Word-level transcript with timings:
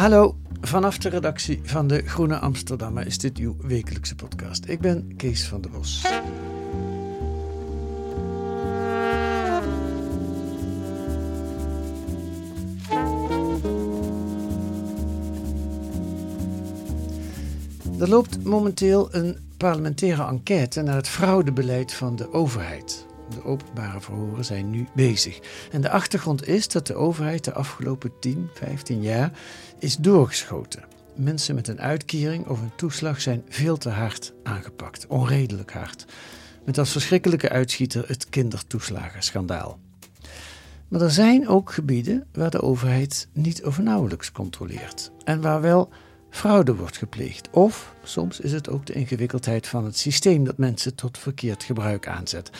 Hallo, 0.00 0.36
vanaf 0.60 0.98
de 0.98 1.08
redactie 1.08 1.60
van 1.62 1.86
de 1.86 2.02
Groene 2.06 2.38
Amsterdammer 2.38 3.06
is 3.06 3.18
dit 3.18 3.38
uw 3.38 3.56
wekelijkse 3.62 4.14
podcast. 4.14 4.68
Ik 4.68 4.80
ben 4.80 5.16
Kees 5.16 5.48
van 5.48 5.60
der 5.60 5.70
Bos. 5.70 6.04
Er 17.98 18.08
loopt 18.08 18.44
momenteel 18.44 19.14
een 19.14 19.38
parlementaire 19.56 20.26
enquête 20.26 20.82
naar 20.82 20.96
het 20.96 21.08
fraudebeleid 21.08 21.92
van 21.92 22.16
de 22.16 22.32
overheid. 22.32 22.99
De 23.34 23.44
openbare 23.44 24.00
verhoren 24.00 24.44
zijn 24.44 24.70
nu 24.70 24.86
bezig. 24.94 25.40
En 25.72 25.80
de 25.80 25.90
achtergrond 25.90 26.48
is 26.48 26.68
dat 26.68 26.86
de 26.86 26.94
overheid 26.94 27.44
de 27.44 27.52
afgelopen 27.52 28.12
10, 28.20 28.50
15 28.54 29.02
jaar 29.02 29.32
is 29.78 29.96
doorgeschoten. 29.96 30.84
Mensen 31.14 31.54
met 31.54 31.68
een 31.68 31.80
uitkering 31.80 32.46
of 32.46 32.60
een 32.60 32.74
toeslag 32.76 33.20
zijn 33.20 33.42
veel 33.48 33.76
te 33.76 33.88
hard 33.88 34.32
aangepakt, 34.42 35.06
onredelijk 35.06 35.72
hard. 35.72 36.04
Met 36.64 36.78
als 36.78 36.92
verschrikkelijke 36.92 37.48
uitschieter 37.48 38.04
het 38.08 38.28
kindertoeslagenschandaal. 38.28 39.78
Maar 40.88 41.00
er 41.00 41.10
zijn 41.10 41.48
ook 41.48 41.72
gebieden 41.72 42.26
waar 42.32 42.50
de 42.50 42.62
overheid 42.62 43.28
niet 43.32 43.64
of 43.64 43.78
nauwelijks 43.78 44.32
controleert 44.32 45.10
en 45.24 45.40
waar 45.40 45.60
wel 45.60 45.90
fraude 46.30 46.74
wordt 46.74 46.96
gepleegd. 46.96 47.50
Of 47.50 47.94
soms 48.02 48.40
is 48.40 48.52
het 48.52 48.68
ook 48.68 48.86
de 48.86 48.92
ingewikkeldheid 48.92 49.66
van 49.66 49.84
het 49.84 49.98
systeem 49.98 50.44
dat 50.44 50.58
mensen 50.58 50.94
tot 50.94 51.18
verkeerd 51.18 51.62
gebruik 51.62 52.08
aanzet. 52.08 52.50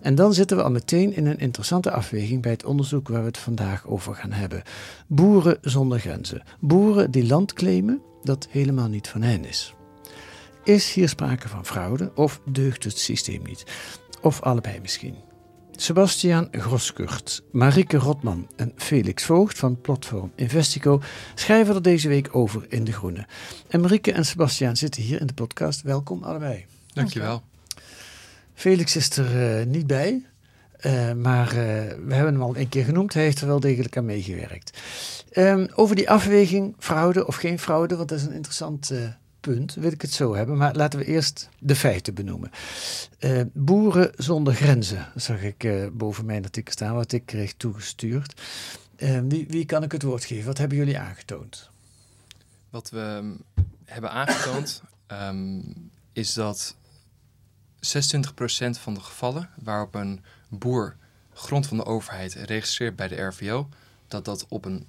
En 0.00 0.14
dan 0.14 0.34
zitten 0.34 0.56
we 0.56 0.62
al 0.62 0.70
meteen 0.70 1.14
in 1.16 1.26
een 1.26 1.38
interessante 1.38 1.90
afweging 1.90 2.42
bij 2.42 2.50
het 2.50 2.64
onderzoek 2.64 3.08
waar 3.08 3.20
we 3.20 3.26
het 3.26 3.38
vandaag 3.38 3.86
over 3.86 4.14
gaan 4.14 4.32
hebben. 4.32 4.62
Boeren 5.06 5.58
zonder 5.60 5.98
grenzen. 5.98 6.42
Boeren 6.60 7.10
die 7.10 7.26
land 7.26 7.52
claimen 7.52 8.02
dat 8.22 8.48
helemaal 8.50 8.88
niet 8.88 9.08
van 9.08 9.22
hen 9.22 9.44
is. 9.44 9.74
Is 10.64 10.92
hier 10.92 11.08
sprake 11.08 11.48
van 11.48 11.66
fraude 11.66 12.10
of 12.14 12.40
deugt 12.44 12.84
het 12.84 12.98
systeem 12.98 13.42
niet? 13.42 13.64
Of 14.20 14.42
allebei 14.42 14.80
misschien. 14.80 15.27
Sebastiaan 15.80 16.48
Groskurt, 16.50 17.42
Marieke 17.50 17.96
Rotman 17.96 18.48
en 18.56 18.72
Felix 18.76 19.24
Voogd 19.24 19.58
van 19.58 19.80
platform 19.80 20.32
Investico 20.34 21.00
schrijven 21.34 21.74
er 21.74 21.82
deze 21.82 22.08
week 22.08 22.28
over 22.36 22.66
in 22.68 22.84
De 22.84 22.92
Groene. 22.92 23.26
En 23.68 23.80
Marieke 23.80 24.12
en 24.12 24.24
Sebastiaan 24.24 24.76
zitten 24.76 25.02
hier 25.02 25.20
in 25.20 25.26
de 25.26 25.32
podcast. 25.32 25.82
Welkom 25.82 26.22
allebei. 26.22 26.66
Dankjewel. 26.92 27.42
Felix 28.54 28.96
is 28.96 29.16
er 29.16 29.58
eh, 29.60 29.66
niet 29.66 29.86
bij, 29.86 30.22
eh, 30.76 31.12
maar 31.12 31.48
eh, 31.48 31.54
we 32.06 32.14
hebben 32.14 32.32
hem 32.32 32.42
al 32.42 32.56
een 32.56 32.68
keer 32.68 32.84
genoemd. 32.84 33.14
Hij 33.14 33.22
heeft 33.22 33.40
er 33.40 33.46
wel 33.46 33.60
degelijk 33.60 33.96
aan 33.96 34.04
meegewerkt. 34.04 34.78
Ehm, 35.30 35.66
over 35.74 35.96
die 35.96 36.10
afweging, 36.10 36.74
fraude 36.78 37.26
of 37.26 37.36
geen 37.36 37.58
fraude, 37.58 37.96
want 37.96 38.08
dat 38.08 38.18
is 38.18 38.24
een 38.24 38.32
interessant 38.32 38.90
eh, 38.90 38.98
punt, 39.40 39.74
wil 39.74 39.92
ik 39.92 40.02
het 40.02 40.12
zo 40.12 40.34
hebben. 40.34 40.56
Maar 40.56 40.74
laten 40.74 40.98
we 40.98 41.04
eerst 41.04 41.48
de 41.58 41.76
feiten 41.76 42.14
benoemen. 42.14 42.50
Eh, 43.18 43.42
boeren 43.52 44.12
zonder 44.16 44.54
grenzen, 44.54 45.12
zag 45.14 45.42
ik 45.42 45.64
eh, 45.64 45.86
boven 45.92 46.24
mijn 46.24 46.44
artikel 46.44 46.72
staan, 46.72 46.94
wat 46.94 47.12
ik 47.12 47.26
kreeg 47.26 47.54
toegestuurd. 47.54 48.40
Eh, 48.96 49.20
wie, 49.28 49.46
wie 49.48 49.64
kan 49.64 49.82
ik 49.82 49.92
het 49.92 50.02
woord 50.02 50.24
geven? 50.24 50.46
Wat 50.46 50.58
hebben 50.58 50.78
jullie 50.78 50.98
aangetoond? 50.98 51.70
Wat 52.70 52.90
we 52.90 53.00
ehm, 53.00 53.30
hebben 53.84 54.10
aangetoond 54.10 54.82
ehm, 55.06 55.60
is 56.12 56.32
dat 56.32 56.76
26% 57.76 57.78
van 58.70 58.94
de 58.94 59.00
gevallen 59.00 59.50
waarop 59.62 59.94
een 59.94 60.24
boer 60.48 60.96
grond 61.32 61.66
van 61.66 61.76
de 61.76 61.84
overheid 61.84 62.34
registreert 62.34 62.96
bij 62.96 63.08
de 63.08 63.22
RVO, 63.22 63.68
dat 64.08 64.24
dat 64.24 64.46
op 64.48 64.64
een 64.64 64.86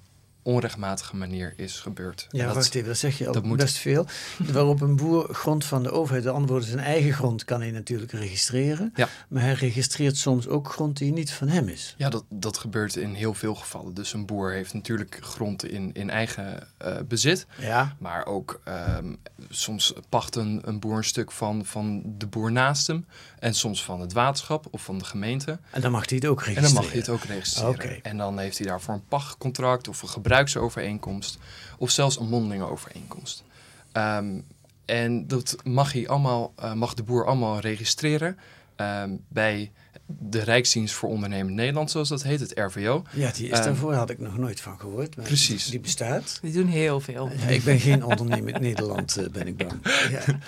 onrechtmatige 0.50 1.16
manier 1.16 1.52
is 1.56 1.80
gebeurd. 1.80 2.26
En 2.30 2.38
Ja, 2.38 2.46
dat, 2.46 2.54
wacht 2.54 2.74
even, 2.74 2.88
dat 2.88 2.96
zeg 2.98 3.18
je 3.18 3.26
al 3.26 3.32
dat 3.32 3.42
moet- 3.44 3.58
best 3.58 3.76
veel. 3.76 4.06
Waarop 4.38 4.80
een 4.80 4.96
boer 4.96 5.34
grond 5.34 5.64
van 5.64 5.82
de 5.82 5.90
overheid, 5.90 6.22
de 6.24 6.30
andere 6.30 6.48
woorden 6.52 6.68
zijn 6.68 6.84
eigen 6.84 7.12
grond, 7.12 7.44
kan 7.44 7.60
hij 7.60 7.70
natuurlijk 7.70 8.12
registreren. 8.12 8.92
Ja. 8.94 9.08
Maar 9.28 9.42
hij 9.42 9.52
registreert 9.52 10.16
soms 10.16 10.48
ook 10.48 10.68
grond 10.72 10.96
die 10.96 11.12
niet 11.12 11.32
van 11.32 11.48
hem 11.48 11.68
is. 11.68 11.94
Ja, 11.98 12.08
dat, 12.08 12.24
dat 12.28 12.58
gebeurt 12.58 12.96
in 12.96 13.14
heel 13.14 13.34
veel 13.34 13.54
gevallen. 13.54 13.94
Dus 13.94 14.12
een 14.12 14.26
boer 14.26 14.52
heeft 14.52 14.74
natuurlijk 14.74 15.18
grond 15.20 15.64
in, 15.64 15.92
in 15.92 16.10
eigen 16.10 16.68
eh, 16.78 16.96
bezit. 17.08 17.46
Ja. 17.58 17.96
Maar 17.98 18.26
ook 18.26 18.60
ehm, 18.64 19.14
soms 19.48 19.92
pacht 20.08 20.36
een, 20.36 20.60
een 20.64 20.78
boer 20.80 20.96
een 20.96 21.04
stuk 21.04 21.30
van, 21.32 21.64
van 21.64 22.02
de 22.18 22.26
boer 22.26 22.52
naast 22.52 22.86
hem. 22.86 23.06
En 23.38 23.54
soms 23.54 23.84
van 23.84 24.00
het 24.00 24.12
waterschap 24.12 24.66
of 24.70 24.84
van 24.84 24.98
de 24.98 25.04
gemeente. 25.04 25.58
En 25.70 25.80
dan 25.80 25.90
mag 25.90 26.08
hij 26.08 26.18
het 26.18 26.26
ook 26.26 26.38
En 26.40 26.44
registreren. 26.46 26.74
dan 26.74 26.82
mag 26.84 26.92
je 26.92 26.98
het 26.98 27.08
ook 27.08 27.22
registreren. 27.24 27.70
Oké. 27.70 27.88
En 28.02 28.16
dan 28.16 28.38
heeft 28.38 28.58
hij 28.58 28.66
daarvoor 28.66 28.94
een 28.94 29.04
pachtcontract 29.08 29.88
of 29.88 30.02
een 30.02 30.08
gebruiksovereenkomst. 30.48 31.38
Of 31.78 31.90
zelfs 31.90 32.18
een 32.18 32.28
mondelinge 32.28 32.70
overeenkomst. 32.70 33.44
Ehm, 33.92 34.40
en 34.84 35.26
dat 35.26 35.56
mag, 35.64 35.92
hij 35.92 36.08
allemaal, 36.08 36.52
eh, 36.56 36.72
mag 36.72 36.94
de 36.94 37.02
boer 37.02 37.26
allemaal 37.26 37.58
registreren 37.58 38.38
ehm, 38.76 39.16
bij 39.28 39.72
de 40.18 40.42
Rijksdienst 40.42 40.94
voor 40.94 41.08
Ondernemen 41.08 41.54
Nederland, 41.54 41.90
zoals 41.90 42.08
dat 42.08 42.22
heet, 42.22 42.40
het 42.40 42.52
RVO. 42.54 43.02
Ja, 43.12 43.30
die 43.32 43.48
is 43.48 43.58
Ehm, 43.58 43.64
daarvoor, 43.64 43.94
had 43.94 44.10
ik 44.10 44.18
nog 44.18 44.38
nooit 44.38 44.60
van 44.60 44.80
gehoord. 44.80 45.16
Maar 45.16 45.24
Precies. 45.24 45.66
Die 45.66 45.80
bestaat. 45.80 46.38
Die 46.42 46.52
doen 46.52 46.66
heel 46.66 47.00
veel. 47.00 47.30
Ja, 47.38 47.46
ik 47.46 47.64
ben 47.64 47.80
geen 47.80 48.04
ondernemer 48.04 48.54
in 48.54 48.60
Nederland, 48.62 49.16
eh, 49.16 49.28
ben 49.28 49.46
ik 49.46 49.56
bang. 49.56 49.72
Ja. 50.10 50.38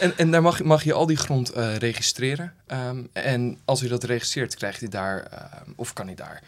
En, 0.00 0.16
en 0.16 0.30
daar 0.30 0.42
mag, 0.42 0.62
mag 0.62 0.84
je 0.84 0.92
al 0.92 1.06
die 1.06 1.16
grond 1.16 1.50
eh, 1.50 1.76
registreren. 1.76 2.52
Ehm, 2.66 3.02
en 3.12 3.58
als 3.64 3.80
hij 3.80 3.88
dat 3.88 4.04
registreert, 4.04 4.54
krijgt 4.54 4.80
hij 4.80 4.88
daar, 4.88 5.22
ehm, 5.22 5.70
of 5.76 5.92
kan 5.92 6.06
hij 6.06 6.14
daar 6.14 6.42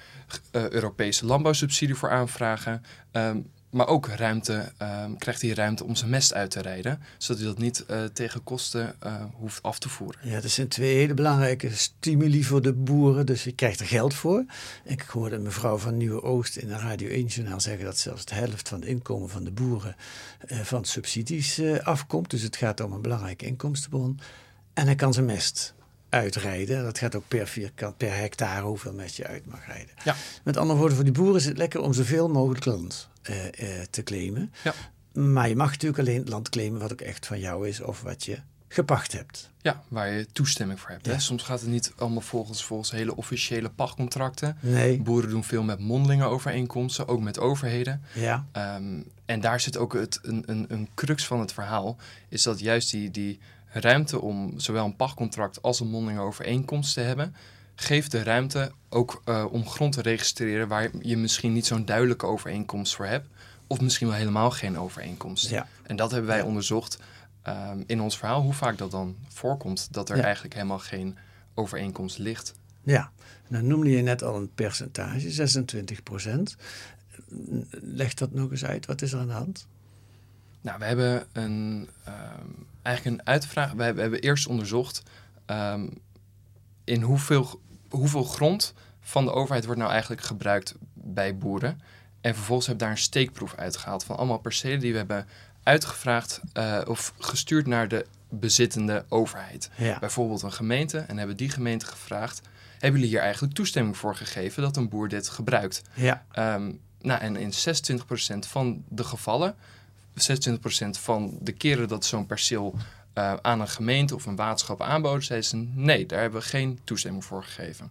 eh, 0.50 0.68
Europese 0.68 1.26
landbouwsubsidie 1.26 1.94
voor 1.94 2.10
aanvragen. 2.10 2.82
Ehm, 3.12 3.38
maar 3.70 3.86
ook 3.86 4.06
ruimte, 4.06 4.72
ehm, 4.76 5.14
krijgt 5.14 5.42
hij 5.42 5.50
ruimte 5.50 5.84
om 5.84 5.96
zijn 5.96 6.10
mest 6.10 6.34
uit 6.34 6.50
te 6.50 6.60
rijden, 6.60 7.00
zodat 7.18 7.42
hij 7.42 7.50
dat 7.50 7.58
niet 7.58 7.86
eh, 7.86 8.04
tegen 8.04 8.44
kosten 8.44 8.94
eh, 9.00 9.24
hoeft 9.34 9.62
af 9.62 9.78
te 9.78 9.88
voeren. 9.88 10.20
ja, 10.28 10.40
dat 10.40 10.50
zijn 10.50 10.68
twee 10.68 10.94
hele 10.94 11.14
belangrijke 11.14 11.74
stimuli 11.74 12.44
voor 12.44 12.62
de 12.62 12.72
boeren. 12.72 13.26
Dus 13.26 13.44
je 13.44 13.52
krijgt 13.52 13.80
er 13.80 13.86
geld 13.86 14.14
voor. 14.14 14.44
Ik 14.84 15.00
hoorde 15.00 15.38
mevrouw 15.38 15.78
van 15.78 15.96
Nieuwe 15.96 16.22
Oost 16.22 16.56
in 16.56 16.70
een 16.70 16.80
Radio 16.80 17.24
1-journaal 17.24 17.60
zeggen 17.60 17.84
dat 17.84 17.98
zelfs 17.98 18.24
de 18.24 18.34
helft 18.34 18.68
van 18.68 18.80
het 18.80 18.88
inkomen 18.88 19.28
van 19.28 19.44
de 19.44 19.52
boeren 19.52 19.96
eh, 20.38 20.60
van 20.60 20.84
subsidies 20.84 21.60
afkomt. 21.82 22.30
Dus 22.30 22.42
het 22.42 22.56
gaat 22.56 22.80
om 22.80 22.92
een 22.92 23.02
belangrijke 23.02 23.46
inkomstenbron. 23.46 24.20
En 24.74 24.86
hij 24.86 24.94
kan 24.94 25.12
zijn 25.12 25.26
mest 25.26 25.74
uitrijden. 26.08 26.84
Dat 26.84 26.98
gaat 26.98 27.14
ook 27.14 27.28
per 27.28 27.46
vierkant, 27.46 27.96
per 27.96 28.16
hectare 28.16 28.66
hoeveel 28.66 28.92
mest 28.92 29.16
je 29.16 29.26
uit 29.26 29.46
mag 29.46 29.66
rijden. 29.66 29.94
Ja. 30.04 30.14
Met 30.44 30.56
andere 30.56 30.78
woorden, 30.78 30.96
voor 30.96 31.04
die 31.04 31.14
boeren 31.14 31.36
is 31.36 31.44
het 31.44 31.58
lekker 31.58 31.80
om 31.80 31.92
zoveel 31.92 32.28
mogelijk 32.28 32.64
land 32.64 33.08
eh, 33.22 33.46
eh, 33.46 33.86
te 33.90 34.02
claimen. 34.02 34.52
Ja. 34.64 34.74
Maar 35.22 35.48
je 35.48 35.56
mag 35.56 35.70
natuurlijk 35.70 36.00
alleen 36.00 36.18
het 36.18 36.28
land 36.28 36.48
claimen 36.48 36.80
wat 36.80 36.92
ook 36.92 37.00
echt 37.00 37.26
van 37.26 37.38
jou 37.38 37.68
is 37.68 37.80
of 37.80 38.02
wat 38.02 38.24
je 38.24 38.38
gepacht 38.68 39.12
hebt. 39.12 39.50
Ja, 39.62 39.82
waar 39.88 40.12
je 40.12 40.26
toestemming 40.32 40.80
voor 40.80 40.90
hebt. 40.90 41.06
Ja. 41.06 41.12
Hè? 41.12 41.18
Soms 41.18 41.42
gaat 41.42 41.60
het 41.60 41.68
niet 41.68 41.92
allemaal 41.96 42.20
volgens, 42.20 42.64
volgens 42.64 42.90
hele 42.90 43.16
officiële 43.16 43.70
pachtcontracten. 43.70 44.56
Nee. 44.60 45.02
Boeren 45.02 45.30
doen 45.30 45.44
veel 45.44 45.62
met 45.62 45.78
mondelinge 45.78 46.24
overeenkomsten, 46.24 47.08
ook 47.08 47.20
met 47.20 47.38
overheden. 47.38 48.02
Ja. 48.14 48.46
Ehm, 48.52 49.00
en 49.24 49.40
daar 49.40 49.60
zit 49.60 49.76
ook 49.76 49.92
het, 49.92 50.18
een, 50.22 50.42
een, 50.46 50.64
een 50.68 50.88
crux 50.94 51.26
van 51.26 51.40
het 51.40 51.52
verhaal, 51.52 51.96
is 52.28 52.42
dat 52.42 52.60
juist 52.60 52.90
die, 52.90 53.10
die 53.10 53.38
ruimte 53.80 54.20
om 54.20 54.52
zowel 54.56 54.84
een 54.84 54.96
pachtcontract 54.96 55.62
als 55.62 55.80
een 55.80 55.88
mondelinge 55.88 56.20
overeenkomst 56.22 56.94
te 56.94 57.00
hebben, 57.00 57.34
geef 57.74 58.08
de 58.08 58.22
ruimte 58.22 58.72
ook 58.88 59.22
eh, 59.24 59.44
om 59.50 59.68
grond 59.68 59.92
te 59.92 60.02
registreren 60.02 60.68
waar 60.68 60.88
je 61.00 61.16
misschien 61.16 61.52
niet 61.52 61.66
zo'n 61.66 61.84
duidelijke 61.84 62.26
overeenkomst 62.26 62.94
voor 62.96 63.06
hebt. 63.06 63.28
Of 63.66 63.80
misschien 63.80 64.06
wel 64.06 64.16
helemaal 64.16 64.50
geen 64.50 64.78
overeenkomst. 64.78 65.48
Ja. 65.50 65.66
En 65.82 65.96
dat 65.96 66.10
hebben 66.10 66.28
wij 66.28 66.42
onderzocht 66.42 66.98
ehm, 67.42 67.82
in 67.86 68.00
ons 68.00 68.18
verhaal, 68.18 68.42
hoe 68.42 68.52
vaak 68.52 68.78
dat 68.78 68.90
dan 68.90 69.16
voorkomt. 69.28 69.88
Dat 69.90 70.08
er 70.10 70.16
Ja. 70.16 70.22
eigenlijk 70.22 70.54
helemaal 70.54 70.78
geen 70.78 71.16
overeenkomst 71.54 72.18
ligt. 72.18 72.54
Ja, 72.82 73.10
dan 73.48 73.66
noemde 73.66 73.90
je 73.90 74.02
net 74.02 74.22
al 74.22 74.36
een 74.36 74.50
percentage, 74.54 75.30
26 75.30 76.02
procent. 76.02 76.56
Leg 77.70 78.14
dat 78.14 78.32
nog 78.32 78.50
eens 78.50 78.64
uit, 78.64 78.86
wat 78.86 79.02
is 79.02 79.12
er 79.12 79.18
aan 79.20 79.26
de 79.26 79.32
hand? 79.32 79.66
Nou, 80.60 80.78
we 80.78 80.84
hebben 80.84 81.26
een, 81.32 81.88
ehm, 82.04 82.46
eigenlijk 82.86 83.20
een 83.20 83.26
uitvraag. 83.26 83.72
We 83.72 83.82
hebben, 83.82 83.94
we 83.94 84.00
hebben 84.10 84.20
eerst 84.20 84.46
onderzocht 84.46 85.02
ehm, 85.46 85.88
in 86.84 87.02
hoeveel, 87.02 87.60
hoeveel 87.88 88.24
grond 88.24 88.74
van 89.00 89.24
de 89.24 89.32
overheid 89.32 89.64
wordt 89.64 89.80
nou 89.80 89.92
eigenlijk 89.92 90.22
gebruikt 90.22 90.74
bij 90.94 91.36
boeren. 91.38 91.80
En 92.20 92.34
vervolgens 92.34 92.66
hebben 92.66 92.86
we 92.86 92.92
daar 92.92 93.02
een 93.02 93.08
steekproef 93.08 93.54
uitgehaald 93.54 94.04
van 94.04 94.16
allemaal 94.16 94.38
percelen 94.38 94.80
die 94.80 94.92
we 94.92 94.98
hebben 94.98 95.26
uitgevraagd 95.62 96.40
eh, 96.52 96.80
of 96.86 97.12
gestuurd 97.18 97.66
naar 97.66 97.88
de 97.88 98.06
bezittende 98.28 99.04
overheid. 99.08 99.70
Ja. 99.76 99.98
Bijvoorbeeld 99.98 100.42
een 100.42 100.52
gemeente 100.52 100.98
en 100.98 101.18
hebben 101.18 101.36
die 101.36 101.50
gemeente 101.50 101.86
gevraagd: 101.86 102.40
hebben 102.72 103.00
jullie 103.00 103.14
hier 103.14 103.24
eigenlijk 103.24 103.54
toestemming 103.54 103.96
voor 103.96 104.16
gegeven 104.16 104.62
dat 104.62 104.76
een 104.76 104.88
boer 104.88 105.08
dit 105.08 105.28
gebruikt? 105.28 105.82
Ja, 105.94 106.24
Ehm, 106.32 106.72
nou, 107.00 107.20
en 107.20 107.36
in 107.36 107.52
26% 107.52 108.46
van 108.46 108.84
de 108.88 109.04
gevallen, 109.04 109.54
26% 110.16 111.00
van 111.00 111.38
de 111.40 111.52
keren 111.52 111.88
dat 111.88 112.04
zo'n 112.04 112.26
perceel 112.26 112.74
eh, 113.16 113.34
aan 113.42 113.60
een 113.60 113.68
gemeente 113.68 114.14
of 114.14 114.26
een 114.26 114.36
waterschap 114.36 114.80
aanboden, 114.80 115.22
zeiden 115.22 115.48
ze 115.48 115.66
nee, 115.74 116.06
daar 116.06 116.20
hebben 116.20 116.40
we 116.40 116.46
geen 116.46 116.78
toestemming 116.84 117.24
voor 117.24 117.44
gegeven. 117.44 117.90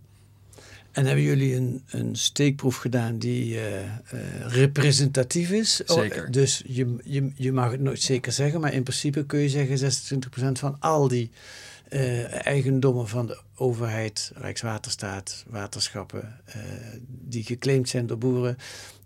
en 0.92 1.06
hebben 1.06 1.24
jullie 1.24 1.56
een, 1.56 1.83
een 1.89 2.16
steekproef 2.16 2.75
gedaan 2.75 3.18
die 3.18 3.60
eh, 3.60 3.83
eh, 3.83 3.92
representatief 4.48 5.50
is? 5.51 5.83
Oh, 5.86 5.98
Zeker. 5.98 6.31
dus 6.31 6.63
je, 6.66 6.95
je, 7.04 7.31
je 7.36 7.51
mag 7.51 7.72
het 7.72 7.81
nooit 7.81 8.01
zeker 8.01 8.31
zeggen, 8.31 8.62
maar 8.62 8.74
in 8.74 8.83
principe 8.83 9.25
kun 9.25 9.39
je 9.39 9.50
zeggen 9.50 9.92
26% 10.50 10.51
van 10.51 10.75
al 10.80 11.07
die 11.07 11.31
eigendommen 12.44 13.07
van 13.07 13.28
de 13.28 13.39
overheid, 13.56 14.31
Rijkswaterstaat, 14.36 15.44
waterschappen, 15.48 16.39
die 17.07 17.44
geclaimd 17.44 17.89
zijn 17.89 18.07
door 18.07 18.18
boeren. 18.18 18.57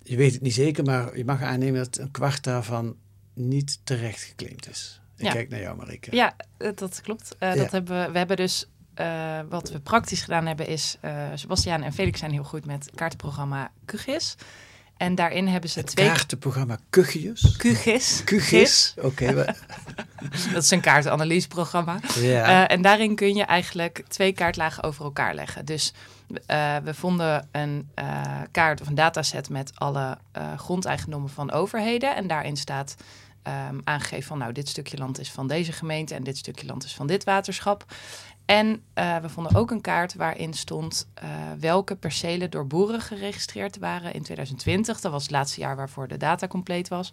Je 0.04 0.15
weet 0.15 0.33
het 0.33 0.42
niet 0.42 0.54
zeker, 0.54 0.83
maar 0.83 1.18
je 1.18 1.25
mag 1.25 1.42
aannemen 1.42 1.83
dat 1.83 1.98
een 1.98 2.12
kwart 2.12 2.44
daarvan 2.44 2.95
niet 3.39 3.80
terecht 3.83 4.21
geclaimd 4.24 4.69
is. 4.69 5.01
Ik 5.18 5.25
Ja. 5.25 5.31
kijk 5.31 5.50
naar 5.50 5.59
jou, 5.59 5.77
Marike. 5.77 6.15
Ja, 6.15 6.33
eh, 6.57 6.69
dat 6.75 7.01
klopt. 7.01 7.36
Eh, 7.39 7.50
Ja. 7.56 7.62
dat 7.62 7.71
hebben 7.71 8.06
we, 8.06 8.12
we 8.12 8.18
hebben 8.18 8.38
dus, 8.38 8.65
eh, 8.94 9.39
wat 9.50 9.69
we 9.69 9.80
praktisch 9.80 10.21
gedaan 10.21 10.45
hebben, 10.45 10.68
is 10.68 10.97
uh, 11.06 11.27
Sebastiaan 11.36 11.83
en 11.83 11.94
Felix 11.94 12.19
zijn 12.19 12.31
heel 12.31 12.44
goed 12.44 12.65
met 12.65 12.89
kaartprogramma 12.95 13.71
QGIS. 13.86 14.36
En 14.97 15.15
daarin 15.15 15.47
hebben 15.47 15.69
ze 15.69 15.80
Het 15.80 15.88
twee 15.88 16.07
kaartenprogramma 16.07 16.77
Kuchius. 16.89 17.56
QGIS. 17.57 18.21
QGIS? 18.24 18.94
Oké. 19.01 19.33
Dat 20.53 20.63
is 20.63 20.71
een 20.71 20.81
kaartanalyseprogramma. 20.81 22.00
ja. 22.15 22.68
En 22.68 22.81
daarin 22.81 23.15
kun 23.15 23.36
je 23.36 23.44
eigenlijk 23.44 24.03
twee 24.07 24.31
kaartlagen 24.33 24.83
over 24.83 25.06
elkaar 25.06 25.33
leggen. 25.36 25.65
Dus 25.65 25.94
we 26.83 26.94
vonden 26.94 27.47
een 27.51 27.89
kaart 28.51 28.81
of 28.81 28.88
een 28.88 28.95
dataset 28.95 29.50
met 29.50 29.71
alle 29.75 30.18
grondeigendommen 30.57 31.30
van 31.30 31.51
overheden. 31.51 32.15
En 32.15 32.27
daarin 32.27 32.57
staat 32.57 32.95
ehm, 33.44 33.80
aangegeven 33.83 34.27
van 34.27 34.38
nou, 34.38 34.51
dit 34.51 34.69
stukje 34.69 34.97
land 34.97 35.19
is 35.19 35.31
van 35.31 35.47
deze 35.47 35.71
gemeente 35.71 36.15
en 36.15 36.24
dit 36.24 36.38
stukje 36.38 36.65
land 36.65 36.83
is 36.83 36.95
van 36.95 37.07
dit 37.07 37.24
waterschap. 37.24 37.86
En 38.50 38.81
eh, 38.94 39.18
we 39.18 39.30
vonden 39.30 39.56
ook 39.56 39.71
een 39.71 39.81
kaart 39.81 40.15
waarin 40.15 40.53
stond 40.53 41.07
eh, 41.13 41.30
welke 41.59 41.95
percelen 41.95 42.50
door 42.50 42.68
boeren 42.68 43.01
geregistreerd 43.01 43.77
waren 43.77 44.13
in 44.13 44.24
2020. 44.24 45.00
Dat 45.01 45.12
was 45.12 45.21
het 45.21 45.31
laatste 45.31 45.59
jaar 45.59 45.75
waarvoor 45.75 46.07
de 46.07 46.18
data 46.18 46.47
compleet 46.47 46.88
was. 46.88 47.12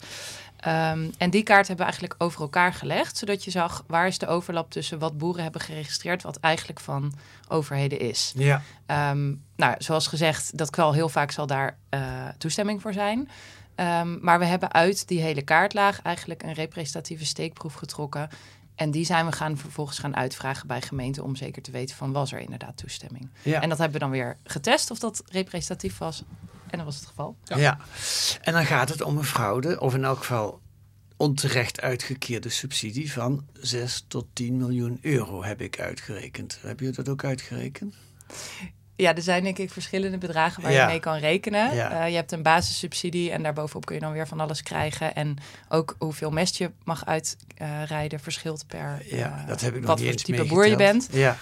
Um, 0.66 1.12
en 1.18 1.30
die 1.30 1.42
kaart 1.42 1.68
hebben 1.68 1.86
we 1.86 1.92
eigenlijk 1.92 2.14
over 2.22 2.40
elkaar 2.40 2.72
gelegd, 2.72 3.16
zodat 3.16 3.44
je 3.44 3.50
zag 3.50 3.84
waar 3.86 4.06
is 4.06 4.18
de 4.18 4.26
overlap 4.26 4.70
tussen 4.70 4.98
wat 4.98 5.18
boeren 5.18 5.42
hebben 5.42 5.60
geregistreerd, 5.60 6.22
wat 6.22 6.36
eigenlijk 6.40 6.80
van 6.80 7.12
overheden 7.48 8.00
is. 8.00 8.32
ja. 8.36 8.62
Um, 9.10 9.42
nou, 9.56 9.74
zoals 9.78 10.06
gezegd, 10.06 10.58
dat 10.58 10.70
kwal 10.70 10.92
heel 10.92 11.08
vaak 11.08 11.30
zal 11.30 11.46
daar 11.46 11.76
uh, 11.90 12.00
toestemming 12.38 12.82
voor 12.82 12.92
zijn. 12.92 13.28
Um, 13.76 14.18
maar 14.20 14.38
we 14.38 14.44
hebben 14.44 14.72
uit 14.72 15.08
die 15.08 15.20
hele 15.20 15.42
kaartlaag 15.42 16.02
eigenlijk 16.02 16.42
een 16.42 16.52
representatieve 16.52 17.24
steekproef 17.24 17.74
getrokken. 17.74 18.28
En 18.74 18.90
die 18.90 19.04
zijn 19.04 19.26
we 19.26 19.32
gaan 19.32 19.56
vervolgens 19.56 19.98
gaan 19.98 20.16
uitvragen 20.16 20.66
bij 20.66 20.80
gemeenten 20.80 21.24
om 21.24 21.36
zeker 21.36 21.62
te 21.62 21.70
weten 21.70 21.96
van 21.96 22.12
was 22.12 22.32
er 22.32 22.38
inderdaad 22.38 22.76
toestemming. 22.76 23.30
Ja. 23.42 23.60
En 23.60 23.68
dat 23.68 23.78
hebben 23.78 23.96
we 23.98 24.04
dan 24.04 24.12
weer 24.12 24.36
getest 24.44 24.90
of 24.90 24.98
dat 24.98 25.22
representatief 25.26 25.98
was. 25.98 26.24
En 26.66 26.76
dat 26.78 26.86
was 26.86 26.96
het 26.96 27.06
geval. 27.06 27.36
Ja. 27.44 27.56
ja. 27.56 27.78
En 28.40 28.52
dan 28.52 28.66
gaat 28.66 28.88
het 28.88 29.02
om 29.02 29.16
een 29.16 29.24
fraude, 29.24 29.80
of 29.80 29.94
in 29.94 30.04
elk 30.04 30.18
geval 30.18 30.60
onterecht 31.16 31.80
uitgekeerde 31.80 32.48
subsidie 32.48 33.12
van 33.12 33.46
6 33.52 34.04
tot 34.08 34.26
10 34.32 34.56
miljoen 34.56 34.98
euro 35.02 35.44
heb 35.44 35.60
ik 35.60 35.80
uitgerekend. 35.80 36.58
Heb 36.62 36.80
je 36.80 36.90
dat 36.90 37.08
ook 37.08 37.24
uitgerekend? 37.24 37.94
Ja, 38.96 39.14
er 39.14 39.22
zijn 39.22 39.42
denk 39.42 39.58
ik 39.58 39.70
verschillende 39.70 40.18
bedragen 40.18 40.62
waar 40.62 40.72
ja. 40.72 40.82
je 40.82 40.86
mee 40.86 41.00
kan 41.00 41.16
rekenen. 41.16 41.74
Ja. 41.74 42.02
Uh, 42.04 42.08
je 42.08 42.14
hebt 42.14 42.32
een 42.32 42.42
basissubsidie 42.42 43.30
en 43.30 43.42
daarbovenop 43.42 43.86
kun 43.86 43.94
je 43.94 44.00
dan 44.00 44.12
weer 44.12 44.26
van 44.26 44.40
alles 44.40 44.62
krijgen. 44.62 45.14
En 45.14 45.36
ook 45.68 45.94
hoeveel 45.98 46.30
mest 46.30 46.56
je 46.56 46.70
mag 46.84 47.06
uitrijden 47.06 48.18
uh, 48.18 48.24
verschilt 48.24 48.64
per 48.66 49.02
ja, 49.04 49.44
dat 49.46 49.60
heb 49.60 49.74
ik 49.74 49.80
nog 49.80 49.88
wat 49.88 49.98
niet 49.98 50.08
voor 50.08 50.20
type 50.20 50.44
boer 50.44 50.66
je 50.66 50.76
bent. 50.76 51.08
Ja. 51.10 51.36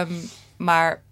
Um, 0.00 0.30
maar 0.56 1.02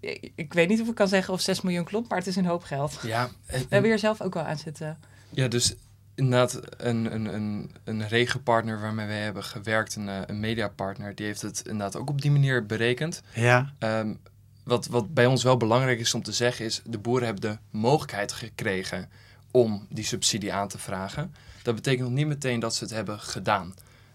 ik, 0.00 0.32
ik, 0.34 0.52
weet 0.52 0.68
niet 0.68 0.80
of 0.80 0.88
ik 0.88 0.94
kan 0.94 1.08
zeggen 1.08 1.34
of 1.34 1.40
6 1.40 1.60
miljoen 1.60 1.84
klopt, 1.84 2.08
maar 2.08 2.18
het 2.18 2.26
is 2.26 2.36
een 2.36 2.46
hoop 2.46 2.62
geld. 2.62 2.98
Ja, 3.02 3.22
en, 3.46 3.60
We 3.60 3.66
hebben 3.68 3.90
hier 3.90 3.98
zelf 3.98 4.20
ook 4.20 4.34
wel 4.34 4.42
aan 4.42 4.58
zitten. 4.58 4.98
Ja, 5.30 5.48
dus 5.48 5.74
inderdaad 6.14 6.60
een, 6.76 7.14
een, 7.14 7.34
een, 7.34 7.70
een 7.84 8.08
regenpartner 8.08 8.80
waarmee 8.80 9.06
wij 9.06 9.20
hebben 9.20 9.44
gewerkt, 9.44 9.96
een, 9.96 10.30
een 10.30 10.40
mediapartner, 10.40 11.14
die 11.14 11.26
heeft 11.26 11.42
het 11.42 11.62
inderdaad 11.64 11.96
ook 11.96 12.10
op 12.10 12.22
die 12.22 12.30
manier 12.30 12.66
berekend. 12.66 13.22
Ja. 13.34 13.72
Um, 13.78 14.20
wat, 14.64 14.86
wat 14.86 15.14
bij 15.14 15.26
ons 15.26 15.42
wel 15.42 15.56
belangrijk 15.56 16.00
is 16.00 16.14
om 16.14 16.22
te 16.22 16.32
zeggen 16.32 16.64
is, 16.64 16.82
de 16.84 16.98
boeren 16.98 17.26
hebben 17.26 17.50
de 17.50 17.78
mogelijkheid 17.78 18.32
gekregen 18.32 19.10
om 19.50 19.86
die 19.90 20.04
subsidie 20.04 20.52
aan 20.52 20.68
te 20.68 20.78
vragen. 20.78 21.34
Dat 21.62 21.74
betekent 21.74 22.08
nog 22.08 22.16
niet 22.16 22.26
meteen 22.26 22.60
dat 22.60 22.74
ze 22.74 22.84
het 22.84 22.92
hebben 22.92 23.20
gedaan. 23.20 23.74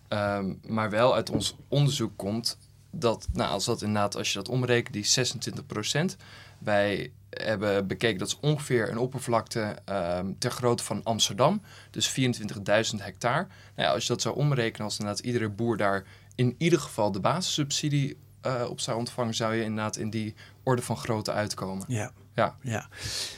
Um, 0.10 0.60
maar 0.68 0.90
wel 0.90 1.16
uit 1.16 1.30
ons 1.30 1.56
onderzoek 1.68 2.12
komt 2.16 2.58
dat, 2.92 3.28
nou, 3.34 3.50
als 3.52 3.66
dat 3.66 3.82
inderdaad, 3.82 4.16
als 4.16 4.32
je 4.32 4.38
dat 4.38 4.50
omrekent, 4.50 4.94
die 4.94 5.06
26 5.06 5.66
procent, 5.66 6.18
wij 6.60 7.12
hebben 7.30 7.88
bekeken 7.88 8.20
dat 8.20 8.28
is 8.28 8.40
ongeveer 8.40 8.90
een 8.90 8.98
oppervlakte 8.98 9.76
um, 9.90 10.36
ter 10.38 10.52
grootte 10.52 10.84
van 10.84 11.04
Amsterdam, 11.04 11.62
dus 11.92 12.20
24.000 12.20 12.98
hectare. 12.98 13.48
Nou 13.76 13.88
ja, 13.88 13.94
als 13.94 14.02
je 14.02 14.14
dat 14.14 14.22
zou 14.22 14.36
omrekenen, 14.36 14.86
als 14.86 15.00
inderdaad 15.00 15.26
iedere 15.26 15.50
boer 15.50 15.78
daar 15.78 16.04
in 16.36 16.56
ieder 16.58 16.80
geval 16.80 17.12
de 17.12 17.20
basissubsidie 17.20 18.18
uh, 18.46 18.70
op 18.70 18.80
zou 18.80 18.98
ontvangen, 18.98 19.34
zou 19.34 19.56
je 19.56 19.64
inderdaad 19.64 19.98
in 19.98 20.10
die 20.10 20.36
orde 20.64 20.82
van 20.82 20.98
grootte 20.98 21.32
uitkomen. 21.32 21.86
Ja. 21.88 22.12
ja. 22.36 22.56
ja. 22.62 22.88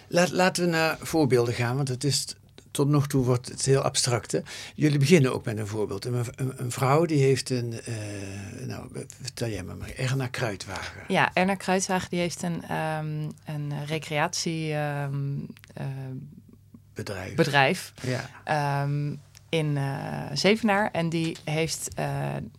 Laat, 0.08 0.32
laten 0.32 0.64
we 0.64 0.70
naar 0.70 0.98
voorbeelden 1.02 1.54
gaan, 1.54 1.76
want 1.76 1.88
het 1.88 2.04
is 2.04 2.36
tot 2.72 2.88
nog 2.88 3.08
toe 3.08 3.26
wordt 3.26 3.48
het 3.48 3.66
heel 3.66 3.82
abstract. 3.82 4.32
Hè? 4.32 4.40
Jullie 4.76 5.00
beginnen 5.00 5.34
ook 5.34 5.46
met 5.46 5.58
een 5.58 5.68
voorbeeld. 5.68 6.06
Een, 6.06 6.26
een, 6.36 6.54
een 6.56 6.72
vrouw 6.72 7.06
die 7.06 7.24
heeft 7.24 7.50
een, 7.50 7.74
uh, 7.90 8.68
nou 8.68 9.06
vertel 9.22 9.48
jij 9.48 9.64
me 9.64 9.74
maar, 9.74 9.92
Erna 9.96 10.28
Kruidwagen. 10.28 11.04
Ja, 11.08 11.32
Erna 11.34 11.56
Kruidwagen 11.56 12.10
die 12.10 12.20
heeft 12.20 12.42
een, 12.42 12.76
um, 12.78 13.32
een 13.46 13.86
recreatie 13.86 14.74
um, 14.74 15.48
uh, 15.80 15.86
bedrijf. 16.94 17.36
bedrijf. 17.36 17.94
Ja. 18.02 18.84
Um, 18.84 19.22
in 19.52 19.76
uh, 19.76 20.24
Zevenaar. 20.34 20.92
En 20.92 21.10
die 21.10 21.38
heeft 21.44 21.90
uh, 22.00 22.06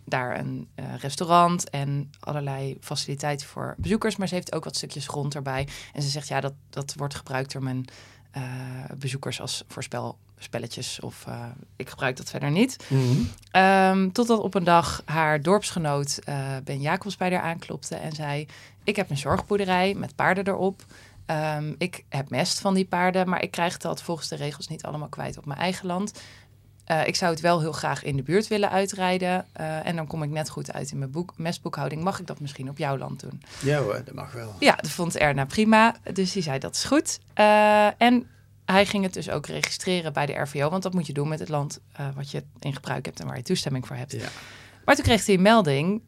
daar 0.04 0.38
een 0.38 0.68
uh, 0.76 0.84
restaurant 0.98 1.70
en 1.70 2.10
allerlei 2.20 2.76
faciliteiten 2.80 3.46
voor 3.46 3.74
bezoekers. 3.78 4.16
Maar 4.16 4.28
ze 4.28 4.34
heeft 4.34 4.54
ook 4.54 4.64
wat 4.64 4.76
stukjes 4.76 5.06
grond 5.06 5.34
erbij. 5.34 5.68
En 5.92 6.02
ze 6.02 6.08
zegt, 6.08 6.28
ja, 6.28 6.40
dat, 6.40 6.52
dat 6.70 6.94
wordt 6.96 7.14
gebruikt 7.14 7.52
door 7.52 7.62
mijn 7.62 7.84
bezoekers 8.98 9.40
als 9.40 9.64
voorspel 9.68 10.18
spelletjes. 10.38 11.00
Of 11.00 11.26
ik 11.76 11.88
gebruik 11.88 12.16
dat 12.16 12.30
verder 12.30 12.50
niet. 12.50 12.86
Mm 12.88 13.28
-hmm. 13.52 13.62
um, 13.62 14.12
totdat 14.12 14.40
op 14.40 14.54
een 14.54 14.64
dag 14.64 15.02
haar 15.04 15.42
dorpsgenoot 15.42 16.18
Ben 16.64 16.80
Jacobs 16.80 17.16
bij 17.16 17.30
haar 17.30 17.42
aanklopte 17.42 17.94
en 17.94 18.12
zei... 18.12 18.46
Ik 18.84 18.96
heb 18.96 19.10
een 19.10 19.16
zorgboerderij 19.16 19.94
met 19.94 20.14
paarden 20.14 20.46
erop. 20.46 20.84
Um, 21.26 21.74
ik 21.78 22.04
heb 22.08 22.30
mest 22.30 22.60
van 22.60 22.74
die 22.74 22.84
paarden, 22.84 23.28
maar 23.28 23.42
ik 23.42 23.50
krijg 23.50 23.76
dat 23.76 24.02
volgens 24.02 24.28
de 24.28 24.36
regels 24.36 24.68
niet 24.68 24.82
allemaal 24.82 25.08
kwijt 25.08 25.38
op 25.38 25.46
mijn 25.46 25.58
eigen 25.58 25.86
land. 25.86 26.12
Uh, 26.92 27.06
ik 27.06 27.16
zou 27.16 27.32
het 27.32 27.40
wel 27.40 27.60
heel 27.60 27.72
graag 27.72 28.02
in 28.02 28.16
de 28.16 28.22
buurt 28.22 28.48
willen 28.48 28.70
uitrijden. 28.70 29.46
Uh, 29.60 29.86
en 29.86 29.96
dan 29.96 30.06
kom 30.06 30.22
ik 30.22 30.30
net 30.30 30.48
goed 30.48 30.72
uit 30.72 30.90
in 30.90 30.98
mijn 30.98 31.10
boek, 31.10 31.32
mestboekhouding. 31.36 32.02
Mag 32.02 32.20
ik 32.20 32.26
dat 32.26 32.40
misschien 32.40 32.68
op 32.68 32.78
jouw 32.78 32.98
land 32.98 33.20
doen? 33.20 33.42
Ja 33.62 33.78
hoor, 33.78 34.02
dat 34.04 34.14
mag 34.14 34.32
wel. 34.32 34.54
Ja, 34.58 34.76
dat 34.76 34.90
vond 34.90 35.16
Erna 35.16 35.44
prima. 35.44 35.94
Dus 36.12 36.32
die 36.32 36.42
zei 36.42 36.58
dat 36.58 36.74
is 36.74 36.84
goed. 36.84 37.18
Uh, 37.38 38.02
en 38.02 38.26
hij 38.64 38.86
ging 38.86 39.04
het 39.04 39.14
dus 39.14 39.30
ook 39.30 39.46
registreren 39.46 40.12
bij 40.12 40.26
de 40.26 40.32
RVO. 40.32 40.70
Want 40.70 40.82
dat 40.82 40.94
moet 40.94 41.06
je 41.06 41.12
doen 41.12 41.28
met 41.28 41.38
het 41.38 41.48
land 41.48 41.80
wat 42.14 42.30
je 42.30 42.42
in 42.58 42.74
gebruik 42.74 43.04
hebt 43.04 43.20
en 43.20 43.26
waar 43.26 43.36
je 43.36 43.42
toestemming 43.42 43.86
voor 43.86 43.96
hebt. 43.96 44.12
Ja. 44.12 44.28
Maar 44.84 44.94
toen 44.94 45.04
kreeg 45.04 45.26
hij 45.26 45.34
een 45.34 45.42
melding. 45.42 46.02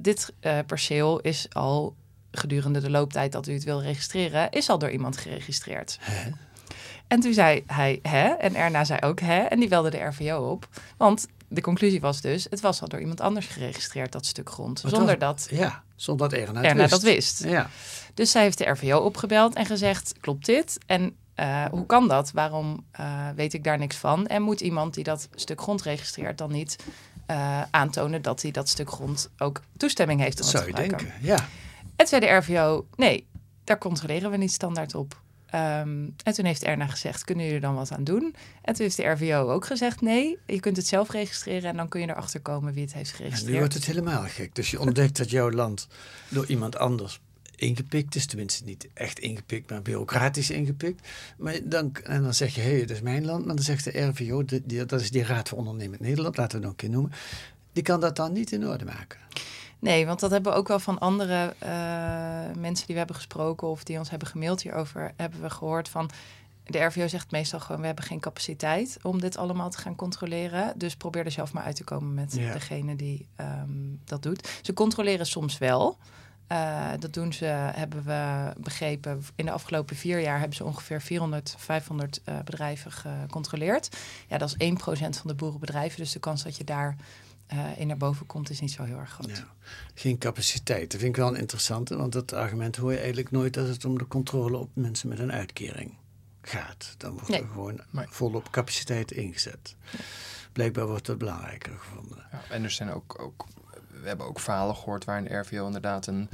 dit 0.00 0.32
perceel 0.66 1.20
is 1.20 1.46
al 1.52 1.96
gedurende 2.30 2.80
de 2.80 2.90
looptijd 2.90 3.32
dat 3.32 3.46
u 3.46 3.52
het 3.52 3.64
wil 3.64 3.82
registreren, 3.82 4.50
is 4.50 4.68
al 4.68 4.78
door 4.78 4.90
iemand 4.90 5.16
geregistreerd. 5.16 5.98
En 7.14 7.20
toen 7.20 7.32
zei 7.32 7.62
hij 7.66 7.98
hè, 8.02 8.28
en 8.28 8.54
Erna 8.54 8.84
zei 8.84 9.00
ook 9.00 9.20
hè, 9.20 9.38
en 9.40 9.60
die 9.60 9.68
belde 9.68 9.90
de 9.90 9.98
RVO 10.04 10.50
op. 10.50 10.68
Want 10.96 11.26
de 11.48 11.60
conclusie 11.60 12.00
was 12.00 12.20
dus, 12.20 12.46
het 12.50 12.60
was 12.60 12.80
al 12.82 12.88
door 12.88 13.00
iemand 13.00 13.20
anders 13.20 13.46
geregistreerd, 13.46 14.12
dat 14.12 14.26
stuk 14.26 14.50
grond. 14.50 14.82
Zonder 14.86 15.18
dat- 15.18 15.20
dat 15.38 15.48
Ja, 15.50 15.82
zonder 15.96 16.28
dat 16.28 16.38
Erna 16.38 16.74
wist. 16.74 16.90
dat 16.90 17.02
wist. 17.02 17.44
Ja. 17.44 17.70
Dus 18.14 18.30
zij 18.30 18.42
heeft 18.42 18.58
de 18.58 18.64
RVO 18.70 18.98
opgebeld 18.98 19.54
en 19.54 19.66
gezegd: 19.66 20.12
klopt 20.20 20.46
dit? 20.46 20.78
En 20.86 21.16
eh, 21.34 21.64
hoe 21.64 21.86
kan 21.86 22.08
dat? 22.08 22.30
Waarom 22.30 22.84
eh, 22.90 23.28
weet 23.36 23.52
ik 23.54 23.64
daar 23.64 23.78
niks 23.78 23.96
van? 23.96 24.26
En 24.26 24.42
moet 24.42 24.60
iemand 24.60 24.94
die 24.94 25.04
dat 25.04 25.28
stuk 25.34 25.60
grond 25.60 25.82
registreert 25.82 26.38
dan 26.38 26.52
niet 26.52 26.76
eh, 27.26 27.62
aantonen 27.70 28.22
dat 28.22 28.42
hij 28.42 28.50
dat 28.50 28.68
stuk 28.68 28.90
grond 28.90 29.30
ook 29.38 29.60
toestemming 29.76 30.20
heeft 30.20 30.40
om 30.40 30.44
Dat 30.44 30.52
het 30.52 30.62
zou 30.62 30.74
te 30.74 30.82
je 30.82 30.88
denken, 30.88 31.12
ja. 31.20 31.48
En 31.96 32.06
zei 32.06 32.20
de 32.20 32.32
RVO: 32.32 32.86
nee, 32.96 33.26
daar 33.64 33.78
controleren 33.78 34.30
we 34.30 34.36
niet 34.36 34.52
standaard 34.52 34.94
op. 34.94 35.22
Ehm, 35.54 36.08
en 36.24 36.32
toen 36.34 36.44
heeft 36.44 36.62
Erna 36.62 36.86
gezegd: 36.86 37.24
kunnen 37.24 37.44
jullie 37.44 37.60
er 37.60 37.66
dan 37.66 37.74
wat 37.74 37.92
aan 37.92 38.04
doen? 38.04 38.34
En 38.62 38.74
toen 38.74 38.82
heeft 38.84 38.96
de 38.96 39.06
RVO 39.06 39.50
ook 39.50 39.66
gezegd: 39.66 40.00
nee, 40.00 40.38
je 40.46 40.60
kunt 40.60 40.76
het 40.76 40.86
zelf 40.86 41.10
registreren 41.10 41.70
en 41.70 41.76
dan 41.76 41.88
kun 41.88 42.00
je 42.00 42.08
erachter 42.08 42.40
komen 42.40 42.72
wie 42.72 42.82
het 42.84 42.92
heeft 42.94 43.10
En 43.10 43.16
geregistreerd. 43.16 43.52
nu 43.52 43.58
wordt 43.58 43.74
het 43.74 43.84
helemaal 43.84 44.22
gek. 44.22 44.54
Dus 44.54 44.70
je 44.70 44.80
ontdekt 44.80 45.16
dat 45.16 45.30
jouw 45.30 45.50
land 45.50 45.88
door 46.28 46.46
iemand 46.46 46.76
anders 46.76 47.20
ingepikt 47.56 48.14
is. 48.14 48.26
Tenminste, 48.26 48.64
niet 48.64 48.88
echt 48.94 49.18
ingepikt, 49.18 49.70
maar 49.70 49.82
bureaucratisch 49.82 50.50
ingepikt. 50.50 51.08
Maar 51.38 51.54
dan, 51.64 51.96
en 52.04 52.22
dan 52.22 52.34
zeg 52.34 52.54
je, 52.54 52.60
hé, 52.60 52.70
hey, 52.70 52.80
dat 52.80 52.90
is 52.96 53.02
mijn 53.02 53.24
land. 53.24 53.46
Maar 53.46 53.54
dan 53.54 53.64
zegt 53.64 53.84
de 53.84 54.00
RVO, 54.00 54.44
die, 54.44 54.62
die- 54.64 54.84
dat 54.84 55.00
is 55.00 55.10
die 55.10 55.24
Raad 55.24 55.48
voor 55.48 55.58
Ondernemend 55.58 56.00
Nederland, 56.00 56.36
laten 56.36 56.60
we 56.60 56.66
het 56.66 56.72
nog 56.76 56.82
een 56.82 56.88
keer 56.88 56.98
noemen. 57.00 57.12
Die 57.72 57.82
kan 57.82 58.00
dat 58.00 58.16
dan 58.16 58.32
niet 58.32 58.52
in 58.52 58.66
orde 58.68 58.84
maken. 58.84 59.18
Nee, 59.84 60.06
want 60.06 60.20
dat 60.20 60.30
hebben 60.30 60.52
we 60.52 60.58
ook 60.58 60.68
wel 60.68 60.78
van 60.78 60.98
andere 60.98 61.54
eh, 61.58 61.70
mensen 62.56 62.86
die 62.86 62.94
we 62.94 62.96
hebben 62.96 63.16
gesproken 63.16 63.68
of 63.68 63.84
die 63.84 63.98
ons 63.98 64.10
hebben 64.10 64.28
gemaild 64.28 64.62
hierover, 64.62 65.12
hebben 65.16 65.40
we 65.40 65.50
gehoord 65.50 65.88
van. 65.88 66.10
De 66.64 66.78
RVO 66.78 67.08
zegt 67.08 67.30
meestal 67.30 67.60
gewoon: 67.60 67.80
we 67.80 67.86
hebben 67.86 68.04
geen 68.04 68.20
capaciteit 68.20 68.98
om 69.02 69.20
dit 69.20 69.36
allemaal 69.36 69.70
te 69.70 69.78
gaan 69.78 69.94
controleren. 69.96 70.72
Dus 70.76 70.96
probeer 70.96 71.24
er 71.24 71.30
zelf 71.30 71.52
maar 71.52 71.62
uit 71.62 71.76
te 71.76 71.84
komen 71.84 72.14
met 72.14 72.34
Ja. 72.34 72.52
degene 72.52 72.96
die 72.96 73.28
ehm, 73.36 73.68
dat 74.04 74.22
doet. 74.22 74.58
Ze 74.62 74.72
controleren 74.72 75.26
soms 75.26 75.58
wel. 75.58 75.98
Eh, 76.46 76.90
dat 76.98 77.12
doen 77.14 77.32
ze, 77.32 77.44
hebben 77.74 78.04
we 78.04 78.52
begrepen. 78.56 79.24
In 79.34 79.44
de 79.44 79.50
afgelopen 79.50 79.96
vier 79.96 80.20
jaar 80.20 80.38
hebben 80.38 80.56
ze 80.56 80.64
ongeveer 80.64 81.00
400, 81.02 81.54
500 81.58 82.20
eh, 82.24 82.34
bedrijven 82.44 82.92
gecontroleerd. 82.92 83.96
Ja, 84.28 84.38
dat 84.38 84.54
is 84.58 84.68
1% 84.68 85.18
van 85.18 85.30
de 85.30 85.34
boerenbedrijven. 85.34 85.98
Dus 86.00 86.12
de 86.12 86.18
kans 86.20 86.42
dat 86.42 86.56
je 86.56 86.64
daar 86.64 86.96
eh, 87.46 87.78
in 87.78 87.86
naar 87.86 87.96
boven 87.96 88.26
komt 88.26 88.50
is 88.50 88.60
niet 88.60 88.70
zo 88.72 88.82
heel 88.84 88.98
erg 88.98 89.10
groot. 89.10 89.36
Ja. 89.36 89.44
Geen 89.94 90.18
capaciteit. 90.18 90.90
Dat 90.90 91.00
vind 91.00 91.16
ik 91.16 91.22
wel 91.22 91.28
een 91.34 91.40
interessante, 91.40 91.96
want 91.96 92.12
dat 92.12 92.32
argument 92.32 92.76
hoor 92.76 92.90
je 92.92 92.96
eigenlijk 92.98 93.30
nooit 93.30 93.56
als 93.56 93.68
het 93.68 93.84
om 93.84 93.98
de 93.98 94.06
controle 94.08 94.56
op 94.56 94.70
mensen 94.74 95.08
met 95.08 95.18
een 95.18 95.32
uitkering 95.32 95.94
gaat. 96.42 96.94
Dan 96.98 97.12
wordt 97.12 97.28
Nee. 97.28 97.40
er 97.40 97.46
gewoon 97.48 97.80
Nee. 97.90 98.06
volop 98.08 98.50
capaciteit 98.50 99.10
ingezet. 99.12 99.76
Blijkbaar 100.52 100.86
wordt 100.86 101.06
dat 101.06 101.18
belangrijker 101.18 101.72
gevonden. 101.78 102.26
Ja, 102.32 102.40
en 102.50 102.62
er 102.64 102.70
zijn 102.70 102.92
ook, 102.92 103.20
ook, 103.20 103.46
we 104.02 104.08
hebben 104.08 104.26
ook 104.26 104.40
verhalen 104.40 104.76
gehoord 104.76 105.04
waarin 105.04 105.24
de 105.24 105.34
RVO 105.36 105.66
inderdaad 105.66 106.06
een, 106.06 106.28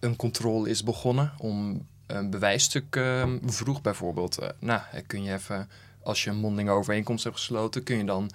een 0.00 0.16
controle 0.16 0.68
is 0.68 0.82
begonnen 0.82 1.32
om 1.38 1.86
een 2.06 2.30
bewijsstuk 2.30 2.96
ehm, 2.96 3.38
vroeg 3.44 3.80
bijvoorbeeld. 3.82 4.38
eh, 4.38 4.48
nou, 4.58 4.80
kun 5.06 5.22
je 5.22 5.32
even, 5.32 5.68
als 6.02 6.24
je 6.24 6.30
een 6.30 6.36
mondelinge 6.36 6.70
overeenkomst 6.70 7.24
hebt 7.24 7.36
gesloten, 7.36 7.82
kun 7.82 7.96
je 7.96 8.04
dan 8.04 8.30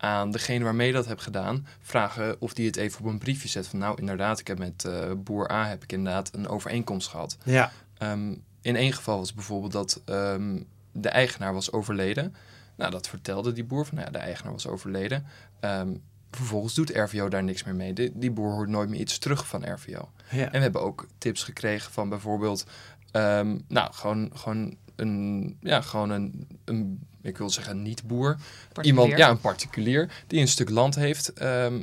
aan 0.00 0.30
degene 0.30 0.64
waarmee 0.64 0.86
je 0.86 0.92
dat 0.92 1.06
hebt 1.06 1.22
gedaan 1.22 1.66
vragen 1.80 2.40
of 2.40 2.54
die 2.54 2.66
het 2.66 2.76
even 2.76 3.00
op 3.00 3.06
een 3.06 3.18
briefje 3.18 3.48
zet 3.48 3.66
van 3.66 3.78
nou 3.78 3.98
inderdaad, 3.98 4.38
ik 4.38 4.46
heb 4.46 4.58
met 4.58 4.84
eh, 4.84 5.10
boer 5.16 5.52
A 5.52 5.66
heb 5.66 5.82
ik 5.82 5.92
inderdaad 5.92 6.34
een 6.34 6.48
overeenkomst 6.48 7.08
gehad. 7.08 7.36
Ja, 7.44 7.72
Ehm, 8.00 8.34
in 8.60 8.76
één 8.76 8.92
geval 8.92 9.18
was 9.18 9.34
bijvoorbeeld 9.34 9.72
dat 9.72 10.02
ehm, 10.04 10.62
de 10.92 11.08
eigenaar 11.08 11.54
was 11.54 11.72
overleden. 11.72 12.34
Nou, 12.76 12.90
dat 12.90 13.08
vertelde 13.08 13.52
die 13.52 13.64
boer 13.64 13.86
van, 13.86 13.94
nou 13.94 14.06
ja, 14.06 14.12
de 14.12 14.24
eigenaar 14.24 14.52
was 14.52 14.66
overleden. 14.66 15.26
Ehm, 15.60 15.94
vervolgens 16.30 16.74
doet 16.74 16.90
RVO 16.90 17.28
daar 17.28 17.42
niks 17.42 17.64
meer 17.64 17.74
mee. 17.74 17.92
Die, 17.92 18.10
die 18.14 18.30
boer 18.30 18.52
hoort 18.52 18.68
nooit 18.68 18.88
meer 18.88 19.00
iets 19.00 19.18
terug 19.18 19.46
van 19.46 19.72
RVO. 19.72 20.10
ja. 20.30 20.44
En 20.44 20.50
we 20.50 20.58
hebben 20.58 20.82
ook 20.82 21.06
tips 21.18 21.42
gekregen 21.42 21.92
van 21.92 22.08
bijvoorbeeld, 22.08 22.66
nou, 23.12 23.92
gewoon, 23.92 24.30
gewoon 24.34 24.76
een, 24.96 25.56
ja, 25.60 25.80
gewoon 25.80 26.10
een, 26.10 26.46
een 26.64 27.08
ik 27.22 27.38
wil 27.38 27.50
zeggen 27.50 27.82
niet-boer. 27.82 28.36
Iemand, 28.80 29.16
ja, 29.16 29.28
een 29.30 29.40
particulier 29.40 30.10
die 30.26 30.40
een 30.40 30.48
stuk 30.48 30.70
land 30.70 30.94
heeft, 30.94 31.32
ehm, 31.32 31.82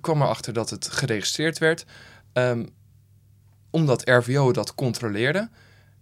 kwam 0.00 0.22
erachter 0.22 0.52
dat 0.52 0.70
het 0.70 0.88
geregistreerd 0.88 1.58
werd. 1.58 1.84
Ehm, 2.32 2.66
omdat 3.70 4.08
RVO 4.08 4.52
dat 4.52 4.74
controleerde. 4.74 5.48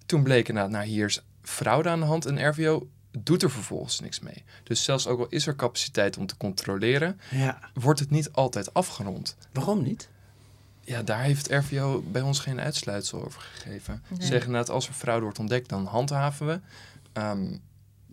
Toen 0.06 0.22
bleek 0.22 0.48
inderdaad, 0.48 0.72
nou 0.72 0.84
hier 0.86 1.06
is 1.06 1.24
fraude 1.42 1.88
aan 1.88 2.00
de 2.00 2.06
hand 2.06 2.26
en 2.26 2.48
RVO 2.48 2.88
doet 3.18 3.42
er 3.42 3.50
vervolgens 3.50 4.00
niks 4.00 4.20
mee. 4.20 4.44
Dus 4.62 4.84
zelfs 4.84 5.06
ook 5.06 5.18
al 5.18 5.26
is 5.28 5.46
er 5.46 5.56
capaciteit 5.56 6.16
om 6.16 6.26
te 6.26 6.36
controleren, 6.36 7.20
ja. 7.30 7.58
wordt 7.74 8.00
het 8.00 8.10
niet 8.10 8.32
altijd 8.32 8.74
afgerond. 8.74 9.36
Waarom 9.52 9.82
niet? 9.82 10.08
Ja, 10.80 11.02
daar 11.02 11.22
heeft 11.22 11.50
RVO 11.50 12.02
bij 12.06 12.22
ons 12.22 12.38
geen 12.38 12.60
uitsluitsel 12.60 13.24
over 13.24 13.40
gegeven. 13.40 14.02
Ze 14.08 14.12
Nee. 14.14 14.26
zeggen 14.26 14.46
inderdaad, 14.46 14.70
als 14.74 14.86
er 14.88 14.92
fraude 14.94 15.22
wordt 15.24 15.38
ontdekt, 15.38 15.68
dan 15.68 15.86
handhaven 15.86 16.46
we. 16.46 16.60
Ehm, 17.12 17.56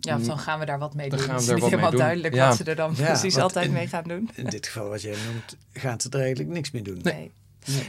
Ja, 0.04 0.16
of 0.16 0.22
dan 0.22 0.38
gaan 0.38 0.58
we 0.58 0.64
daar 0.64 0.78
wat 0.78 0.94
mee 0.94 1.08
Dan 1.08 1.18
doen. 1.18 1.26
gaan 1.28 1.36
we 1.36 1.42
Het 1.42 1.50
is 1.56 1.60
niet 1.60 1.70
helemaal 1.70 1.90
duidelijk 1.90 2.34
Ja. 2.34 2.48
wat 2.48 2.56
ze 2.56 2.64
er 2.64 2.76
dan 2.76 2.94
Ja, 2.96 3.06
precies 3.12 3.36
altijd 3.38 3.70
mee 3.72 3.86
gaan 3.86 4.04
doen. 4.06 4.30
In 4.34 4.44
dit 4.46 4.66
geval 4.66 4.88
wat 4.88 5.02
jij 5.02 5.14
noemt, 5.32 5.56
gaan 5.72 6.00
ze 6.00 6.08
er 6.10 6.20
eigenlijk 6.20 6.50
niks 6.50 6.70
mee 6.70 6.82
doen. 6.82 6.98
Nee. 7.02 7.14
Nee. 7.14 7.30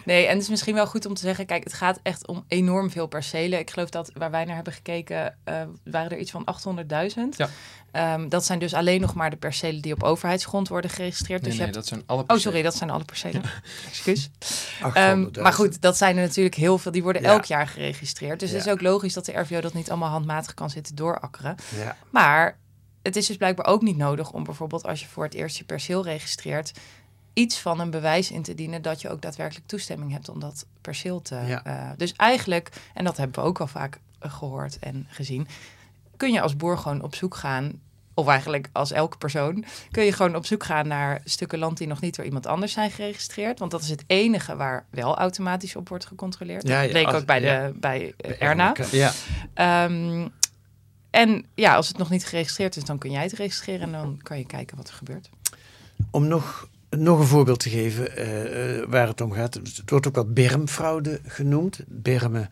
Nee, 0.05 0.25
en 0.25 0.33
het 0.33 0.41
is 0.41 0.49
misschien 0.49 0.73
wel 0.73 0.87
goed 0.87 1.05
om 1.05 1.13
te 1.13 1.21
zeggen, 1.21 1.45
kijk, 1.45 1.63
het 1.63 1.73
gaat 1.73 1.99
echt 2.03 2.27
om 2.27 2.43
enorm 2.47 2.89
veel 2.91 3.07
percelen. 3.07 3.59
Ik 3.59 3.69
geloof 3.71 3.89
dat 3.89 4.11
waar 4.13 4.31
wij 4.31 4.45
naar 4.45 4.55
hebben 4.55 4.73
gekeken, 4.73 5.37
eh, 5.43 5.61
waren 5.83 6.11
er 6.11 6.17
iets 6.17 6.31
van 6.31 6.45
800.000. 6.45 7.37
Ja. 7.37 7.49
Ehm, 7.91 8.29
dat 8.29 8.45
zijn 8.45 8.59
dus 8.59 8.73
alleen 8.73 9.01
nog 9.01 9.13
maar 9.13 9.29
de 9.29 9.35
percelen 9.35 9.81
die 9.81 9.93
op 9.93 10.03
overheidsgrond 10.03 10.67
worden 10.67 10.89
geregistreerd. 10.91 11.41
nee, 11.41 11.49
dus 11.49 11.59
je 11.59 11.65
nee, 11.65 11.71
hebt... 11.73 11.83
dat 11.83 11.87
zijn 11.97 12.03
alle 12.05 12.21
Oh, 12.21 12.25
percelen. 12.27 12.51
sorry, 12.53 12.61
dat 12.69 12.75
zijn 12.77 12.89
alle 12.89 13.03
percelen. 13.03 13.41
Excuus. 13.89 14.29
800.000. 14.81 14.93
Ehm, 14.93 15.41
maar 15.41 15.53
goed, 15.53 15.81
dat 15.81 15.97
zijn 15.97 16.17
er 16.17 16.23
natuurlijk 16.27 16.55
heel 16.55 16.77
veel. 16.77 16.91
Die 16.91 17.03
worden 17.03 17.21
Ja. 17.21 17.27
elk 17.31 17.45
jaar 17.45 17.67
geregistreerd. 17.67 18.39
Dus 18.39 18.51
het 18.51 18.65
is 18.65 18.71
ook 18.71 18.81
logisch 18.81 19.13
dat 19.13 19.25
de 19.25 19.39
RVO 19.39 19.61
dat 19.61 19.73
niet 19.73 19.89
allemaal 19.89 20.09
handmatig 20.09 20.53
kan 20.53 20.69
zitten 20.69 20.95
doorakkeren. 20.95 21.55
Ja, 21.75 21.97
Maar 22.09 22.57
het 23.01 23.15
is 23.15 23.25
dus 23.25 23.37
blijkbaar 23.37 23.65
ook 23.65 23.81
niet 23.81 23.97
nodig 23.97 24.31
om 24.31 24.43
bijvoorbeeld 24.43 24.85
als 24.85 24.99
je 25.01 25.07
voor 25.07 25.23
het 25.23 25.33
eerst 25.33 25.57
je 25.57 25.63
perceel 25.63 26.03
registreert, 26.03 26.71
iets 27.33 27.59
van 27.59 27.79
een 27.79 27.89
bewijs 27.89 28.31
in 28.31 28.41
te 28.41 28.55
dienen 28.55 28.81
dat 28.81 29.01
je 29.01 29.09
ook 29.09 29.21
daadwerkelijk 29.21 29.67
toestemming 29.67 30.11
hebt 30.11 30.29
om 30.29 30.39
dat 30.39 30.65
perceel 30.81 31.21
te. 31.21 31.35
Ja. 31.35 31.63
eh, 31.63 31.89
dus 31.97 32.13
eigenlijk, 32.13 32.69
en 32.93 33.03
dat 33.03 33.17
hebben 33.17 33.41
we 33.43 33.47
ook 33.49 33.59
al 33.59 33.67
vaak 33.67 33.99
eh, 34.19 34.33
gehoord 34.33 34.79
en 34.79 35.07
gezien, 35.09 35.47
kun 36.17 36.31
je 36.31 36.41
als 36.41 36.55
boer 36.55 36.77
gewoon 36.77 37.01
op 37.01 37.15
zoek 37.15 37.35
gaan. 37.35 37.81
Of 38.15 38.27
eigenlijk 38.27 38.69
als 38.71 38.91
elke 38.91 39.17
persoon 39.17 39.65
kun 39.91 40.03
je 40.03 40.11
gewoon 40.11 40.35
op 40.35 40.45
zoek 40.45 40.63
gaan 40.63 40.87
naar 40.87 41.21
stukken 41.23 41.59
land 41.59 41.77
die 41.77 41.87
nog 41.87 42.01
niet 42.01 42.15
door 42.15 42.25
iemand 42.25 42.45
anders 42.47 42.71
zijn 42.73 42.91
geregistreerd. 42.91 43.59
Want 43.59 43.71
dat 43.71 43.81
is 43.81 43.89
het 43.89 44.03
enige 44.07 44.55
waar 44.55 44.85
wel 44.89 45.17
automatisch 45.17 45.75
op 45.75 45.89
wordt 45.89 46.05
gecontroleerd. 46.05 46.67
Ja, 46.67 46.75
dat 46.77 46.85
ja, 46.85 46.91
bleek 46.91 47.05
als- 47.05 47.15
ook 47.15 47.25
bij, 47.25 47.41
ja. 47.41 47.67
de, 47.67 47.73
bij 47.79 48.13
eh, 48.17 48.41
Erna. 48.41 48.73
Ja, 48.91 49.11
Ehm, 49.53 50.27
en 51.09 51.45
ja, 51.55 51.75
als 51.75 51.87
het 51.87 51.97
nog 51.97 52.09
niet 52.09 52.25
geregistreerd 52.25 52.75
is, 52.75 52.83
dan 52.83 52.97
kun 52.97 53.11
jij 53.11 53.23
het 53.23 53.33
registreren 53.33 53.81
en 53.81 53.91
dan 53.91 54.19
kan 54.21 54.37
je 54.37 54.45
kijken 54.45 54.77
wat 54.77 54.87
er 54.87 54.93
gebeurt. 54.93 55.29
om 56.11 56.27
nog, 56.27 56.67
nog 56.97 57.19
een 57.19 57.25
voorbeeld 57.25 57.59
te 57.59 57.69
geven 57.69 58.17
eh, 58.17 58.79
eh, 58.79 58.89
waar 58.89 59.07
het 59.07 59.21
om 59.21 59.31
gaat. 59.31 59.53
Het 59.53 59.81
wordt 59.85 60.07
ook 60.07 60.15
wel 60.15 60.31
bermfraude 60.31 61.19
genoemd. 61.25 61.79
Bermen, 61.87 62.49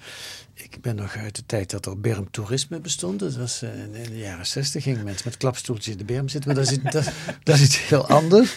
ik 0.54 0.82
ben 0.82 0.96
nog 0.96 1.16
uit 1.16 1.36
de 1.36 1.44
tijd 1.46 1.70
dat 1.72 1.86
er 1.86 2.00
bermtoerisme 2.00 2.80
bestond. 2.80 3.20
Dat 3.20 3.36
was 3.36 3.62
eh, 3.62 3.84
in 3.84 4.10
de 4.10 4.18
jaren 4.18 4.46
zestig. 4.46 4.84
Gingen 4.84 5.04
mensen 5.04 5.28
met 5.28 5.38
klapstoeltjes 5.38 5.94
in 5.94 5.98
de 5.98 6.14
berm 6.14 6.28
zitten. 6.28 6.54
Maar 6.54 6.64
dat 6.64 6.72
is, 6.72 6.82
dat, 7.44 7.56
is 7.56 7.62
iets 7.62 7.88
heel 7.88 8.08
anders. 8.08 8.56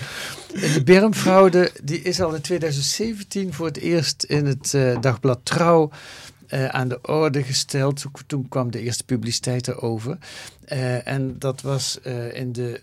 Die 0.53 0.83
bermfraude 0.83 1.73
die 1.83 2.03
is 2.03 2.21
al 2.21 2.35
in 2.35 2.41
2017 2.41 3.53
voor 3.53 3.67
het 3.67 3.76
eerst 3.76 4.23
in 4.23 4.47
het 4.47 4.75
eh, 4.75 5.00
dagblad 5.00 5.41
Trouw 5.43 5.91
aan 6.69 6.88
de 6.88 7.00
orde 7.03 7.43
gesteld. 7.43 8.05
Toen, 8.26 8.49
kwam 8.49 8.71
de 8.71 8.81
eerste 8.81 9.05
publiciteit 9.05 9.69
erover. 9.69 10.19
En 11.05 11.38
dat 11.38 11.61
was 11.61 11.99
in 12.33 12.53
de... 12.53 12.81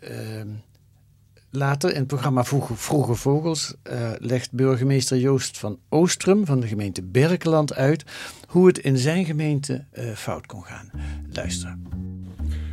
Later 1.53 1.89
in 1.89 1.97
het 1.97 2.07
programma 2.07 2.43
Vroege, 2.43 3.15
Vogels 3.15 3.73
eh, 3.83 4.11
legt 4.17 4.51
burgemeester 4.51 5.17
Joost 5.17 5.57
van 5.57 5.79
Oostrum 5.89 6.45
van 6.45 6.59
de 6.59 6.67
gemeente 6.67 7.03
Berkeland 7.03 7.73
uit 7.73 8.03
hoe 8.47 8.67
het 8.67 8.77
in 8.77 8.97
zijn 8.97 9.25
gemeente 9.25 9.85
eh, 9.91 10.11
fout 10.11 10.45
kon 10.45 10.63
gaan. 10.63 10.91
Luister. 11.31 11.77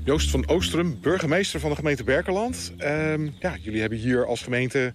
Joost 0.04 0.30
van 0.30 0.48
Oostrum, 0.48 0.98
burgemeester 1.00 1.60
van 1.60 1.70
de 1.70 1.76
gemeente 1.76 2.04
Berkeland. 2.04 2.72
Ehm, 2.76 3.28
ja, 3.38 3.56
jullie 3.60 3.80
hebben 3.80 3.98
hier 3.98 4.26
als 4.26 4.42
gemeente 4.42 4.92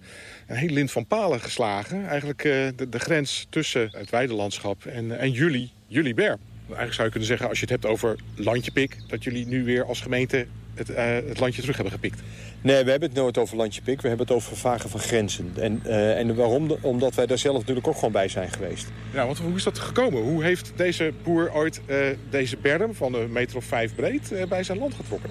een 0.47 0.55
heel 0.55 0.73
lint 0.73 0.91
van 0.91 1.07
palen 1.07 1.39
geslagen. 1.39 2.07
Eigenlijk 2.07 2.43
eh, 2.43 2.51
de, 2.89 2.99
grens 2.99 3.47
tussen 3.49 3.89
het 3.91 4.09
weidelandschap 4.09 4.85
en, 4.85 5.19
en 5.19 5.31
jullie, 5.31 5.71
jullie 5.87 6.13
berm. 6.13 6.39
Eigenlijk 6.65 6.93
zou 6.93 7.05
je 7.05 7.11
kunnen 7.11 7.29
zeggen, 7.29 7.49
als 7.49 7.59
je 7.59 7.65
het 7.65 7.81
hebt 7.81 7.93
over 7.93 8.19
landjepik... 8.35 8.97
dat 9.07 9.23
jullie 9.23 9.45
nu 9.45 9.63
weer 9.63 9.85
als 9.85 10.01
gemeente 10.01 10.47
het, 10.73 10.87
het 11.27 11.39
landje 11.39 11.61
terug 11.61 11.75
hebben 11.75 11.93
gepikt. 11.93 12.21
Nee, 12.63 12.83
we 12.83 12.91
hebben 12.91 13.09
het 13.09 13.17
nooit 13.17 13.37
over 13.37 13.57
landje 13.57 13.81
pik. 13.81 14.01
We 14.01 14.07
hebben 14.07 14.25
het 14.25 14.35
over 14.35 14.47
vervagen 14.47 14.89
van 14.89 14.99
grenzen. 14.99 15.53
En, 15.59 15.81
eh, 15.85 16.19
en 16.19 16.35
waarom? 16.35 16.77
Omdat 16.81 17.15
wij 17.15 17.25
daar 17.25 17.37
zelf 17.37 17.57
natuurlijk 17.57 17.87
ook 17.87 17.95
gewoon 17.95 18.11
bij 18.11 18.27
zijn 18.27 18.51
geweest. 18.51 18.87
Ja, 19.13 19.25
want 19.25 19.37
hoe 19.37 19.55
is 19.55 19.63
dat 19.63 19.79
gekomen? 19.79 20.21
Hoe 20.21 20.43
heeft 20.43 20.71
deze 20.75 21.13
boer 21.23 21.53
ooit 21.53 21.81
eh, 21.85 21.97
deze 22.29 22.57
berm 22.57 22.93
van 22.93 23.13
een 23.13 23.31
meter 23.31 23.57
of 23.57 23.65
vijf 23.65 23.95
breed 23.95 24.31
eh, 24.31 24.45
bij 24.47 24.63
zijn 24.63 24.77
land 24.77 24.93
getrokken? 24.93 25.29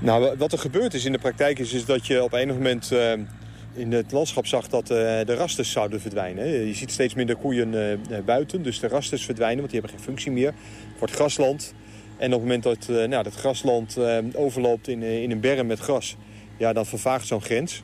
Nou, 0.00 0.36
wat 0.38 0.52
er 0.52 0.58
gebeurd 0.58 0.94
is 0.94 1.04
in 1.04 1.12
de 1.12 1.18
praktijk 1.18 1.58
is, 1.58 1.72
is 1.72 1.84
dat 1.84 2.06
je 2.06 2.22
op 2.22 2.32
enig 2.32 2.54
moment 2.54 2.92
in 3.74 3.92
het 3.92 4.12
landschap 4.12 4.46
zag 4.46 4.68
dat 4.68 4.86
de 4.86 5.34
rasters 5.36 5.70
zouden 5.70 6.00
verdwijnen. 6.00 6.66
Je 6.66 6.74
ziet 6.74 6.90
steeds 6.90 7.14
minder 7.14 7.36
koeien 7.36 8.00
buiten, 8.24 8.62
dus 8.62 8.80
de 8.80 8.88
rasters 8.88 9.24
verdwijnen, 9.24 9.58
want 9.58 9.70
die 9.70 9.80
hebben 9.80 9.98
geen 9.98 10.06
functie 10.06 10.32
meer. 10.32 10.46
Het 10.90 10.98
wordt 10.98 11.14
grasland. 11.14 11.74
En 12.16 12.26
op 12.26 12.40
het 12.40 12.40
moment 12.40 12.62
dat 12.62 12.88
nou, 12.88 13.22
dat 13.22 13.34
grasland 13.34 13.98
overloopt 14.34 14.88
in, 14.88 15.02
in 15.02 15.30
een 15.30 15.40
berm 15.40 15.66
met 15.66 15.78
gras, 15.78 16.16
ja, 16.56 16.72
dan 16.72 16.86
vervaagt 16.86 17.26
zo'n 17.26 17.42
grens. 17.42 17.82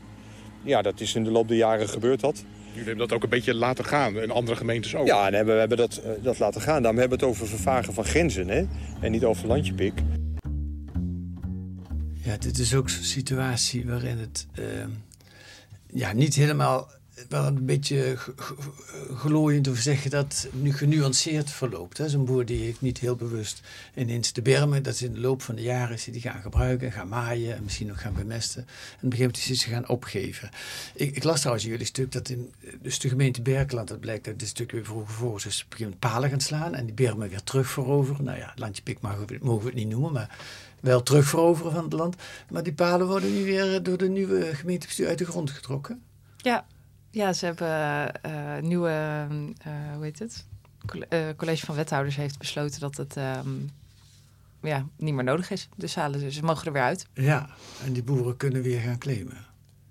Ja, 0.62 0.82
dat 0.82 1.00
is 1.00 1.14
in 1.14 1.24
de 1.24 1.30
loop 1.30 1.48
der 1.48 1.56
jaren 1.56 1.88
gebeurd 1.88 2.20
dat. 2.20 2.44
Jullie 2.70 2.88
hebben 2.88 3.08
dat 3.08 3.12
ook 3.12 3.22
een 3.22 3.28
beetje 3.28 3.54
laten 3.54 3.84
gaan 3.84 4.18
en 4.18 4.30
andere 4.30 4.56
gemeentes 4.56 4.94
ook. 4.94 5.06
Ja, 5.06 5.26
en 5.26 5.34
hebben, 5.34 5.54
we 5.54 5.60
hebben 5.60 5.78
dat, 5.78 5.96
eh, 5.96 6.10
dat 6.22 6.38
laten 6.38 6.60
gaan. 6.60 6.82
Daarom 6.82 7.00
hebben 7.00 7.18
we 7.18 7.24
het 7.24 7.34
over 7.34 7.48
vervagen 7.48 7.94
van 7.94 8.04
grenzen, 8.04 8.48
hè? 8.48 8.64
En 9.00 9.10
niet 9.10 9.24
over 9.24 9.46
landjepik. 9.46 9.92
Ja, 12.14 12.36
dit 12.36 12.58
is 12.58 12.74
ook 12.74 12.90
zo'n 12.90 13.04
situatie 13.04 13.86
waarin 13.86 14.18
het 14.18 14.46
ehm, 14.54 14.90
ja, 15.86 16.12
niet 16.12 16.34
helemaal, 16.34 16.90
wel 17.28 17.46
een 17.46 17.64
beetje 17.64 18.16
glooiend 19.14 19.68
of 19.68 19.76
zeggen 19.76 20.10
dat 20.10 20.48
het 20.52 20.62
nu 20.62 20.72
genuanceerd 20.72 21.50
verloopt. 21.50 22.00
Zo'n 22.06 22.24
boer 22.24 22.44
die 22.44 22.62
heeft 22.62 22.80
niet 22.80 22.98
heel 22.98 23.16
bewust 23.16 23.60
ineens 23.94 24.32
de 24.32 24.42
bermen, 24.42 24.82
dat 24.82 24.94
is 24.94 25.02
in 25.02 25.12
de 25.12 25.20
loop 25.20 25.42
van 25.42 25.54
de 25.54 25.62
jaren 25.62 25.98
die 26.12 26.20
gaan 26.20 26.42
gebruiken, 26.42 26.92
gaan 26.92 27.08
maaien 27.08 27.56
en 27.56 27.62
misschien 27.62 27.90
ook 27.90 28.00
gaan 28.00 28.14
bemesten. 28.14 28.62
En 28.62 28.66
op 28.66 29.02
een 29.02 29.10
gegeven 29.10 29.32
moment 29.32 29.50
is 29.50 29.60
ze 29.60 29.68
gaan 29.68 29.88
opgeven. 29.88 30.50
Ik, 30.94 31.16
ik 31.16 31.24
las 31.24 31.38
trouwens 31.38 31.64
in 31.64 31.70
jullie 31.70 31.86
stuk 31.86 32.12
dat 32.12 32.28
in 32.28 32.52
dus 32.82 32.98
de 32.98 33.08
gemeente 33.08 33.42
Berkeland, 33.42 33.88
dat 33.88 34.00
blijkt 34.00 34.26
uit 34.26 34.38
dit 34.38 34.48
stuk 34.48 34.70
weer 34.72 34.84
vroeger 34.84 35.14
voor, 35.14 35.36
is 35.36 35.44
op 35.44 35.72
een 35.72 35.76
gegeven 35.76 35.82
moment 35.82 36.00
palen 36.00 36.30
gaan 36.30 36.40
slaan 36.40 36.74
en 36.74 36.84
die 36.84 36.94
bermen 36.94 37.28
weer 37.28 37.42
terug 37.42 37.68
veroveren. 37.68 38.24
Nou 38.24 38.38
ja, 38.38 38.52
landje 38.56 38.82
pik 38.82 39.00
mogen 39.00 39.26
we, 39.26 39.38
mogen 39.40 39.62
we 39.62 39.66
het 39.66 39.78
niet 39.78 39.88
noemen, 39.88 40.12
maar 40.12 40.38
wel 40.80 41.02
terug 41.02 41.26
veroveren 41.26 41.72
van 41.72 41.84
het 41.84 41.92
land. 41.92 42.16
Maar 42.50 42.62
die 42.62 42.72
palen 42.72 43.06
worden 43.06 43.34
nu 43.34 43.44
weer 43.44 43.82
door 43.82 43.98
de 43.98 44.08
nieuwe 44.08 44.54
gemeentebestuur 44.54 45.08
uit 45.08 45.18
de 45.18 45.26
grond 45.26 45.50
getrokken. 45.50 46.02
Ja, 46.36 46.66
ja 47.10 47.32
ze 47.32 47.44
hebben 47.44 48.12
eh 48.22 48.62
nieuwe, 48.62 48.88
eh, 49.62 49.72
hoe 49.94 50.04
heet 50.04 50.18
het? 50.18 50.44
Colle- 50.86 51.06
eh, 51.08 51.26
college 51.36 51.66
van 51.66 51.74
wethouders 51.74 52.16
heeft 52.16 52.38
besloten 52.38 52.80
dat 52.80 52.96
het 52.96 53.16
ehm, 53.16 53.48
ja, 54.62 54.86
niet 54.96 55.14
meer 55.14 55.24
nodig 55.24 55.50
is. 55.50 55.68
De 55.76 55.86
zalen, 55.86 56.20
dus 56.20 56.34
ze 56.34 56.42
mogen 56.42 56.66
er 56.66 56.72
weer 56.72 56.82
uit. 56.82 57.06
Ja, 57.14 57.48
en 57.84 57.92
die 57.92 58.02
boeren 58.02 58.36
kunnen 58.36 58.62
weer 58.62 58.80
gaan 58.80 58.98
claimen. 58.98 59.36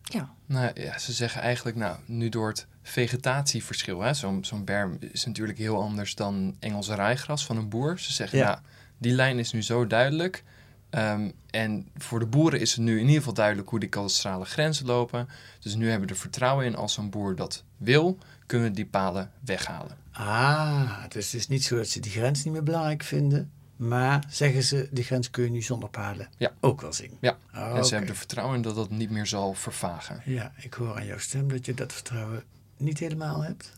Ja. 0.04 0.34
Nou 0.46 0.72
ja, 0.82 0.98
ze 0.98 1.14
zeggen 1.14 1.42
eigenlijk, 1.42 1.78
nou, 1.78 1.98
nu 2.06 2.30
door 2.30 2.48
het 2.48 2.68
vegetatieverschil, 2.82 4.02
hè, 4.02 4.14
zo'n 4.14 4.46
zo'n 4.46 4.64
berm 4.66 4.98
is 5.12 5.26
natuurlijk 5.26 5.58
heel 5.58 5.82
anders 5.82 6.16
dan 6.16 6.56
Engelse 6.60 6.96
rijgras 6.96 7.46
van 7.46 7.58
een 7.58 7.70
boer. 7.70 8.00
Ze 8.00 8.14
zeggen, 8.14 8.38
Ja. 8.38 8.46
nou, 8.46 8.60
die 8.98 9.12
lijn 9.12 9.40
is 9.40 9.52
nu 9.52 9.62
zo 9.64 9.88
duidelijk. 9.88 10.44
Ehm, 10.90 11.30
en 11.50 11.88
voor 11.98 12.20
de 12.20 12.26
boeren 12.26 12.60
is 12.60 12.72
het 12.72 12.80
nu 12.80 12.94
in 12.94 13.00
ieder 13.02 13.16
geval 13.18 13.34
duidelijk 13.34 13.70
hoe 13.70 13.80
die 13.80 13.90
kadastrale 13.90 14.46
grenzen 14.46 14.86
lopen. 14.86 15.28
Dus 15.60 15.76
nu 15.76 15.90
hebben 15.90 16.08
we 16.08 16.14
er 16.14 16.20
vertrouwen 16.20 16.66
in, 16.66 16.76
als 16.76 16.98
een 16.98 17.10
boer 17.10 17.36
dat 17.36 17.64
wil, 17.78 18.18
kunnen 18.46 18.68
we 18.70 18.76
die 18.76 18.86
palen 18.86 19.32
weghalen. 19.46 19.98
Ah, 20.12 21.04
dus 21.10 21.32
het 21.32 21.42
is 21.42 21.48
niet 21.48 21.64
zo 21.64 21.76
dat 21.76 21.88
ze 21.88 22.00
die 22.00 22.12
grens 22.12 22.44
niet 22.44 22.54
meer 22.54 22.64
belangrijk 22.64 23.04
vinden. 23.04 23.52
Maar 23.76 24.24
zeggen 24.30 24.64
ze, 24.64 24.88
die 24.92 25.04
grens 25.04 25.30
kun 25.30 25.44
je 25.44 25.50
nu 25.50 25.62
zonder 25.62 25.90
palen 25.90 26.28
Ja. 26.38 26.52
ook 26.60 26.82
wel 26.82 26.94
zien. 26.94 27.12
Ja, 27.20 27.38
Ah, 27.52 27.76
en 27.78 27.86
ze 27.86 27.92
hebben 27.94 28.10
er 28.12 28.18
vertrouwen 28.18 28.56
in 28.56 28.62
dat 28.62 28.76
dat 28.76 28.90
niet 28.90 29.10
meer 29.10 29.28
zal 29.28 29.54
vervagen. 29.54 30.22
Ja, 30.26 30.52
ik 30.58 30.74
hoor 30.74 30.96
aan 30.96 31.06
jouw 31.06 31.18
stem 31.18 31.48
dat 31.50 31.66
je 31.66 31.74
dat 31.74 31.94
vertrouwen 31.94 32.44
niet 32.78 33.00
helemaal 33.00 33.42
hebt. 33.44 33.72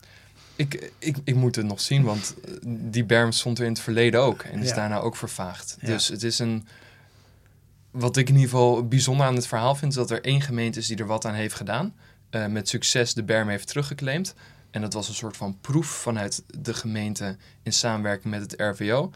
Ik, 0.56 0.92
ik, 1.00 1.18
ik 1.24 1.36
moet 1.36 1.56
het 1.56 1.66
nog 1.66 1.82
zien, 1.82 2.04
want 2.04 2.36
eh, 2.46 2.52
die 2.64 3.04
berm 3.06 3.32
stond 3.32 3.60
er 3.60 3.66
in 3.66 3.72
het 3.72 3.82
verleden 3.82 4.22
ook. 4.22 4.42
En 4.42 4.60
is 4.62 4.70
Ja. 4.70 4.76
daarna 4.76 4.98
ook 5.00 5.16
vervaagd. 5.16 5.78
Ja. 5.82 5.88
Dus 5.88 6.08
het 6.08 6.24
is 6.24 6.40
een... 6.40 6.68
Wat 7.92 8.18
ik 8.18 8.28
in 8.30 8.36
ieder 8.36 8.50
geval 8.50 8.88
bijzonder 8.88 9.26
aan 9.26 9.36
het 9.36 9.48
verhaal 9.48 9.76
vind... 9.76 9.92
is 9.92 9.98
dat 9.98 10.12
er 10.12 10.24
één 10.24 10.42
gemeente 10.42 10.80
is 10.80 10.88
die 10.88 10.98
er 10.98 11.06
wat 11.06 11.26
aan 11.26 11.34
heeft 11.34 11.56
gedaan. 11.56 11.94
eh, 12.30 12.46
met 12.46 12.70
succes 12.70 13.14
de 13.14 13.24
berm 13.24 13.48
heeft 13.50 13.68
teruggeclaimd. 13.68 14.34
En 14.72 14.82
dat 14.82 14.94
was 14.94 15.08
een 15.08 15.14
soort 15.16 15.38
van 15.38 15.58
proef 15.62 15.88
vanuit 15.88 16.44
de 16.60 16.74
gemeente... 16.74 17.38
in 17.64 17.74
samenwerking 17.74 18.34
met 18.34 18.42
het 18.42 18.54
RVO. 18.62 19.12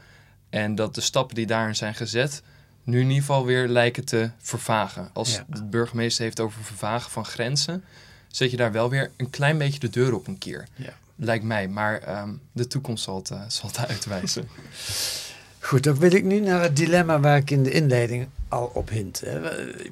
En 0.49 0.75
dat 0.75 0.95
de 0.95 1.01
stappen 1.01 1.35
die 1.35 1.45
daarin 1.45 1.75
zijn 1.75 1.95
gezet... 1.95 2.41
nu 2.83 2.95
in 2.99 3.03
ieder 3.07 3.19
geval 3.19 3.45
weer 3.45 3.67
lijken 3.67 4.05
te 4.05 4.29
vervagen. 4.37 5.09
Als 5.13 5.33
Ja. 5.35 5.45
de 5.49 5.63
burgemeester 5.63 6.23
heeft 6.23 6.39
over 6.39 6.63
vervagen 6.63 7.11
van 7.11 7.25
grenzen... 7.25 7.83
zet 8.27 8.51
je 8.51 8.57
daar 8.57 8.71
wel 8.71 8.89
weer 8.89 9.11
een 9.17 9.29
klein 9.29 9.57
beetje 9.57 9.79
de 9.79 9.89
deur 9.89 10.13
op 10.13 10.27
een 10.27 10.37
keer. 10.37 10.67
Ja. 10.75 10.93
Lijkt 11.15 11.43
mij, 11.43 11.67
maar 11.67 11.99
ehm, 11.99 12.29
de 12.51 12.67
toekomst 12.67 13.03
zal 13.03 13.15
het, 13.15 13.31
eh, 13.31 13.41
zal 13.47 13.69
het 13.69 13.87
uitwijzen. 13.87 14.47
Goed, 15.59 15.83
dan 15.83 15.97
wil 15.99 16.13
ik 16.13 16.23
nu 16.23 16.39
naar 16.39 16.61
het 16.61 16.75
dilemma 16.75 17.19
waar 17.19 17.37
ik 17.37 17.51
in 17.51 17.63
de 17.63 17.71
inleiding 17.71 18.27
op 18.63 18.89
hint. 18.89 19.19
hè. 19.19 19.39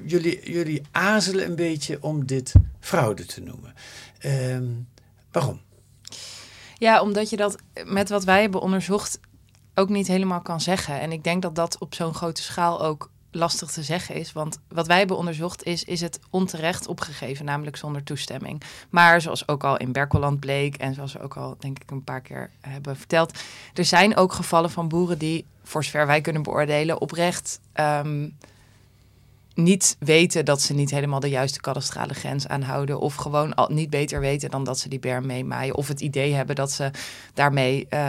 Jullie, 0.06 0.52
jullie 0.52 0.82
aarzelen 0.90 1.46
een 1.46 1.56
beetje 1.56 1.98
om 2.00 2.26
dit 2.26 2.52
fraude 2.80 3.26
te 3.26 3.40
noemen. 3.40 3.74
Ehm, 4.18 4.64
waarom? 5.32 5.60
Ja, 6.78 7.02
omdat 7.02 7.30
je 7.30 7.36
dat 7.36 7.56
met 7.84 8.08
wat 8.08 8.24
wij 8.24 8.40
hebben 8.40 8.60
onderzocht 8.60 9.18
ook 9.74 9.88
niet 9.88 10.06
helemaal 10.06 10.40
kan 10.40 10.60
zeggen. 10.60 11.00
En 11.00 11.12
ik 11.12 11.24
denk 11.24 11.42
dat 11.42 11.54
dat 11.54 11.78
op 11.78 11.94
zo'n 11.94 12.14
grote 12.14 12.42
schaal 12.42 12.82
ook 12.82 13.10
lastig 13.34 13.70
te 13.70 13.82
zeggen 13.82 14.14
is. 14.14 14.32
Want 14.32 14.58
wat 14.68 14.86
wij 14.86 14.98
hebben 14.98 15.16
onderzocht 15.16 15.62
is, 15.62 15.84
is 15.84 16.00
het 16.00 16.20
onterecht 16.30 16.86
opgegeven, 16.86 17.44
namelijk 17.44 17.76
zonder 17.76 18.02
toestemming. 18.02 18.62
Maar 18.90 19.20
zoals 19.20 19.48
ook 19.48 19.64
al 19.64 19.76
in 19.76 19.92
Berkeland 19.92 20.40
bleek 20.40 20.76
en 20.76 20.94
zoals 20.94 21.12
we 21.12 21.20
ook 21.20 21.36
al 21.36 21.56
denk 21.58 21.78
ik 21.78 21.90
een 21.90 22.04
paar 22.04 22.20
keer 22.20 22.50
hebben 22.60 22.96
verteld, 22.96 23.38
er 23.74 23.84
zijn 23.84 24.16
ook 24.16 24.32
gevallen 24.32 24.70
van 24.70 24.88
boeren 24.88 25.18
die, 25.18 25.46
voor 25.62 25.84
zover 25.84 26.06
wij 26.06 26.20
kunnen 26.20 26.42
beoordelen, 26.42 27.00
oprecht 27.00 27.60
ehm, 27.72 28.28
niet 29.54 29.96
weten 29.98 30.44
dat 30.44 30.60
ze 30.60 30.74
niet 30.74 30.90
helemaal 30.90 31.20
de 31.20 31.28
juiste 31.28 31.60
kadastrale 31.60 32.14
grens 32.14 32.48
aanhouden. 32.48 33.00
Of 33.00 33.14
gewoon 33.14 33.54
al 33.54 33.68
niet 33.70 33.90
beter 33.90 34.20
weten 34.20 34.50
dan 34.50 34.64
dat 34.64 34.78
ze 34.78 34.88
die 34.88 34.98
berm 34.98 35.26
meemaaien. 35.26 35.74
Of 35.74 35.88
het 35.88 36.00
idee 36.00 36.34
hebben 36.34 36.56
dat 36.56 36.72
ze 36.72 36.90
daarmee 37.34 37.86
eh, 37.88 38.00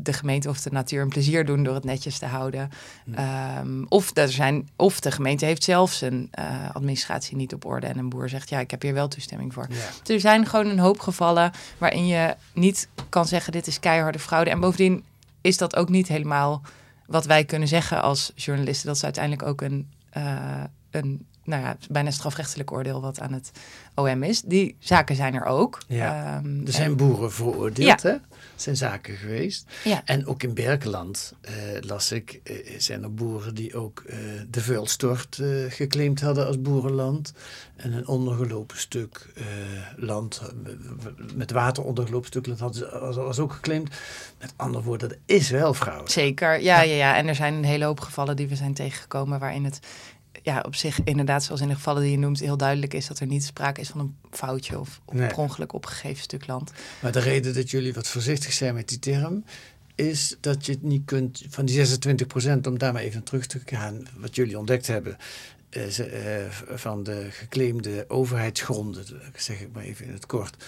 de 0.00 0.12
gemeente 0.12 0.48
of 0.48 0.60
de 0.60 0.70
natuur 0.70 1.02
een 1.02 1.08
plezier 1.08 1.44
doen 1.44 1.62
door 1.62 1.74
het 1.74 1.84
netjes 1.84 2.18
te 2.18 2.26
houden. 2.26 2.70
Ehm, 3.14 3.84
of, 3.88 4.16
er 4.16 4.32
zijn, 4.32 4.68
of 4.76 5.00
de 5.00 5.10
gemeente 5.10 5.44
heeft 5.44 5.64
zelf 5.64 5.92
zijn 5.92 6.28
eh, 6.30 6.44
administratie 6.72 7.36
niet 7.36 7.54
op 7.54 7.64
orde. 7.64 7.86
En 7.86 7.98
een 7.98 8.08
boer 8.08 8.28
zegt, 8.28 8.48
ja, 8.48 8.60
ik 8.60 8.70
heb 8.70 8.82
hier 8.82 8.94
wel 8.94 9.08
toestemming 9.08 9.52
voor. 9.52 9.66
Ja. 9.70 10.12
Er 10.14 10.20
zijn 10.20 10.46
gewoon 10.46 10.66
een 10.66 10.78
hoop 10.78 11.00
gevallen 11.00 11.52
waarin 11.78 12.06
je 12.06 12.34
niet 12.52 12.88
kan 13.08 13.26
zeggen, 13.26 13.52
dit 13.52 13.66
is 13.66 13.80
keiharde 13.80 14.18
fraude. 14.18 14.50
En 14.50 14.60
bovendien 14.60 15.04
is 15.40 15.56
dat 15.56 15.76
ook 15.76 15.88
niet 15.88 16.08
helemaal 16.08 16.62
wat 17.06 17.24
wij 17.24 17.44
kunnen 17.44 17.68
zeggen 17.68 18.02
als 18.02 18.32
journalisten. 18.34 18.86
Dat 18.86 18.96
is 18.96 19.04
uiteindelijk 19.04 19.48
ook 19.48 19.60
een, 19.60 19.90
eh, 20.10 20.64
een 20.96 21.26
nou 21.44 21.62
ja, 21.62 21.76
bijna 21.90 22.10
strafrechtelijk 22.10 22.72
oordeel 22.72 23.00
wat 23.00 23.20
aan 23.20 23.32
het 23.32 23.50
OM 23.94 24.22
is. 24.22 24.42
Die 24.42 24.76
zaken 24.78 25.16
zijn 25.16 25.34
er 25.34 25.44
ook. 25.44 25.78
Ja. 25.88 26.36
Ehm, 26.36 26.66
Er 26.66 26.72
zijn 26.72 26.90
en- 26.90 26.96
boeren 26.96 27.32
veroordeeld, 27.32 28.02
Ja. 28.02 28.10
hè? 28.10 28.16
Zijn 28.56 28.76
zaken 28.76 29.16
geweest. 29.16 29.64
Ja. 29.84 30.02
En 30.04 30.26
ook 30.26 30.42
in 30.42 30.54
Berkeland, 30.54 31.34
eh, 31.40 31.52
las 31.80 32.12
ik, 32.12 32.40
eh, 32.44 32.54
zijn 32.78 33.02
er 33.02 33.14
boeren 33.14 33.54
die 33.54 33.74
ook 33.74 34.02
eh, 34.06 34.16
de 34.50 34.60
vuilstort 34.60 35.42
geclaimd 35.68 36.20
hadden 36.20 36.46
als 36.46 36.60
boerenland. 36.60 37.32
En 37.76 37.92
een 37.92 38.06
ondergelopen 38.08 38.78
stuk 38.78 39.32
land, 39.96 40.42
met 41.34 41.50
water 41.50 41.84
ondergelopen 41.84 42.28
stuk 42.28 42.46
land 42.46 42.60
hadden 42.60 42.78
ze 42.78 42.98
was, 42.98 43.16
was 43.16 43.38
ook 43.38 43.52
geclaimd. 43.52 43.94
Met 44.38 44.52
andere 44.56 44.84
woorden, 44.84 45.08
dat 45.08 45.18
is 45.26 45.50
wel 45.50 45.74
fraude. 45.74 46.10
Zeker, 46.10 46.60
ja, 46.60 46.80
ja, 46.82 46.94
ja. 46.94 47.16
En 47.16 47.26
er 47.28 47.34
zijn 47.34 47.54
een 47.54 47.64
hele 47.64 47.84
hoop 47.84 48.00
gevallen 48.00 48.36
die 48.36 48.48
we 48.48 48.56
zijn 48.56 48.74
tegengekomen 48.74 49.38
waarin 49.38 49.64
het 49.64 49.78
ja, 50.46 50.60
op 50.66 50.74
zich 50.74 51.00
inderdaad, 51.04 51.44
zoals 51.44 51.60
in 51.60 51.68
de 51.68 51.74
gevallen 51.74 52.02
die 52.02 52.10
je 52.10 52.18
noemt, 52.18 52.38
heel 52.40 52.56
duidelijk 52.56 52.94
is 52.94 53.06
dat 53.06 53.18
er 53.18 53.26
niet 53.26 53.44
sprake 53.44 53.80
is 53.80 53.88
van 53.88 54.00
een 54.00 54.16
foutje 54.30 54.78
of 54.80 55.00
op 55.04 55.14
Nee. 55.14 55.26
per 55.28 55.36
ongeluk 55.36 55.72
opgegeven 55.72 56.22
stuk 56.22 56.46
land. 56.46 56.72
Maar 57.00 57.12
de 57.12 57.18
reden 57.20 57.54
dat 57.54 57.70
jullie 57.70 57.92
wat 57.94 58.08
voorzichtig 58.08 58.52
zijn 58.52 58.74
met 58.74 58.88
die 58.88 58.98
term, 58.98 59.44
is 59.94 60.36
dat 60.40 60.66
je 60.66 60.72
het 60.72 60.82
niet 60.82 61.02
kunt 61.04 61.42
van 61.48 61.64
die 61.64 61.86
26% 61.86 62.66
om 62.66 62.78
daar 62.78 62.92
maar 62.92 63.02
even 63.02 63.22
terug 63.22 63.46
te 63.46 63.60
gaan, 63.64 64.06
wat 64.16 64.34
jullie 64.34 64.58
ontdekt 64.58 64.86
hebben. 64.86 65.16
eh, 65.70 66.44
eh, 66.44 66.50
van 66.74 67.02
de 67.02 67.26
geclaimde 67.30 68.04
overheidsgronden, 68.08 69.04
zeg 69.36 69.60
ik 69.60 69.68
maar 69.72 69.82
even 69.82 70.06
in 70.06 70.12
het 70.12 70.26
kort. 70.26 70.64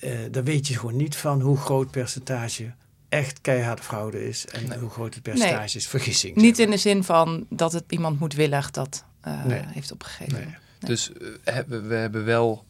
eh, 0.00 0.18
daar 0.30 0.44
weet 0.44 0.66
je 0.66 0.74
gewoon 0.78 0.96
niet 0.96 1.16
van 1.16 1.40
hoe 1.40 1.56
groot 1.56 1.90
percentage 1.90 2.72
echt 3.08 3.40
keiharde 3.40 3.82
fraude 3.82 4.28
is 4.28 4.46
en 4.46 4.78
hoe 4.80 4.90
groot 4.90 5.14
het 5.14 5.22
percentage 5.22 5.76
is 5.76 5.86
vergissing. 5.88 6.36
Niet 6.36 6.58
in 6.58 6.70
de 6.70 6.76
zin 6.76 7.04
van 7.04 7.46
dat 7.50 7.72
het 7.72 7.84
iemand 7.88 8.20
moedwillig 8.20 8.70
dat 8.70 9.04
eh, 9.20 9.44
Nee. 9.44 9.62
heeft 9.66 9.92
opgegeven. 9.92 10.38
Nee. 10.38 10.54
Dus 10.78 11.12
eh, 11.12 11.26
hebben- 11.44 11.88
we 11.88 11.94
hebben 11.94 12.24
wel 12.24 12.64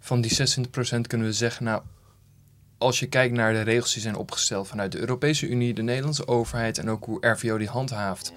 van 0.00 0.20
die 0.20 0.34
26% 0.34 1.06
kunnen 1.06 1.26
we 1.26 1.32
zeggen, 1.32 1.64
nou, 1.64 1.82
als 2.78 2.98
je 2.98 3.06
kijkt 3.06 3.34
naar 3.34 3.52
de 3.52 3.60
regels 3.60 3.92
die 3.92 4.02
zijn 4.02 4.16
opgesteld 4.16 4.68
vanuit 4.68 4.92
de 4.92 4.98
Europese 4.98 5.48
Unie, 5.48 5.74
de 5.74 5.82
Nederlandse 5.82 6.26
overheid 6.28 6.78
en 6.78 6.90
ook 6.90 7.04
hoe 7.04 7.26
RVO 7.26 7.58
die 7.58 7.68
handhaaft. 7.68 8.32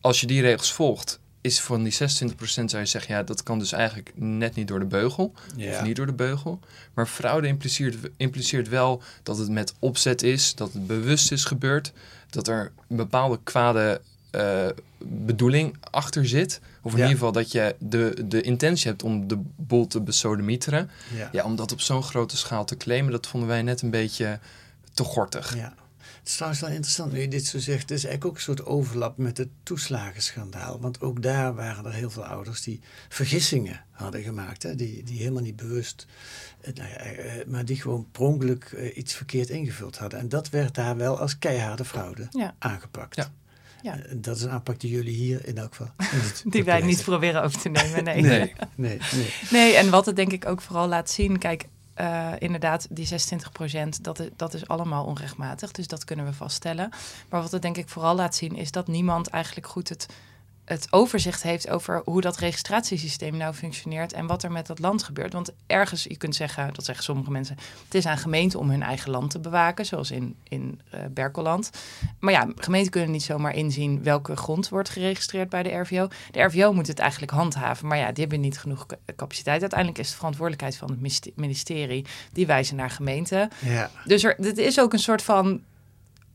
Als 0.00 0.20
je 0.20 0.26
die 0.26 0.40
regels 0.40 0.72
volgt, 0.72 1.20
is 1.40 1.60
van 1.60 1.82
die 1.82 1.92
26% 1.92 2.70
zou 2.70 2.82
je 2.82 2.88
zeggen, 2.88 3.14
ja, 3.14 3.22
dat 3.22 3.42
kan 3.42 3.58
dus 3.58 3.72
eigenlijk 3.72 4.12
net 4.14 4.54
niet 4.54 4.68
door 4.68 4.78
de 4.78 4.84
beugel. 4.84 5.32
Ja. 5.56 5.70
Of 5.76 5.82
niet 5.82 5.96
door 5.96 6.06
de 6.06 6.12
beugel. 6.12 6.60
Maar 6.94 7.06
fraude 7.06 7.46
impliceert, 7.46 7.96
impliceert 8.16 8.68
wel 8.68 9.02
dat 9.22 9.38
het 9.38 9.48
met 9.50 9.74
opzet 9.78 10.22
is, 10.22 10.54
dat 10.54 10.72
het 10.72 10.86
bewust 10.86 11.32
is 11.32 11.44
gebeurd, 11.44 11.92
dat 12.30 12.48
er 12.48 12.72
een 12.88 12.96
bepaalde 12.96 13.38
kwade 13.44 14.00
eh, 14.30 14.66
bedoeling 14.98 15.76
achter 15.90 16.26
zit. 16.28 16.60
Of 16.82 16.92
in 16.92 16.98
Ja. 16.98 17.02
ieder 17.04 17.18
geval 17.18 17.32
dat 17.32 17.52
je 17.52 17.76
de, 17.78 18.24
de 18.28 18.40
intentie 18.40 18.88
hebt 18.88 19.02
om 19.02 19.28
de 19.28 19.38
boel 19.56 19.86
te 19.86 20.00
besodemieteren. 20.00 20.90
Ja. 21.16 21.28
Ja, 21.32 21.44
om 21.44 21.56
dat 21.56 21.72
op 21.72 21.80
zo'n 21.80 22.02
grote 22.02 22.36
schaal 22.36 22.64
te 22.64 22.76
claimen, 22.76 23.12
dat 23.12 23.26
vonden 23.26 23.48
wij 23.48 23.62
net 23.62 23.82
een 23.82 23.90
beetje 23.90 24.38
te 24.94 25.02
gortig. 25.04 25.54
Ja. 25.56 25.74
Het 26.18 26.28
is 26.36 26.42
trouwens 26.42 26.60
wel 26.60 26.70
interessant 26.70 27.12
nu 27.12 27.20
je 27.20 27.28
dit 27.28 27.46
zo 27.46 27.58
zegt. 27.58 27.80
Het 27.80 27.90
is 27.90 28.04
eigenlijk 28.04 28.24
ook 28.24 28.34
een 28.34 28.42
soort 28.42 28.66
overlap 28.66 29.16
met 29.16 29.38
het 29.38 29.48
toeslagenschandaal. 29.62 30.80
Want 30.80 31.00
ook 31.00 31.22
daar 31.22 31.54
waren 31.54 31.84
er 31.84 31.92
heel 31.92 32.10
veel 32.10 32.24
ouders 32.24 32.62
die 32.62 32.80
vergissingen 33.08 33.84
hadden 33.90 34.22
gemaakt. 34.22 34.62
Hè? 34.62 34.74
Die, 34.74 35.02
die 35.02 35.18
helemaal 35.18 35.42
niet 35.42 35.56
bewust, 35.56 36.06
eh, 36.60 36.74
nou 36.74 36.88
ja, 36.88 36.96
eh, 36.96 37.46
maar 37.46 37.64
die 37.64 37.80
gewoon 37.80 38.06
eh, 38.14 38.96
iets 38.96 39.14
verkeerd 39.14 39.48
ingevuld 39.48 39.98
hadden. 39.98 40.18
En 40.18 40.28
dat 40.28 40.50
werd 40.50 40.74
daar 40.74 40.96
wel 40.96 41.18
als 41.18 41.38
keiharde 41.38 41.84
fraude 41.84 42.26
Ja. 42.30 42.54
aangepakt. 42.58 43.16
Ja. 43.16 43.32
Ja. 43.82 43.96
Eh, 43.98 44.12
Dat 44.16 44.36
is 44.36 44.42
een 44.42 44.50
aanpak 44.50 44.80
die 44.80 44.90
jullie 44.90 45.14
hier 45.14 45.46
in 45.46 45.58
elk 45.58 45.74
geval 45.74 45.92
niet 46.12 46.42
Die 46.52 46.64
wij 46.64 46.80
niet 46.80 47.02
proberen 47.02 47.42
over 47.42 47.60
te 47.60 47.68
nemen, 47.68 48.04
nee. 48.04 48.22
Nee. 48.22 48.52
Nee, 48.74 48.98
nee. 49.14 49.34
Nee, 49.50 49.74
en 49.76 49.90
wat 49.90 50.06
het 50.06 50.16
denk 50.16 50.32
ik 50.32 50.46
ook 50.46 50.60
vooral 50.60 50.88
laat 50.88 51.10
zien, 51.10 51.38
kijk, 51.38 51.64
eh, 51.94 52.32
inderdaad, 52.38 52.86
die 52.90 53.06
26% 53.06 54.02
dat, 54.02 54.18
is- 54.20 54.28
dat 54.36 54.54
is 54.54 54.68
allemaal 54.68 55.04
onrechtmatig, 55.04 55.70
dus 55.72 55.86
dat 55.86 56.04
kunnen 56.04 56.24
we 56.24 56.32
vaststellen. 56.32 56.88
Maar 57.28 57.42
wat 57.42 57.52
het 57.52 57.62
denk 57.62 57.76
ik 57.76 57.88
vooral 57.88 58.14
laat 58.14 58.34
zien, 58.36 58.56
is 58.56 58.70
dat 58.70 58.88
niemand 58.88 59.28
eigenlijk 59.28 59.66
goed 59.66 59.88
het, 59.88 60.06
het 60.68 60.86
overzicht 60.90 61.42
heeft 61.42 61.68
over 61.68 62.02
hoe 62.04 62.20
dat 62.20 62.36
registratiesysteem 62.36 63.36
nou 63.36 63.54
functioneert 63.54 64.12
en 64.12 64.26
wat 64.26 64.42
er 64.42 64.52
met 64.52 64.66
dat 64.66 64.78
land 64.78 65.02
gebeurt. 65.02 65.32
Want 65.32 65.52
ergens, 65.66 66.02
je 66.02 66.16
kunt 66.16 66.34
zeggen, 66.34 66.74
dat 66.74 66.84
zeggen 66.84 67.04
sommige 67.04 67.30
mensen, 67.30 67.56
het 67.84 67.94
is 67.94 68.06
aan 68.06 68.18
gemeenten 68.18 68.58
om 68.58 68.70
hun 68.70 68.82
eigen 68.82 69.10
land 69.10 69.30
te 69.30 69.38
bewaken, 69.38 69.86
zoals 69.86 70.10
in, 70.10 70.36
in 70.42 70.80
eh, 70.90 71.00
Berkeland. 71.10 71.70
Maar 72.18 72.32
ja, 72.32 72.52
gemeenten 72.54 72.90
kunnen 72.90 73.10
niet 73.10 73.22
zomaar 73.22 73.54
inzien 73.54 74.02
welke 74.02 74.36
grond 74.36 74.68
wordt 74.68 74.88
geregistreerd 74.88 75.48
bij 75.48 75.62
de 75.62 75.74
RVO. 75.74 76.08
De 76.30 76.42
RVO 76.42 76.72
moet 76.72 76.86
het 76.86 76.98
eigenlijk 76.98 77.32
handhaven, 77.32 77.86
maar 77.86 77.98
ja, 77.98 78.12
die 78.12 78.20
hebben 78.20 78.40
niet 78.40 78.58
genoeg 78.58 78.86
ca- 78.86 78.96
capaciteit. 79.16 79.60
Uiteindelijk 79.60 80.00
is 80.00 80.08
het 80.08 80.16
verantwoordelijkheid 80.16 80.76
van 80.76 80.90
het 80.90 81.32
ministerie, 81.36 82.04
die 82.32 82.46
wijzen 82.46 82.76
naar 82.76 82.90
gemeenten. 82.90 83.50
Ja. 83.58 83.90
Dus 84.04 84.24
er, 84.24 84.34
dit 84.38 84.58
is 84.58 84.80
ook 84.80 84.92
een 84.92 84.98
soort 84.98 85.22
van 85.22 85.60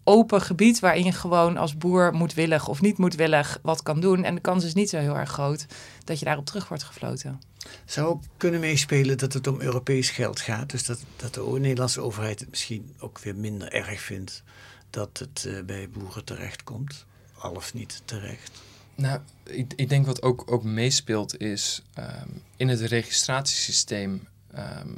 open 0.04 0.42
gebied 0.42 0.80
waarin 0.80 1.04
je 1.04 1.12
gewoon 1.12 1.58
als 1.58 1.78
boer 1.78 2.14
moedwillig 2.14 2.68
of 2.68 2.82
niet 2.82 2.98
moedwillig 2.98 3.60
wat 3.62 3.84
kan 3.84 4.00
doen. 4.00 4.24
En 4.24 4.36
de 4.36 4.42
kans 4.42 4.64
is 4.64 4.74
niet 4.74 4.90
zo 4.90 4.98
heel 4.98 5.16
erg 5.16 5.30
groot 5.30 5.66
dat 6.04 6.20
je 6.20 6.26
daarop 6.26 6.46
terug 6.46 6.68
wordt 6.68 6.84
gefloten. 6.84 7.42
Zou 7.86 8.08
ook 8.08 8.24
kunnen 8.38 8.60
meespelen 8.60 9.18
dat 9.18 9.34
het 9.34 9.48
om 9.48 9.62
Europees 9.62 10.10
geld 10.10 10.40
gaat. 10.40 10.70
Dus 10.70 10.86
dat, 10.86 11.04
dat 11.16 11.34
de 11.34 11.42
Nederlandse 11.60 12.02
overheid 12.02 12.40
het 12.40 12.50
misschien 12.50 12.96
ook 13.00 13.20
weer 13.20 13.36
minder 13.36 13.72
erg 13.72 14.02
vindt 14.02 14.44
dat 14.90 15.18
het 15.18 15.46
eh, 15.46 15.64
bij 15.66 15.90
boeren 15.90 16.26
terechtkomt. 16.26 17.06
Al 17.38 17.52
of 17.52 17.74
niet 17.74 18.02
terecht. 18.06 18.52
Nou, 18.96 19.20
ik, 19.44 19.74
ik 19.76 19.90
denk 19.90 20.06
wat 20.06 20.22
ook, 20.22 20.52
ook 20.52 20.64
meespeelt 20.64 21.40
is 21.40 21.82
ehm, 21.94 22.30
in 22.56 22.68
het 22.68 22.80
registratiesysteem 22.80 24.28
ehm, 24.52 24.94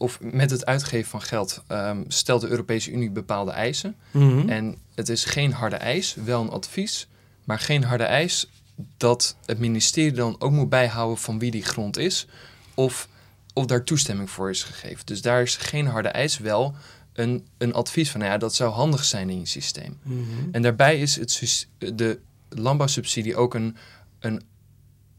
of 0.00 0.18
met 0.20 0.50
het 0.50 0.66
uitgeven 0.66 1.10
van 1.10 1.22
geld 1.22 1.62
ehm, 1.66 2.02
stelt 2.08 2.40
de 2.40 2.48
Europese 2.48 2.90
Unie 2.90 3.10
bepaalde 3.10 3.50
eisen. 3.50 3.96
En 4.46 4.76
het 4.94 5.08
is 5.08 5.24
geen 5.24 5.52
harde 5.52 5.76
eis, 5.76 6.14
wel 6.24 6.42
een 6.42 6.50
advies, 6.50 7.08
maar 7.44 7.58
geen 7.58 7.84
harde 7.84 8.04
eis 8.04 8.48
dat 8.96 9.36
het 9.46 9.58
ministerie 9.58 10.12
dan 10.12 10.36
ook 10.38 10.50
moet 10.50 10.68
bijhouden 10.68 11.18
van 11.18 11.38
wie 11.38 11.50
die 11.50 11.64
grond 11.64 11.96
is 11.96 12.26
of 12.74 13.08
of 13.52 13.66
daar 13.66 13.84
toestemming 13.84 14.30
voor 14.30 14.50
is 14.50 14.62
gegeven. 14.62 15.06
Dus 15.06 15.22
daar 15.22 15.42
is 15.42 15.56
geen 15.56 15.86
harde 15.86 16.08
eis, 16.08 16.38
wel 16.38 16.74
een, 17.12 17.46
een 17.58 17.72
advies 17.72 18.10
van, 18.10 18.20
nou 18.20 18.32
ja, 18.32 18.38
dat 18.38 18.54
zou 18.54 18.72
handig 18.72 19.04
zijn 19.04 19.30
in 19.30 19.38
je 19.38 19.46
systeem. 19.46 19.98
En 20.52 20.62
daarbij 20.62 21.00
is 21.00 21.16
het, 21.16 21.66
de 21.78 22.18
landbouwsubsidie 22.48 23.36
ook 23.36 23.54
een, 23.54 23.76
een 24.18 24.42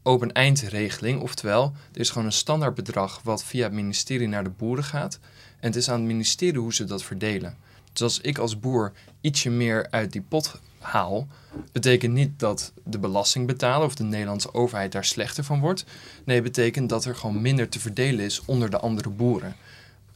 open 0.02 0.32
eindregeling. 0.32 1.20
Oftewel, 1.20 1.72
er 1.92 2.00
is 2.00 2.10
gewoon 2.10 2.26
een 2.26 2.32
standaard 2.32 2.74
bedrag 2.74 3.20
wat 3.24 3.44
via 3.44 3.64
het 3.64 3.72
ministerie 3.72 4.28
naar 4.28 4.44
de 4.44 4.50
boeren 4.50 4.84
gaat. 4.84 5.18
En 5.60 5.68
het 5.68 5.76
is 5.76 5.88
aan 5.88 5.98
het 5.98 6.06
ministerie 6.06 6.60
hoe 6.60 6.74
ze 6.74 6.84
dat 6.84 7.02
verdelen. 7.02 7.56
Dus 7.92 8.02
als 8.02 8.20
ik 8.20 8.38
als 8.38 8.60
boer 8.60 8.92
ietsje 9.20 9.50
meer 9.50 9.86
uit 9.90 10.12
die 10.12 10.22
pot 10.22 10.60
haal, 10.78 11.26
betekent 11.72 12.12
niet 12.14 12.38
dat 12.38 12.72
de 12.84 12.98
belastingbetaler 12.98 13.86
of 13.86 13.94
de 13.94 14.04
Nederlandse 14.04 14.54
overheid 14.54 14.92
daar 14.92 15.04
slechter 15.04 15.44
van 15.44 15.60
wordt. 15.60 15.84
Nee, 16.24 16.42
betekent 16.42 16.88
dat 16.88 17.04
er 17.04 17.14
gewoon 17.16 17.40
minder 17.40 17.68
te 17.68 17.80
verdelen 17.80 18.24
is 18.24 18.44
onder 18.44 18.70
de 18.70 18.78
andere 18.78 19.08
boeren. 19.10 19.56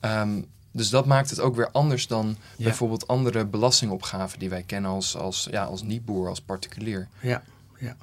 Ehm, 0.00 0.40
dus 0.70 0.90
dat 0.90 1.06
maakt 1.06 1.30
het 1.30 1.40
ook 1.40 1.56
weer 1.56 1.70
anders 1.70 2.06
dan 2.06 2.36
Ja. 2.56 2.64
bijvoorbeeld 2.64 3.08
andere 3.08 3.44
belastingopgaven 3.44 4.38
die 4.38 4.48
wij 4.50 4.62
kennen 4.62 4.90
als, 4.90 5.16
als, 5.16 5.48
ja, 5.50 5.64
als 5.64 5.82
niet-boer, 5.82 6.28
als 6.28 6.40
particulier. 6.40 7.08
Ja, 7.20 7.42
ja. 7.78 7.96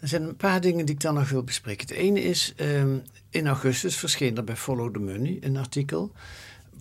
Er 0.00 0.08
zijn 0.08 0.22
een 0.22 0.36
paar 0.36 0.60
dingen 0.60 0.86
die 0.86 0.94
ik 0.94 1.00
dan 1.00 1.14
nog 1.14 1.28
wil 1.28 1.42
bespreken. 1.42 1.86
Het 1.86 1.96
ene 1.96 2.22
is, 2.22 2.52
ehm, 2.56 2.96
in 3.30 3.46
augustus 3.46 3.96
verscheen 3.96 4.36
er 4.36 4.44
bij 4.44 4.56
Follow 4.56 4.92
the 4.92 4.98
Money 4.98 5.38
een 5.40 5.56
artikel. 5.56 6.12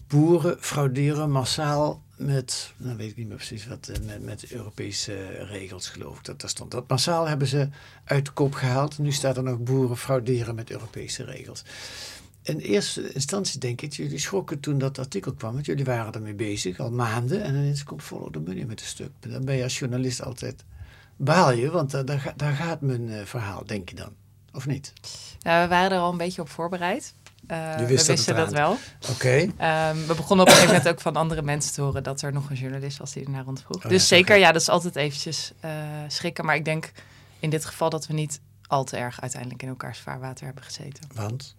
Boeren 0.07 0.57
frauderen 0.59 1.31
massaal 1.31 2.03
met, 2.15 2.73
nou 2.77 2.97
weet 2.97 3.09
ik 3.09 3.17
niet 3.17 3.27
meer 3.27 3.35
precies 3.35 3.67
wat, 3.67 3.87
eh, 3.87 4.05
met, 4.05 4.23
met 4.23 4.51
Europese 4.51 5.27
regels 5.27 5.89
geloof 5.89 6.17
ik 6.17 6.39
dat 6.39 6.49
stond. 6.49 6.71
Dat 6.71 6.87
massaal 6.87 7.27
hebben 7.27 7.47
ze 7.47 7.69
uit 8.03 8.25
de 8.25 8.31
kop 8.31 8.53
gehaald. 8.53 8.97
Nu 8.97 9.11
staat 9.11 9.37
er 9.37 9.43
nog 9.43 9.59
boeren 9.59 9.97
frauderen 9.97 10.55
met 10.55 10.71
Europese 10.71 11.23
regels. 11.23 11.63
In 12.41 12.57
eerste 12.57 13.13
instantie 13.13 13.59
denk 13.59 13.81
ik, 13.81 13.93
jullie 13.93 14.19
schrokken 14.19 14.59
toen 14.59 14.77
dat 14.77 14.99
artikel 14.99 15.33
kwam, 15.33 15.53
want 15.53 15.65
jullie 15.65 15.85
waren 15.85 16.13
ermee 16.13 16.33
bezig 16.33 16.79
al 16.79 16.91
maanden 16.91 17.43
en 17.43 17.55
ineens 17.55 17.83
komt 17.83 18.03
Follow 18.03 18.33
the 18.33 18.39
Money 18.39 18.65
met 18.65 18.81
een 18.81 18.87
stuk. 18.87 19.09
Dan 19.19 19.45
ben 19.45 19.55
je 19.55 19.63
als 19.63 19.79
journalist 19.79 20.21
altijd 20.21 20.63
baal 21.15 21.51
je, 21.51 21.71
want 21.71 21.91
daar, 21.91 22.05
daar, 22.05 22.19
ga- 22.19 22.33
daar 22.35 22.53
gaat 22.53 22.81
mijn 22.81 23.09
eh, 23.09 23.25
verhaal, 23.25 23.65
denk 23.65 23.89
je 23.89 23.95
dan. 23.95 24.09
Of 24.53 24.65
niet? 24.67 24.93
Nou, 25.41 25.61
we 25.63 25.67
waren 25.67 25.91
er 25.91 26.03
al 26.03 26.11
een 26.11 26.17
beetje 26.17 26.41
op 26.41 26.49
voorbereid. 26.49 27.13
Eh, 27.47 27.75
we 27.75 27.87
wisten 27.87 28.35
dat 28.35 28.51
wel. 28.51 28.77
Oké. 29.11 29.47
Ehm, 29.57 29.97
we 30.07 30.13
begonnen 30.15 30.45
op 30.45 30.51
een 30.51 30.57
gegeven 30.57 30.67
moment 30.75 30.87
ook 30.87 31.01
van 31.01 31.15
andere 31.15 31.41
mensen 31.41 31.73
te 31.73 31.81
horen 31.81 32.03
dat 32.03 32.21
er 32.21 32.33
nog 32.33 32.49
een 32.49 32.55
journalist 32.55 32.97
was 32.97 33.13
die 33.13 33.23
er 33.23 33.29
naar 33.29 33.43
rond 33.43 33.61
vroeg. 33.61 33.83
Oh 33.83 33.89
dus 33.89 34.01
ja, 34.09 34.15
zeker, 34.15 34.37
ja, 34.37 34.51
dat 34.51 34.61
is 34.61 34.69
altijd 34.69 34.95
eventjes 34.95 35.51
eh, 35.59 35.71
schrikken. 36.07 36.45
Maar 36.45 36.55
ik 36.55 36.65
denk 36.65 36.91
in 37.39 37.49
dit 37.49 37.65
geval 37.65 37.89
dat 37.89 38.07
we 38.07 38.13
niet 38.13 38.39
al 38.67 38.83
te 38.83 38.97
erg 38.97 39.21
uiteindelijk 39.21 39.61
in 39.63 39.67
elkaars 39.69 39.99
vaarwater 39.99 40.45
hebben 40.45 40.63
gezeten. 40.63 41.07
Want? 41.13 41.55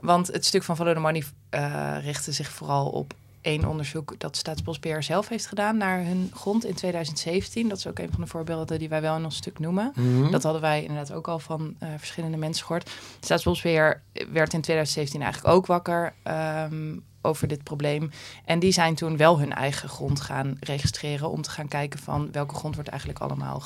Want 0.00 0.26
het 0.26 0.44
stuk 0.46 0.62
van 0.62 0.76
Follow 0.76 0.94
the 0.94 1.00
Money 1.00 1.24
eh, 1.50 1.96
richtte 2.02 2.32
zich 2.32 2.50
vooral 2.50 2.86
op 2.88 3.14
één 3.42 3.64
onderzoek 3.64 4.14
dat 4.18 4.36
Staatsbosbeheer 4.36 5.02
zelf 5.02 5.28
heeft 5.28 5.46
gedaan 5.46 5.76
naar 5.76 6.04
hun 6.04 6.30
grond 6.34 6.64
in 6.64 6.74
2017. 6.74 7.68
Dat 7.68 7.78
is 7.78 7.86
ook 7.86 7.98
een 7.98 8.10
van 8.12 8.20
de 8.20 8.26
voorbeelden 8.26 8.78
die 8.78 8.88
wij 8.88 9.00
wel 9.00 9.16
in 9.16 9.24
ons 9.24 9.36
stuk 9.36 9.58
noemen. 9.58 9.92
Mhm. 9.94 10.30
Dat 10.30 10.42
hadden 10.42 10.60
wij 10.60 10.80
inderdaad 10.82 11.12
ook 11.12 11.28
al 11.28 11.38
van 11.38 11.74
eh, 11.78 11.88
verschillende 11.96 12.36
mensen 12.36 12.66
gehoord. 12.66 12.90
Staatsbosbeheer 13.20 14.02
werd 14.12 14.52
in 14.52 14.60
2017 14.60 15.22
eigenlijk 15.22 15.54
ook 15.54 15.66
wakker 15.66 16.14
ehm, 16.22 16.96
over 17.22 17.48
dit 17.48 17.62
probleem. 17.62 18.10
En 18.44 18.58
die 18.58 18.72
zijn 18.72 18.94
toen 18.94 19.16
wel 19.16 19.38
hun 19.38 19.52
eigen 19.52 19.88
grond 19.88 20.20
gaan 20.20 20.56
registreren 20.60 21.30
om 21.30 21.42
te 21.42 21.50
gaan 21.50 21.68
kijken 21.68 21.98
van 21.98 22.32
welke 22.32 22.54
grond 22.54 22.74
wordt 22.74 22.90
eigenlijk 22.90 23.20
allemaal 23.20 23.62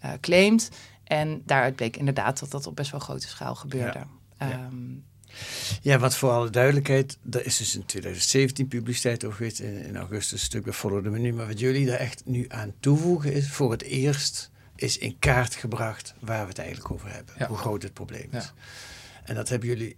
geclaimd. 0.00 0.70
En 1.04 1.42
daaruit 1.44 1.76
bleek 1.76 1.96
inderdaad 1.96 2.40
dat 2.40 2.50
dat 2.50 2.66
op 2.66 2.76
best 2.76 2.90
wel 2.90 3.00
grote 3.00 3.28
schaal 3.28 3.54
gebeurde. 3.54 3.98
Ja. 4.38 4.48
Ja. 4.48 4.68
Ja, 5.82 5.98
wat 5.98 6.16
voor 6.16 6.30
alle 6.30 6.50
duidelijkheid, 6.50 7.18
er 7.30 7.46
is 7.46 7.56
dus 7.56 7.74
in 7.74 7.86
2017 7.86 8.68
publiciteit 8.68 9.24
over 9.24 9.36
geweest, 9.36 9.60
in, 9.60 9.84
in 9.84 9.96
augustus 9.96 10.32
een 10.32 10.38
stuk 10.38 10.64
bij 10.64 10.72
Follow 10.72 11.02
the 11.02 11.10
Money. 11.10 11.32
Maar 11.32 11.46
wat 11.46 11.60
jullie 11.60 11.86
daar 11.86 11.98
echt 11.98 12.22
nu 12.24 12.44
aan 12.48 12.72
toevoegen 12.80 13.32
is, 13.32 13.48
voor 13.48 13.70
het 13.70 13.82
eerst 13.82 14.50
is 14.76 14.98
in 14.98 15.18
kaart 15.18 15.54
gebracht 15.54 16.14
waar 16.18 16.42
we 16.42 16.48
het 16.48 16.58
eigenlijk 16.58 16.90
over 16.90 17.12
hebben. 17.12 17.34
Ja. 17.38 17.46
Hoe 17.46 17.56
groot 17.56 17.82
het 17.82 17.92
probleem 17.92 18.28
is. 18.30 18.44
Ja. 18.44 18.52
En 19.24 19.34
dat 19.34 19.48
hebben 19.48 19.68
jullie 19.68 19.96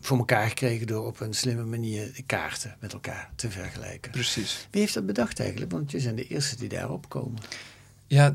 voor 0.00 0.18
elkaar 0.18 0.48
gekregen 0.48 0.86
door 0.86 1.06
op 1.06 1.20
een 1.20 1.34
slimme 1.34 1.64
manier 1.64 2.12
de 2.14 2.22
kaarten 2.22 2.76
met 2.80 2.92
elkaar 2.92 3.30
te 3.34 3.50
vergelijken. 3.50 4.10
Precies. 4.10 4.68
Wie 4.70 4.80
heeft 4.80 4.94
dat 4.94 5.06
bedacht 5.06 5.40
eigenlijk? 5.40 5.70
Want 5.70 5.90
je 5.90 6.00
zijn 6.00 6.14
de 6.14 6.26
eerste 6.26 6.56
die 6.56 6.68
daarop 6.68 7.08
komen. 7.08 7.40
Ja, 8.06 8.34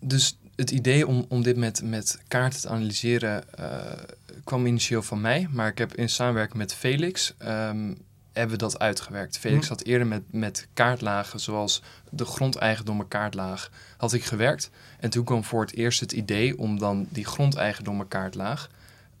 dus 0.00 0.38
het 0.56 0.70
idee 0.70 1.06
om, 1.06 1.26
om 1.28 1.42
dit 1.42 1.56
met, 1.56 1.82
met 1.82 2.18
kaarten 2.28 2.60
te 2.60 2.68
analyseren 2.68 3.54
eh, 3.54 4.02
kwam 4.44 4.66
initieel 4.66 5.02
van 5.02 5.20
mij. 5.20 5.48
Maar 5.50 5.68
ik 5.68 5.78
heb 5.78 5.94
in 5.94 6.08
samenwerking 6.08 6.58
met 6.58 6.74
Felix 6.74 7.34
ehm, 7.38 7.94
hebben 8.32 8.56
we 8.56 8.62
dat 8.62 8.78
uitgewerkt. 8.78 9.38
Felix 9.38 9.66
Hm. 9.66 9.72
had 9.72 9.82
eerder 9.82 10.06
met, 10.06 10.22
met 10.30 10.68
kaartlagen, 10.74 11.40
zoals 11.40 11.82
de 12.10 12.24
grondeigendommen 12.24 13.08
kaartlaag, 13.08 13.70
had 13.96 14.12
ik 14.12 14.24
gewerkt. 14.24 14.70
En 15.00 15.10
toen 15.10 15.24
kwam 15.24 15.44
voor 15.44 15.60
het 15.60 15.74
eerst 15.74 16.00
het 16.00 16.12
idee 16.12 16.58
om 16.58 16.78
dan 16.78 17.06
die 17.10 17.24
grondeigendommen 17.24 18.08
kaartlaag... 18.08 18.70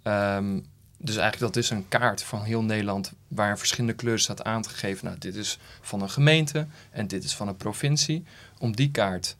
ehm, 0.02 0.58
dus 0.98 1.16
eigenlijk 1.16 1.52
dat 1.52 1.62
is 1.62 1.70
een 1.70 1.88
kaart 1.88 2.22
van 2.22 2.42
heel 2.42 2.62
Nederland 2.62 3.12
waar 3.28 3.58
verschillende 3.58 3.96
kleuren 3.96 4.22
staat 4.22 4.44
aangegeven. 4.44 5.04
Nou, 5.06 5.18
dit 5.18 5.34
is 5.34 5.58
van 5.80 6.02
een 6.02 6.10
gemeente 6.10 6.66
en 6.90 7.06
dit 7.06 7.24
is 7.24 7.34
van 7.34 7.48
een 7.48 7.56
provincie. 7.56 8.24
Om 8.58 8.76
die 8.76 8.90
kaart 8.90 9.36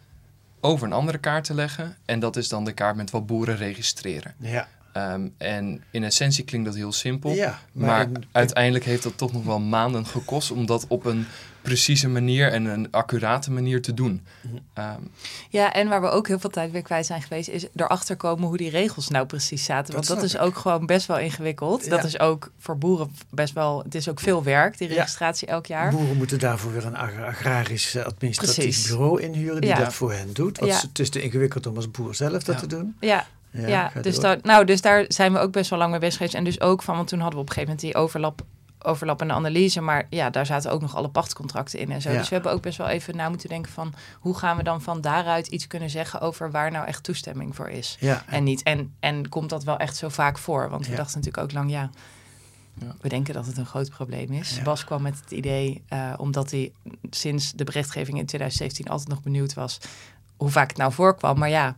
over 0.61 0.87
een 0.87 0.93
andere 0.93 1.19
kaart 1.19 1.45
te 1.45 1.55
leggen. 1.55 1.97
En 2.05 2.21
dat 2.21 2.37
is 2.37 2.49
dan 2.49 2.65
de 2.65 2.73
kaart 2.73 2.97
met 2.97 3.11
wat 3.11 3.27
boeren 3.27 3.57
registreren. 3.57 4.35
Ja. 4.39 4.69
Ehm, 4.93 5.29
en 5.39 5.83
in 5.91 6.05
essentie 6.05 6.45
klinkt 6.45 6.67
dat 6.67 6.77
heel 6.77 6.93
simpel. 6.93 7.31
Ja, 7.31 7.59
maar 7.73 7.87
maar 7.89 8.01
in- 8.03 8.25
uiteindelijk 8.33 8.85
heeft 8.85 9.03
dat 9.03 9.19
toch 9.19 9.33
nog 9.33 9.45
wel 9.45 9.61
maanden 9.61 10.07
gekost 10.07 10.51
om 10.51 10.67
dat 10.67 10.85
op 10.89 11.05
een 11.05 11.27
precieze 11.67 12.09
manier 12.09 12.53
en 12.53 12.65
een 12.65 12.91
accurate 12.91 13.51
manier 13.51 13.83
te 13.83 13.95
doen. 13.95 14.27
Mhm. 14.41 14.55
Ehm, 14.75 15.01
Ja, 15.51 15.73
en 15.73 15.89
waar 15.89 16.01
we 16.01 16.09
ook 16.09 16.29
heel 16.29 16.39
veel 16.39 16.51
tijd 16.51 16.71
weer 16.71 16.83
kwijt 16.83 17.07
zijn 17.07 17.23
geweest, 17.23 17.49
is 17.49 17.67
erachter 17.75 18.17
komen 18.17 18.49
hoe 18.49 18.57
die 18.57 18.71
regels 18.71 19.09
nou 19.09 19.27
precies 19.27 19.65
zaten. 19.65 19.95
Want 19.95 20.07
Dat 20.07 20.17
dat, 20.17 20.25
is 20.25 20.39
ook 20.39 20.57
gewoon 20.57 20.87
best 20.87 21.07
wel 21.07 21.19
ingewikkeld. 21.19 21.85
Ja. 21.85 21.91
Dat 21.91 22.05
is 22.05 22.21
ook 22.21 22.51
voor 22.59 22.79
boeren 22.79 23.11
best 23.31 23.55
wel, 23.55 23.83
het 23.83 23.95
is 23.95 24.09
ook 24.09 24.21
veel 24.21 24.43
werk, 24.43 24.79
die 24.79 24.89
Ja. 24.89 24.95
registratie 24.95 25.49
elk 25.49 25.67
jaar. 25.67 25.91
Boeren 25.91 26.17
moeten 26.17 26.39
daarvoor 26.39 26.73
weer 26.73 26.87
een 26.87 26.97
ag- 26.97 27.21
agrarisch 27.27 27.95
eh, 27.95 28.05
administratief 28.05 28.55
Precies. 28.65 28.89
bureau 28.89 29.21
inhuren 29.23 29.61
die 29.61 29.71
Ja. 29.71 29.77
dat 29.79 29.95
voor 29.95 30.13
hen 30.13 30.33
doet. 30.33 30.59
Want 30.59 30.73
Ja. 30.73 30.81
het 30.81 30.99
is 30.99 31.11
te 31.11 31.23
ingewikkeld 31.23 31.67
om 31.67 31.77
als 31.77 31.91
boer 31.91 32.15
zelf 32.15 32.43
dat 32.43 32.55
Ja. 32.55 32.61
te 32.61 32.67
doen. 32.67 32.97
Ja, 33.01 33.27
Ja, 33.67 33.93
dus, 34.03 34.19
daar, 34.21 34.39
nou, 34.43 34.65
dus 34.65 34.81
daar 34.81 35.05
zijn 35.09 35.33
we 35.33 35.39
ook 35.39 35.53
best 35.53 35.71
wel 35.71 35.79
lang 35.79 35.91
mee 35.91 36.01
bezig 36.01 36.17
geweest. 36.17 36.35
En 36.35 36.45
dus 36.45 36.61
ook 36.61 36.83
van, 36.83 36.97
want 36.97 37.09
toen 37.09 37.19
hadden 37.21 37.37
we 37.39 37.43
op 37.45 37.49
een 37.49 37.55
gegeven 37.55 37.75
moment 37.77 37.93
die 37.95 38.03
overlap, 38.03 38.43
overlappende 38.79 39.35
analyse. 39.35 39.81
Maar 39.81 40.07
ja, 40.11 40.31
daar 40.31 40.47
zaten 40.47 40.71
ook 40.71 40.81
nog 40.81 40.97
alle 40.97 41.09
pachtcontracten 41.09 41.79
in 41.79 41.91
en 41.93 42.03
zo. 42.03 42.11
Ja. 42.11 42.19
Dus 42.19 42.29
we 42.29 42.35
hebben 42.35 42.53
ook 42.53 42.63
best 42.63 42.79
wel 42.79 42.89
even 42.89 43.17
na 43.17 43.29
moeten 43.29 43.49
denken 43.49 43.73
van... 43.73 43.95
hoe 44.21 44.37
gaan 44.39 44.57
we 44.57 44.63
dan 44.63 44.83
van 44.83 45.01
daaruit 45.01 45.47
iets 45.47 45.67
kunnen 45.67 45.91
zeggen 45.91 46.21
over 46.21 46.51
waar 46.51 46.71
nou 46.71 46.87
echt 46.87 47.03
toestemming 47.03 47.57
voor 47.57 47.69
is. 47.71 47.97
Ja, 48.01 48.23
En 48.27 48.45
niet. 48.45 48.63
En, 48.63 48.95
en 49.01 49.29
komt 49.29 49.51
dat 49.51 49.65
wel 49.65 49.77
echt 49.79 49.97
zo 49.97 50.09
vaak 50.09 50.39
voor? 50.39 50.71
Want 50.71 50.85
we 50.85 50.91
Ja. 50.91 50.97
dachten 50.97 51.19
natuurlijk 51.19 51.45
ook 51.45 51.53
lang, 51.53 51.71
ja, 51.71 51.91
Ja. 52.75 52.95
we 53.01 53.09
denken 53.09 53.35
dat 53.35 53.47
het 53.47 53.57
een 53.57 53.67
groot 53.67 53.91
probleem 53.91 54.33
is. 54.33 54.57
Ja. 54.57 54.63
Bas 54.63 54.85
kwam 54.85 55.03
met 55.03 55.21
het 55.21 55.31
idee, 55.31 55.83
eh, 55.89 56.13
omdat 56.17 56.51
hij 56.51 56.73
sinds 57.11 57.53
de 57.53 57.65
berichtgeving 57.65 58.19
in 58.19 58.27
2017 58.27 58.89
altijd 58.89 59.09
nog 59.09 59.23
benieuwd 59.23 59.55
was 59.55 59.79
hoe 60.37 60.51
vaak 60.51 60.69
het 60.69 60.77
nou 60.79 60.93
voorkwam. 60.93 61.39
Maar 61.39 61.49
ja, 61.49 61.77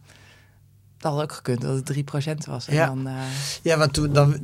dat 0.98 1.12
had 1.12 1.22
ook 1.22 1.32
gekund 1.32 1.60
dat 1.60 1.74
het 1.76 1.84
3% 1.86 2.44
was. 2.46 2.68
En 2.68 2.74
Ja. 2.74 2.86
dan, 2.86 3.06
eh, 3.06 3.14
Ja, 3.62 3.78
want 3.78 3.92
toen 3.92 4.12
dan, 4.12 4.38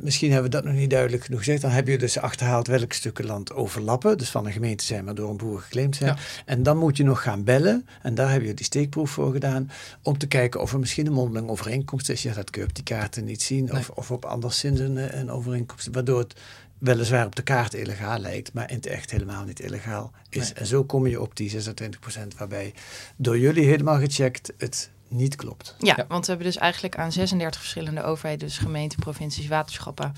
misschien 0.00 0.32
hebben 0.32 0.50
we 0.50 0.56
dat 0.56 0.64
nog 0.64 0.74
niet 0.74 0.90
duidelijk 0.90 1.24
genoeg 1.24 1.38
gezegd. 1.38 1.60
Dan 1.62 1.70
heb 1.70 1.86
je 1.88 1.98
dus 1.98 2.18
achterhaald 2.18 2.66
welke 2.66 2.94
stukken 2.94 3.24
land 3.26 3.52
overlappen. 3.52 4.18
Dus 4.18 4.30
van 4.30 4.46
een 4.46 4.52
gemeente 4.52 4.84
zijn, 4.84 5.04
maar 5.04 5.14
door 5.14 5.30
een 5.30 5.36
boer 5.36 5.60
geclaimd 5.60 5.96
zijn. 5.96 6.14
Ja. 6.14 6.22
En 6.44 6.62
dan 6.62 6.76
moet 6.78 6.96
je 6.96 7.04
nog 7.04 7.22
gaan 7.22 7.44
bellen. 7.44 7.86
En 8.02 8.14
daar 8.14 8.30
heb 8.32 8.42
je 8.42 8.54
die 8.54 8.64
steekproef 8.64 9.10
voor 9.10 9.32
gedaan. 9.32 9.70
Om 10.02 10.18
te 10.18 10.26
kijken 10.26 10.60
of 10.60 10.72
er 10.72 10.78
misschien 10.78 11.06
een 11.06 11.12
mondeling 11.12 11.48
overeenkomst 11.50 12.08
is. 12.08 12.22
Ja, 12.22 12.34
dat 12.34 12.50
kun 12.50 12.62
je 12.62 12.68
op 12.68 12.74
die 12.74 12.84
kaarten 12.84 13.24
niet 13.24 13.42
zien. 13.42 13.64
Nee. 13.64 13.72
Of, 13.80 13.88
of 13.90 14.10
op 14.10 14.24
anderszins 14.24 14.80
een, 14.80 15.18
een 15.18 15.30
overeenkomst. 15.30 15.88
Waardoor 15.92 16.18
het 16.18 16.34
weliswaar 16.78 17.26
op 17.26 17.36
de 17.36 17.42
kaart 17.42 17.74
illegaal 17.74 18.18
lijkt. 18.18 18.52
Maar 18.52 18.70
in 18.70 18.76
het 18.76 18.86
echt 18.86 19.10
helemaal 19.10 19.44
niet 19.44 19.60
illegaal 19.60 20.10
is. 20.28 20.42
Nee. 20.44 20.52
En 20.52 20.66
zo 20.66 20.84
kom 20.84 21.06
je 21.06 21.20
op 21.20 21.36
die 21.36 21.50
26% 21.50 22.36
waarbij 22.38 22.74
door 23.16 23.38
jullie 23.38 23.64
helemaal 23.66 23.98
gecheckt 23.98 24.52
het 24.58 24.90
niet 25.10 25.36
klopt. 25.36 25.74
ja, 25.78 25.94
Ja. 25.96 26.04
want 26.08 26.24
we 26.26 26.32
hebben 26.32 26.50
dus 26.52 26.60
eigenlijk 26.60 26.96
aan 26.96 27.12
36 27.12 27.60
verschillende 27.60 28.02
overheden, 28.02 28.46
dus 28.46 28.58
gemeenten, 28.58 28.98
provincies, 28.98 29.46
waterschappen, 29.48 30.14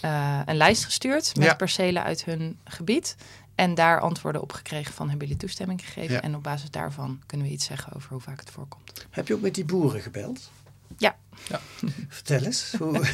eh, 0.00 0.40
een 0.44 0.56
lijst 0.56 0.84
gestuurd 0.84 1.32
met 1.36 1.46
Ja. 1.46 1.54
percelen 1.54 2.02
uit 2.02 2.24
hun 2.24 2.58
gebied. 2.64 3.16
En 3.54 3.74
daar 3.74 4.00
antwoorden 4.00 4.42
op 4.42 4.52
gekregen 4.52 4.94
van 4.94 5.08
hebben 5.08 5.26
jullie 5.26 5.42
toestemming 5.42 5.80
gegeven. 5.84 6.14
Ja. 6.14 6.20
En 6.22 6.34
op 6.36 6.42
basis 6.42 6.70
daarvan 6.70 7.22
kunnen 7.26 7.46
we 7.46 7.52
iets 7.52 7.64
zeggen 7.66 7.92
over 7.96 8.10
hoe 8.12 8.20
vaak 8.20 8.40
het 8.40 8.50
voorkomt. 8.50 9.06
Heb 9.10 9.28
je 9.28 9.34
ook 9.34 9.40
met 9.40 9.54
die 9.54 9.64
boeren 9.64 10.00
gebeld? 10.00 10.50
Ja. 10.98 11.16
Ja. 11.48 11.60
Vertel 12.08 12.40
eens. 12.42 12.74
Hoe... 12.78 13.00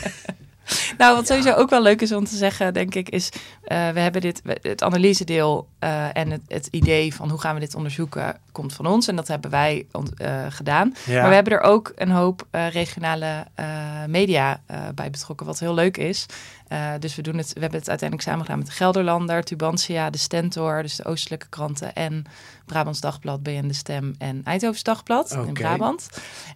Nou, 0.98 1.16
wat 1.16 1.26
sowieso 1.26 1.52
ook 1.52 1.70
wel 1.70 1.82
leuk 1.82 2.00
is 2.00 2.12
om 2.12 2.24
te 2.24 2.36
zeggen, 2.36 2.74
denk 2.74 2.94
ik, 2.94 3.08
is 3.08 3.28
eh, 3.64 3.88
we 3.88 4.00
hebben 4.00 4.20
dit, 4.20 4.42
het 4.62 4.82
analysedeel 4.82 5.68
eh, 5.78 6.16
en 6.16 6.30
het, 6.30 6.40
het 6.46 6.68
idee 6.70 7.14
van 7.14 7.30
hoe 7.30 7.40
gaan 7.40 7.54
we 7.54 7.60
dit 7.60 7.74
onderzoeken, 7.74 8.36
komt 8.52 8.72
van 8.72 8.86
ons. 8.86 9.08
En 9.08 9.16
dat 9.16 9.28
hebben 9.28 9.50
wij 9.50 9.86
eh, 10.16 10.46
gedaan. 10.48 10.94
Maar 11.06 11.28
we 11.28 11.34
hebben 11.34 11.52
er 11.52 11.60
ook 11.60 11.92
een 11.96 12.10
hoop 12.10 12.46
regionale 12.50 13.46
media 14.06 14.60
bij 14.94 15.10
betrokken, 15.10 15.46
wat 15.46 15.58
heel 15.58 15.74
leuk 15.74 15.96
is. 15.96 16.26
Dus 16.98 17.14
we, 17.16 17.22
doen 17.22 17.36
het, 17.36 17.52
we 17.52 17.60
hebben 17.60 17.78
het 17.78 17.88
uiteindelijk 17.88 18.28
samen 18.28 18.44
gedaan 18.44 18.58
met 18.58 18.66
de 18.66 18.72
Gelderlander, 18.72 19.44
Tubantia, 19.44 20.10
de 20.10 20.18
Stentor, 20.18 20.82
dus 20.82 20.96
de 20.96 21.04
Oostelijke 21.04 21.48
kranten 21.48 21.94
en 21.94 22.24
Brabants 22.66 23.00
Dagblad, 23.00 23.42
BN 23.42 23.66
De 23.66 23.74
Stem 23.74 24.14
en 24.18 24.40
Eindhoven's 24.44 24.82
Dagblad 24.82 25.32
in 25.46 25.52
Brabant. 25.52 26.08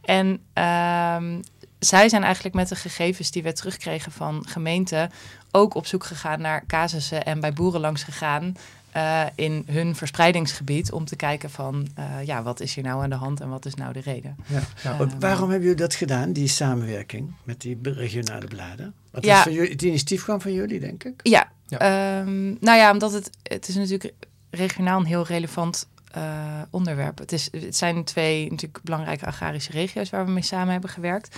En 0.03 0.41
ehm, 0.53 1.41
zij 1.85 2.09
zijn 2.09 2.23
eigenlijk 2.25 2.55
met 2.55 2.69
de 2.69 2.77
gegevens 2.77 3.31
die 3.31 3.43
we 3.43 3.53
terugkregen 3.53 4.13
van 4.13 4.45
gemeenten 4.49 5.11
ook 5.51 5.75
op 5.75 5.87
zoek 5.87 6.05
gegaan 6.05 6.41
naar 6.41 6.65
casussen 6.67 7.25
en 7.25 7.41
bij 7.41 7.53
boeren 7.53 7.81
langs 7.81 8.03
gegaan 8.03 8.57
eh, 8.93 9.23
in 9.35 9.63
hun 9.71 9.97
verspreidingsgebied 9.97 10.93
om 10.93 11.05
te 11.05 11.17
kijken 11.17 11.51
van 11.51 11.89
eh, 11.95 12.05
ja, 12.25 12.43
wat 12.43 12.61
is 12.61 12.75
hier 12.75 12.85
nou 12.85 13.03
aan 13.03 13.11
de 13.11 13.17
hand 13.17 13.41
en 13.41 13.49
wat 13.49 13.67
is 13.67 13.75
nou 13.75 13.93
de 13.93 14.01
reden. 14.01 14.37
Ja. 14.83 14.97
Want 14.97 15.15
Waarom 15.19 15.51
hebben 15.51 15.69
jullie 15.69 15.83
dat 15.83 15.95
gedaan, 15.95 16.33
die 16.33 16.49
samenwerking 16.49 17.35
met 17.43 17.61
die 17.61 17.79
regionale 17.83 18.47
bladen? 18.47 18.95
Want 19.11 19.25
Ja. 19.25 19.43
het, 19.43 19.53
jullie, 19.55 19.71
initiatief 19.71 20.23
kwam 20.23 20.41
van 20.41 20.53
jullie, 20.53 20.81
denk 20.81 21.05
ik. 21.05 21.21
Ja, 21.23 21.49
Ja. 21.67 21.79
ehm, 21.79 22.45
nou 22.61 22.79
ja, 22.79 22.91
omdat 22.93 23.13
het, 23.13 23.31
het 23.43 23.69
is 23.69 23.75
natuurlijk 23.75 24.13
regionaal 24.51 25.01
een 25.01 25.07
heel 25.07 25.27
relevant 25.27 25.87
eh, 26.15 26.63
onderwerp. 26.71 27.19
Het, 27.19 27.33
is, 27.33 27.49
het 27.53 27.77
zijn 27.77 28.05
twee 28.05 28.51
natuurlijk 28.51 28.85
belangrijke 28.85 29.27
agrarische 29.27 29.73
regio's 29.73 30.11
waar 30.11 30.25
we 30.25 30.31
mee 30.33 30.43
samen 30.43 30.73
hebben 30.73 30.91
gewerkt. 30.91 31.37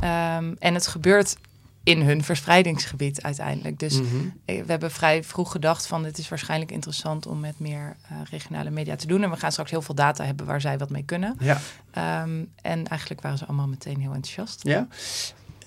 Ehm, 0.00 0.54
en 0.58 0.74
het 0.74 0.86
gebeurt 0.86 1.36
in 1.82 2.00
hun 2.02 2.24
verspreidingsgebied 2.24 3.22
uiteindelijk. 3.22 3.78
Dus 3.78 4.00
Mhm. 4.00 4.06
eh, 4.44 4.58
we 4.62 4.70
hebben 4.70 4.90
vrij 4.90 5.24
vroeg 5.24 5.50
gedacht 5.52 5.86
van 5.86 6.04
het 6.04 6.18
is 6.18 6.28
waarschijnlijk 6.28 6.70
interessant 6.70 7.26
om 7.26 7.40
met 7.40 7.58
meer 7.60 7.96
eh, 8.08 8.16
regionale 8.30 8.70
media 8.70 8.96
te 8.96 9.06
doen. 9.06 9.22
En 9.22 9.30
we 9.30 9.36
gaan 9.36 9.52
straks 9.52 9.70
heel 9.70 9.82
veel 9.82 9.94
data 9.94 10.24
hebben 10.24 10.46
waar 10.46 10.60
zij 10.60 10.78
wat 10.78 10.90
mee 10.90 11.02
kunnen. 11.04 11.36
Ja. 11.40 11.60
Ehm, 11.90 12.44
en 12.62 12.86
eigenlijk 12.86 13.20
waren 13.20 13.38
ze 13.38 13.46
allemaal 13.46 13.66
meteen 13.68 14.00
heel 14.00 14.12
enthousiast. 14.12 14.60
ja. 14.66 14.88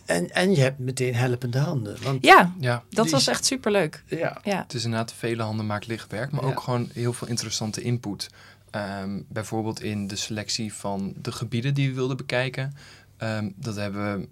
En, 0.05 0.31
en 0.31 0.51
je 0.55 0.61
hebt 0.61 0.79
meteen 0.79 1.15
helpende 1.15 1.57
handen. 1.59 1.97
Want, 2.03 2.25
Ja, 2.25 2.53
ja, 2.59 2.83
dat 2.89 3.03
die 3.03 3.13
was 3.13 3.21
is- 3.21 3.27
echt 3.27 3.45
superleuk. 3.45 4.03
ja. 4.07 4.37
Ja. 4.43 4.57
Het 4.61 4.73
is 4.73 4.83
inderdaad 4.83 5.13
vele 5.13 5.43
handen 5.43 5.65
maakt 5.65 5.87
licht 5.87 6.11
werk, 6.11 6.31
maar 6.31 6.41
Ja. 6.43 6.49
ook 6.49 6.59
gewoon 6.59 6.89
heel 6.93 7.13
veel 7.13 7.27
interessante 7.27 7.81
input. 7.81 8.29
Ehm, 8.71 9.21
bijvoorbeeld 9.27 9.81
in 9.81 10.07
de 10.07 10.15
selectie 10.15 10.73
van 10.73 11.13
de 11.21 11.31
gebieden 11.31 11.73
die 11.73 11.89
we 11.89 11.95
wilden 11.95 12.17
bekijken. 12.17 12.73
Ehm, 13.17 13.49
dat 13.55 13.75
hebben 13.75 14.19
we, 14.19 14.27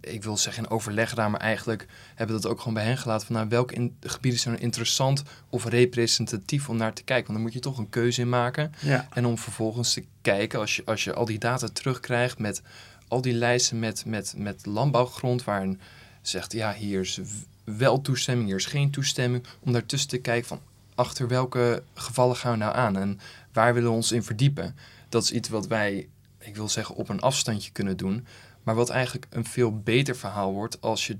ik 0.00 0.22
wil 0.22 0.36
zeggen 0.36 0.64
in 0.64 0.70
overleg 0.70 1.08
gedaan, 1.08 1.30
maar 1.30 1.40
eigenlijk 1.40 1.86
hebben 2.14 2.36
we 2.36 2.42
dat 2.42 2.50
ook 2.50 2.58
gewoon 2.58 2.74
bij 2.74 2.84
hen 2.84 2.98
gelaten. 2.98 3.26
Van 3.26 3.36
nou, 3.36 3.48
welke 3.48 3.74
in- 3.74 3.96
gebieden 4.00 4.40
zijn 4.40 4.58
interessant 4.60 5.22
of 5.50 5.64
representatief 5.64 6.68
om 6.68 6.76
naar 6.76 6.92
te 6.92 7.02
kijken? 7.04 7.24
Want 7.26 7.34
dan 7.38 7.42
moet 7.46 7.52
je 7.52 7.70
toch 7.70 7.78
een 7.78 7.88
keuze 7.88 8.20
in 8.20 8.28
maken. 8.28 8.72
Ja. 8.80 9.08
En 9.12 9.26
om 9.26 9.38
vervolgens 9.38 9.92
te 9.92 10.04
kijken, 10.22 10.58
als 10.58 10.76
je, 10.76 10.82
als 10.84 11.04
je 11.04 11.14
al 11.14 11.24
die 11.24 11.38
data 11.38 11.68
terugkrijgt 11.72 12.38
met 12.38 12.62
al 13.08 13.20
die 13.20 13.34
lijsten 13.34 13.78
met, 13.78 14.04
met, 14.06 14.34
met 14.36 14.66
landbouwgrond, 14.66 15.44
waarin 15.44 15.80
zegt, 16.22 16.52
ja, 16.52 16.74
hier 16.74 17.00
is 17.00 17.20
wel 17.64 18.00
toestemming, 18.00 18.46
hier 18.48 18.56
is 18.56 18.66
geen 18.66 18.90
toestemming, 18.90 19.44
om 19.60 19.72
daartussen 19.72 20.08
te 20.08 20.18
kijken 20.18 20.48
van, 20.48 20.60
achter 20.94 21.28
welke 21.28 21.82
gevallen 21.94 22.36
gaan 22.36 22.52
we 22.52 22.58
nou 22.58 22.74
aan 22.74 22.96
en 22.96 23.20
waar 23.54 23.74
willen 23.74 23.90
we 23.90 23.96
ons 23.96 24.12
in 24.12 24.22
verdiepen? 24.22 24.76
Dat 25.08 25.22
is 25.22 25.32
iets 25.32 25.48
wat 25.48 25.66
wij, 25.66 26.08
ik 26.38 26.56
wil 26.56 26.68
zeggen, 26.68 26.94
op 26.94 27.08
een 27.08 27.20
afstandje 27.20 27.70
kunnen 27.70 27.96
doen, 27.96 28.26
maar 28.62 28.74
wat 28.74 28.90
eigenlijk 28.90 29.26
een 29.30 29.44
veel 29.44 29.78
beter 29.78 30.16
verhaal 30.16 30.52
wordt 30.52 30.80
als 30.80 31.06
je 31.06 31.18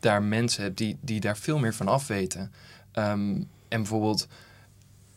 daar 0.00 0.22
mensen 0.22 0.62
hebt 0.62 0.78
die, 0.78 0.98
die 1.00 1.20
daar 1.20 1.36
veel 1.36 1.58
meer 1.58 1.74
van 1.74 1.88
afweten. 1.88 2.52
Ehm, 2.92 3.42
en 3.68 3.80
bijvoorbeeld 3.82 4.26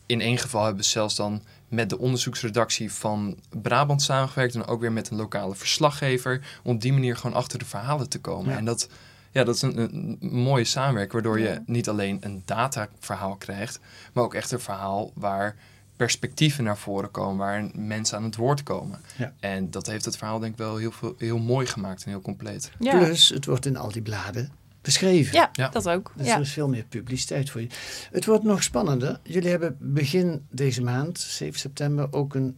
in 0.06 0.20
één 0.20 0.38
geval 0.38 0.64
hebben 0.64 0.82
we 0.82 0.88
zelfs 0.88 1.14
dan 1.14 1.42
met 1.68 1.90
de 1.90 1.98
onderzoeksredactie 1.98 2.92
van 2.92 3.38
Brabant 3.62 4.02
samengewerkt 4.02 4.54
en 4.54 4.66
ook 4.66 4.80
weer 4.80 4.92
met 4.92 5.10
een 5.10 5.16
lokale 5.16 5.54
verslaggever 5.54 6.60
om 6.62 6.74
op 6.74 6.80
die 6.80 6.92
manier 6.92 7.16
gewoon 7.16 7.36
achter 7.36 7.58
de 7.58 7.64
verhalen 7.64 8.08
te 8.08 8.20
komen. 8.20 8.52
Ja. 8.52 8.58
En 8.58 8.64
dat, 8.64 8.88
ja, 9.30 9.44
dat 9.44 9.54
is 9.54 9.62
een, 9.62 9.78
een 9.78 10.18
mooie 10.20 10.64
samenwerking 10.64 11.12
waardoor 11.12 11.40
je 11.40 11.62
niet 11.66 11.88
alleen 11.88 12.18
een 12.20 12.42
dataverhaal 12.44 13.36
krijgt, 13.36 13.80
maar 14.12 14.24
ook 14.24 14.34
echt 14.34 14.50
een 14.50 14.60
verhaal 14.60 15.12
waar 15.14 15.56
perspectieven 16.04 16.64
naar 16.64 16.76
voren 16.78 17.10
komen, 17.10 17.36
waar 17.36 17.70
mensen 17.74 18.16
aan 18.16 18.24
het 18.24 18.36
woord 18.36 18.62
komen. 18.62 19.00
Ja. 19.16 19.32
En 19.40 19.70
dat 19.70 19.86
heeft 19.86 20.04
het 20.04 20.16
verhaal 20.16 20.38
denk 20.38 20.52
ik 20.52 20.58
wel 20.58 20.76
heel, 20.76 20.92
veel, 20.92 21.14
heel 21.18 21.38
mooi 21.38 21.66
gemaakt 21.66 22.04
en 22.04 22.10
heel 22.10 22.20
compleet. 22.20 22.70
Ja, 22.78 22.98
Plus, 22.98 23.28
het 23.28 23.46
wordt 23.46 23.66
in 23.66 23.76
al 23.76 23.92
die 23.92 24.02
bladen 24.02 24.50
beschreven. 24.80 25.34
ja, 25.34 25.48
Ja. 25.52 25.68
dat 25.68 25.88
ook. 25.88 26.12
Dus 26.16 26.26
ja. 26.26 26.34
er 26.34 26.40
is 26.40 26.52
veel 26.52 26.68
meer 26.68 26.84
publiciteit 26.84 27.50
voor 27.50 27.60
je. 27.60 27.66
Het 28.12 28.24
wordt 28.26 28.44
nog 28.44 28.62
spannender. 28.62 29.20
Jullie 29.22 29.50
hebben 29.50 29.76
begin 29.80 30.46
deze 30.50 30.82
maand, 30.82 31.18
7 31.18 31.58
september, 31.60 32.08
ook 32.10 32.34
een 32.34 32.56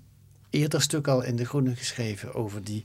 eerder 0.50 0.82
stuk 0.82 1.08
al 1.08 1.22
in 1.22 1.36
De 1.36 1.44
Groene 1.44 1.76
geschreven 1.76 2.34
over 2.34 2.64
die 2.64 2.84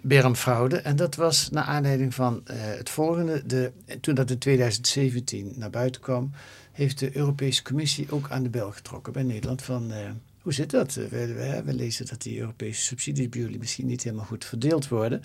bermfraude. 0.00 0.76
En 0.76 0.96
dat 0.96 1.14
was 1.14 1.50
naar 1.50 1.64
aanleiding 1.64 2.14
van 2.14 2.40
eh, 2.44 2.56
het 2.60 2.90
volgende. 2.90 3.46
De, 3.46 3.72
toen 4.00 4.14
dat 4.14 4.30
in 4.30 4.38
2017 4.38 5.52
naar 5.56 5.70
buiten 5.70 6.00
kwam, 6.00 6.30
heeft 6.78 6.98
de 6.98 7.16
Europese 7.16 7.62
Commissie 7.62 8.10
ook 8.10 8.30
aan 8.30 8.42
de 8.42 8.48
bel 8.48 8.70
getrokken 8.70 9.12
bij 9.12 9.22
Nederland 9.22 9.62
van... 9.62 9.92
eh, 9.92 10.10
hoe 10.40 10.52
zit 10.52 10.70
dat? 10.70 10.96
Eh, 10.96 11.04
We, 11.06 11.62
we, 11.64 11.74
lezen 11.74 12.06
dat 12.06 12.22
die 12.22 12.38
Europese 12.38 12.82
subsidies 12.82 13.28
bij 13.28 13.40
jullie 13.40 13.58
misschien 13.58 13.86
niet 13.86 14.02
helemaal 14.02 14.24
goed 14.24 14.44
verdeeld 14.44 14.88
worden. 14.88 15.22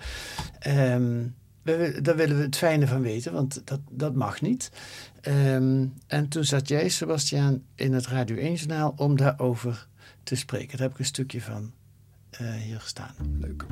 Ehm, 0.58 1.26
daar 2.02 2.16
willen 2.16 2.36
we 2.36 2.42
het 2.42 2.56
fijne 2.56 2.86
van 2.86 3.02
weten, 3.02 3.32
want 3.32 3.62
dat, 3.64 3.80
dat 3.90 4.14
mag 4.14 4.40
niet. 4.40 4.70
Ehm, 5.20 5.86
en 6.06 6.28
toen 6.28 6.44
zat 6.44 6.68
jij, 6.68 6.88
Sebastiaan, 6.88 7.62
in 7.74 7.92
het 7.92 8.06
Radio 8.06 8.36
1-journaal 8.36 8.94
om 8.96 9.16
daarover 9.16 9.88
te 10.22 10.34
spreken. 10.34 10.70
Daar 10.70 10.86
heb 10.86 10.92
ik 10.92 10.98
een 10.98 11.04
stukje 11.04 11.40
van 11.40 11.72
uh, 12.40 12.52
hier 12.52 12.82
staan. 12.84 13.14
Leuk. 13.40 13.66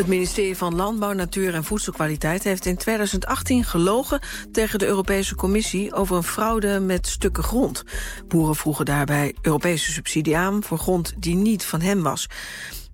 Het 0.00 0.08
ministerie 0.08 0.56
van 0.56 0.74
Landbouw, 0.74 1.12
Natuur 1.12 1.54
en 1.54 1.64
Voedselkwaliteit 1.64 2.44
heeft 2.44 2.66
in 2.66 2.76
2018 2.76 3.64
gelogen 3.64 4.20
tegen 4.52 4.78
de 4.78 4.86
Europese 4.86 5.34
Commissie 5.34 5.94
over 5.94 6.16
een 6.16 6.22
fraude 6.22 6.80
met 6.80 7.06
stukken 7.06 7.42
grond. 7.42 7.84
Boeren 8.28 8.56
vroegen 8.56 8.84
daarbij 8.84 9.34
Europese 9.42 9.92
subsidie 9.92 10.36
aan 10.36 10.62
voor 10.62 10.78
grond 10.78 11.12
die 11.18 11.34
niet 11.34 11.64
van 11.64 11.80
hen 11.80 12.02
was. 12.02 12.26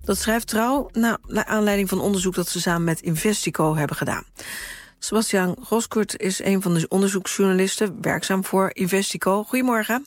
Dat 0.03 0.17
schrijft 0.17 0.47
Trouw 0.47 0.89
naar 0.91 1.45
aanleiding 1.45 1.89
van 1.89 1.99
onderzoek 1.99 2.35
dat 2.35 2.47
ze 2.47 2.61
samen 2.61 2.83
met 2.83 3.01
Investico 3.01 3.75
hebben 3.75 3.95
gedaan. 3.95 4.23
Sebastian 4.99 5.57
Roskurt 5.69 6.19
is 6.19 6.43
een 6.43 6.61
van 6.61 6.73
de 6.73 6.87
onderzoeksjournalisten 6.87 7.97
werkzaam 8.01 8.45
voor 8.45 8.69
Investico. 8.73 9.43
Goedemorgen. 9.43 10.05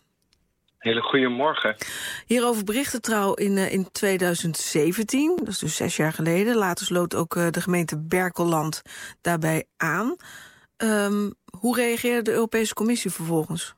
Hele 0.80 1.00
goede 1.00 1.28
morgen. 1.28 1.76
Hierover 2.26 2.64
berichtte 2.64 3.00
Trouw 3.00 3.34
in, 3.34 3.56
uh, 3.56 3.72
in 3.72 3.92
2017, 3.92 5.36
dat 5.36 5.48
is 5.48 5.58
dus 5.58 5.76
zes 5.76 5.96
jaar 5.96 6.12
geleden. 6.12 6.56
Later 6.56 6.86
sloot 6.86 7.14
ook 7.14 7.34
uh, 7.34 7.48
de 7.50 7.60
gemeente 7.60 8.06
Berkelland 8.08 8.82
daarbij 9.20 9.64
aan. 9.76 10.16
Um, 10.76 11.34
hoe 11.58 11.76
reageerde 11.76 12.22
de 12.22 12.32
Europese 12.32 12.74
Commissie 12.74 13.10
vervolgens? 13.10 13.74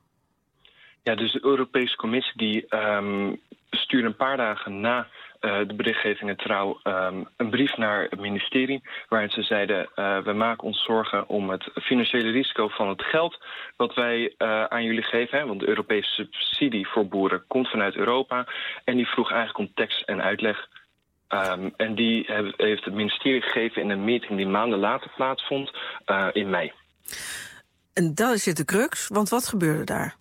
Ja, 1.01 1.15
dus 1.15 1.31
de 1.31 1.45
Europese 1.45 1.95
Commissie 1.95 2.37
die 2.37 2.65
um, 2.75 3.41
stuurde 3.69 4.07
een 4.07 4.15
paar 4.15 4.37
dagen 4.37 4.79
na 4.79 5.07
de 5.43 5.73
berichtgeving 5.75 6.37
Trouw 6.37 6.79
um, 6.83 7.27
een 7.37 7.49
brief 7.49 7.77
naar 7.77 8.07
het 8.09 8.19
ministerie... 8.19 8.81
waarin 9.09 9.29
ze 9.29 9.43
zeiden, 9.43 9.89
uh, 9.95 10.19
we 10.19 10.33
maken 10.33 10.63
ons 10.63 10.83
zorgen 10.83 11.27
om 11.27 11.49
het 11.49 11.69
financiële 11.81 12.31
risico 12.31 12.67
van 12.67 12.89
het 12.89 13.03
geld... 13.03 13.37
wat 13.77 13.93
wij 13.93 14.35
uh, 14.37 14.63
aan 14.63 14.83
jullie 14.83 15.03
geven, 15.03 15.37
hè, 15.39 15.45
want 15.45 15.59
de 15.59 15.67
Europese 15.67 16.09
subsidie 16.09 16.87
voor 16.87 17.07
boeren 17.07 17.43
komt 17.47 17.69
vanuit 17.69 17.95
Europa... 17.95 18.47
en 18.83 18.95
die 18.95 19.07
vroeg 19.07 19.31
eigenlijk 19.31 19.59
om 19.59 19.75
tekst 19.75 20.01
en 20.01 20.21
uitleg... 20.21 20.67
Um, 21.29 21.73
en 21.77 21.95
die 21.95 22.25
heeft 22.57 22.85
het 22.85 22.93
ministerie 22.93 23.41
gegeven 23.41 23.81
in 23.81 23.89
een 23.89 24.03
meeting 24.03 24.37
die 24.37 24.47
maanden 24.47 24.79
later 24.79 25.11
plaatsvond 25.15 25.71
in 26.31 26.49
mei. 26.49 26.71
En 27.93 28.15
dat 28.15 28.33
is 28.33 28.43
de 28.43 28.65
crux, 28.65 29.07
want 29.07 29.29
wat 29.29 29.47
gebeurde 29.47 29.83
daar? 29.83 30.15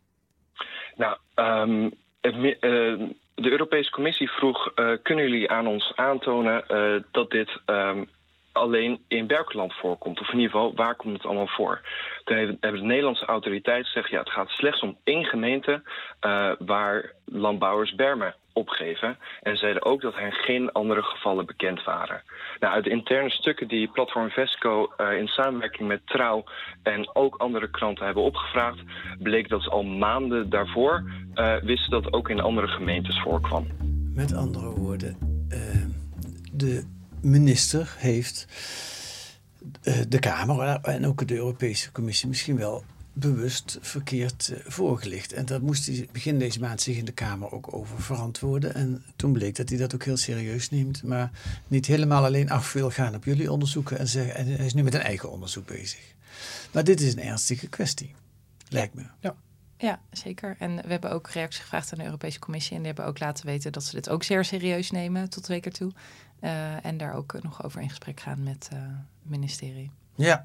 Nou, 0.97 1.17
um, 1.35 1.93
het, 2.21 2.35
uh, 2.61 3.11
de 3.35 3.51
Europese 3.51 3.91
Commissie 3.91 4.31
vroeg, 4.31 4.73
uh, 4.77 4.93
kunnen 5.03 5.29
jullie 5.29 5.51
aan 5.51 5.67
ons 5.67 5.93
aantonen 5.95 6.65
uh, 6.69 7.03
dat 7.11 7.31
dit 7.31 7.61
um, 7.67 8.09
alleen 8.53 9.05
in 9.09 9.27
Berkeland 9.27 9.75
voorkomt? 9.75 10.21
Of 10.21 10.29
in 10.29 10.39
ieder 10.39 10.51
geval, 10.51 10.75
waar 10.75 10.95
komt 10.95 11.13
het 11.13 11.27
allemaal 11.27 11.47
voor? 11.47 11.81
Toen 12.25 12.37
hebben 12.37 12.81
de 12.81 12.87
Nederlandse 12.87 13.25
autoriteiten 13.25 13.85
gezegd, 13.85 14.11
ja, 14.11 14.19
het 14.19 14.31
gaat 14.31 14.49
slechts 14.49 14.81
om 14.81 14.99
één 15.05 15.25
gemeente 15.25 15.83
uh, 16.27 16.53
waar 16.59 17.13
landbouwers 17.25 17.95
bermen 17.95 18.35
opgeven. 18.53 19.19
En 19.43 19.57
zeiden 19.57 19.85
ook 19.85 20.01
dat 20.01 20.15
er 20.15 20.33
geen 20.33 20.73
andere 20.73 21.03
gevallen 21.03 21.47
bekend 21.47 21.85
waren. 21.85 22.23
Nou, 22.61 22.75
uit 22.75 22.85
de 22.85 22.91
interne 22.91 23.31
stukken 23.31 23.69
die 23.69 23.89
Platform 23.89 24.31
Vesco 24.31 24.93
uh, 24.99 25.19
in 25.19 25.27
samenwerking 25.27 25.89
met 25.89 26.07
Trouw 26.07 26.45
en 26.83 27.17
ook 27.17 27.37
andere 27.37 27.71
kranten 27.71 28.05
hebben 28.05 28.23
opgevraagd, 28.23 28.81
bleek 29.19 29.49
dat 29.49 29.63
ze 29.63 29.71
al 29.71 29.83
maanden 29.83 30.51
daarvoor 30.51 31.05
uh, 31.35 31.57
wisten 31.57 31.91
dat 31.91 32.13
ook 32.13 32.29
in 32.29 32.41
andere 32.41 32.69
gemeentes 32.69 33.21
voorkwam. 33.21 33.67
Met 34.15 34.35
andere 34.35 34.71
woorden, 34.71 35.17
uh, 35.49 35.59
de 36.53 36.85
minister 37.23 37.95
heeft 37.99 38.47
de 40.09 40.19
Kamer 40.19 40.79
en 40.83 41.07
ook 41.07 41.29
de 41.29 41.37
Europese 41.37 41.93
Commissie 41.93 42.29
misschien 42.29 42.57
wel 42.57 42.85
bewust 43.13 43.79
verkeerd 43.81 44.51
uh, 44.53 44.59
voorgelicht. 44.67 45.33
En 45.33 45.47
daar 45.47 45.63
moest 45.63 45.87
hij 45.87 46.09
begin 46.13 46.39
deze 46.39 46.61
maand 46.61 46.81
zich 46.81 46.97
in 46.97 47.05
de 47.05 47.13
Kamer 47.13 47.53
ook 47.53 47.75
over 47.75 48.03
verantwoorden. 48.03 48.75
En 48.75 49.05
toen 49.17 49.33
bleek 49.33 49.57
dat 49.57 49.69
hij 49.69 49.79
dat 49.79 49.95
ook 49.95 50.05
heel 50.05 50.17
serieus 50.17 50.71
neemt. 50.71 51.03
Maar 51.03 51.31
niet 51.69 51.87
helemaal 51.87 52.25
alleen 52.25 52.51
af 52.51 52.73
wil 52.73 52.91
gaan 52.91 53.15
op 53.15 53.25
jullie 53.25 53.53
onderzoeken. 53.53 53.99
En, 53.99 54.09
zeggen, 54.09 54.35
en 54.35 54.47
hij 54.47 54.67
is 54.67 54.75
nu 54.75 54.83
met 54.83 54.95
een 54.95 55.01
eigen 55.01 55.31
onderzoek 55.31 55.67
bezig. 55.67 56.15
Maar 56.73 56.85
dit 56.85 57.01
is 57.01 57.13
een 57.13 57.23
ernstige 57.23 57.69
kwestie, 57.69 58.15
lijkt 58.69 58.95
me. 58.95 59.05
Ja. 59.21 59.35
Ja, 59.77 60.01
zeker. 60.11 60.57
En 60.59 60.77
we 60.77 60.89
hebben 60.89 61.11
ook 61.11 61.31
reacties 61.31 61.61
gevraagd 61.61 61.93
aan 61.93 61.99
de 61.99 62.05
Europese 62.05 62.39
Commissie. 62.39 62.73
En 62.73 62.79
die 62.79 62.87
hebben 62.87 63.07
ook 63.07 63.19
laten 63.19 63.47
weten 63.47 63.73
dat 63.73 63.85
ze 63.85 63.95
dit 63.95 64.09
ook 64.09 64.23
zeer 64.23 64.45
serieus 64.45 64.91
nemen 64.91 65.31
tot 65.31 65.43
twee 65.43 65.61
keer 65.61 65.73
toe. 65.73 65.93
Uh, 66.41 66.85
en 66.85 66.97
daar 66.97 67.15
ook 67.15 67.43
nog 67.43 67.65
over 67.65 67.81
in 67.81 67.89
gesprek 67.89 68.21
gaan 68.21 68.43
met 68.43 68.69
uh, 68.73 68.79
het 68.79 69.31
ministerie. 69.31 69.91
Ja, 70.15 70.45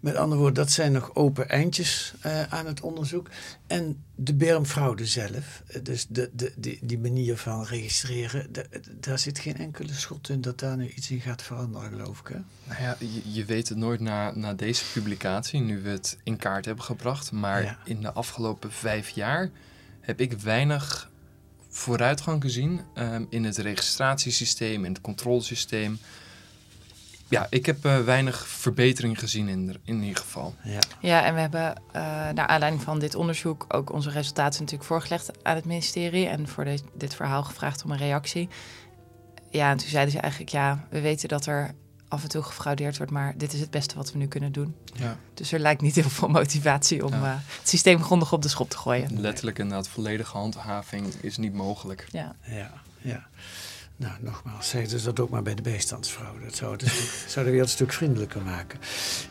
met 0.00 0.16
andere 0.16 0.40
woorden, 0.40 0.64
dat 0.64 0.72
zijn 0.72 0.92
nog 0.92 1.14
open 1.14 1.48
eindjes 1.48 2.14
uh, 2.26 2.42
aan 2.42 2.66
het 2.66 2.80
onderzoek. 2.80 3.28
En 3.66 4.04
de 4.14 4.34
bermfraude 4.34 5.06
zelf, 5.06 5.62
dus 5.82 6.06
de, 6.08 6.30
de, 6.34 6.78
die 6.80 6.98
manier 6.98 7.36
van 7.36 7.64
registreren, 7.64 8.52
de, 8.52 8.66
daar 9.00 9.18
zit 9.18 9.38
geen 9.38 9.56
enkele 9.56 9.92
schot 9.92 10.28
in 10.28 10.40
dat 10.40 10.58
daar 10.58 10.76
nu 10.76 10.88
iets 10.88 11.10
in 11.10 11.20
gaat 11.20 11.42
veranderen, 11.42 11.90
geloof 11.90 12.20
ik. 12.20 12.26
Hè? 12.26 12.38
Nou 12.64 12.82
ja, 12.82 12.96
je, 12.98 13.32
je 13.32 13.44
weet 13.44 13.68
het 13.68 13.78
nooit 13.78 14.00
na, 14.00 14.36
na 14.36 14.54
deze 14.54 14.84
publicatie, 14.92 15.60
nu 15.60 15.82
we 15.82 15.88
het 15.88 16.18
in 16.22 16.36
kaart 16.36 16.64
hebben 16.64 16.84
gebracht. 16.84 17.32
Maar 17.32 17.62
ja. 17.62 17.78
in 17.84 18.00
de 18.00 18.12
afgelopen 18.12 18.72
vijf 18.72 19.08
jaar 19.08 19.50
heb 20.00 20.20
ik 20.20 20.32
weinig 20.32 21.10
vooruitgang 21.68 22.42
gezien 22.42 22.80
um, 22.94 23.26
in 23.30 23.44
het 23.44 23.56
registratiesysteem, 23.56 24.84
in 24.84 24.92
het 24.92 25.00
controlesysteem 25.00 25.98
ja, 27.28 27.46
ik 27.50 27.66
heb 27.66 27.84
uh, 27.84 28.00
weinig 28.00 28.46
verbetering 28.46 29.18
gezien 29.18 29.48
in, 29.48 29.76
in 29.84 30.02
ieder 30.02 30.22
geval. 30.22 30.54
Ja, 30.62 30.78
ja 31.00 31.24
en 31.24 31.34
we 31.34 31.40
hebben 31.40 31.74
uh, 31.86 32.02
naar 32.34 32.46
aanleiding 32.46 32.82
van 32.82 32.98
dit 32.98 33.14
onderzoek 33.14 33.64
ook 33.68 33.92
onze 33.92 34.10
resultaten 34.10 34.60
natuurlijk 34.60 34.88
voorgelegd 34.88 35.44
aan 35.44 35.54
het 35.54 35.64
ministerie 35.64 36.26
en 36.26 36.48
voor 36.48 36.64
de, 36.64 36.78
dit 36.94 37.14
verhaal 37.14 37.42
gevraagd 37.44 37.84
om 37.84 37.90
een 37.90 37.98
reactie. 37.98 38.48
Ja, 39.50 39.70
en 39.70 39.76
toen 39.76 39.88
zeiden 39.88 40.12
ze 40.12 40.20
eigenlijk, 40.20 40.52
ja, 40.52 40.86
we 40.90 41.00
weten 41.00 41.28
dat 41.28 41.46
er 41.46 41.74
af 42.08 42.22
en 42.22 42.28
toe 42.28 42.42
gefraudeerd 42.42 42.96
wordt, 42.96 43.12
maar 43.12 43.34
dit 43.36 43.52
is 43.52 43.60
het 43.60 43.70
beste 43.70 43.94
wat 43.94 44.12
we 44.12 44.18
nu 44.18 44.26
kunnen 44.26 44.52
doen. 44.52 44.74
Ja. 44.94 45.16
Dus 45.34 45.52
er 45.52 45.58
lijkt 45.58 45.80
niet 45.80 45.94
heel 45.94 46.10
veel 46.10 46.28
motivatie 46.28 47.04
om 47.04 47.12
ja. 47.12 47.22
uh, 47.22 47.34
het 47.58 47.68
systeem 47.68 48.02
grondig 48.02 48.32
op 48.32 48.42
de 48.42 48.48
schop 48.48 48.70
te 48.70 48.78
gooien. 48.78 49.20
Letterlijk 49.20 49.58
inderdaad, 49.58 49.88
volledige 49.88 50.36
handhaving 50.36 51.06
is 51.20 51.36
niet 51.36 51.52
mogelijk. 51.52 52.06
Ja, 52.10 52.34
ja. 52.42 52.72
ja. 53.00 53.26
Nou, 53.98 54.12
nogmaals, 54.20 54.68
zeg 54.68 54.88
dus 54.88 55.02
dat 55.02 55.20
ook 55.20 55.30
maar 55.30 55.42
bij 55.42 55.54
de 55.54 55.62
bijstandsvrouw. 55.62 56.38
Dat 56.44 56.54
zou, 56.54 56.72
het 56.72 56.92
zou 57.26 57.44
de 57.44 57.50
wereld 57.50 57.68
een 57.68 57.74
stuk 57.74 57.92
vriendelijker 57.92 58.42
maken. 58.42 58.78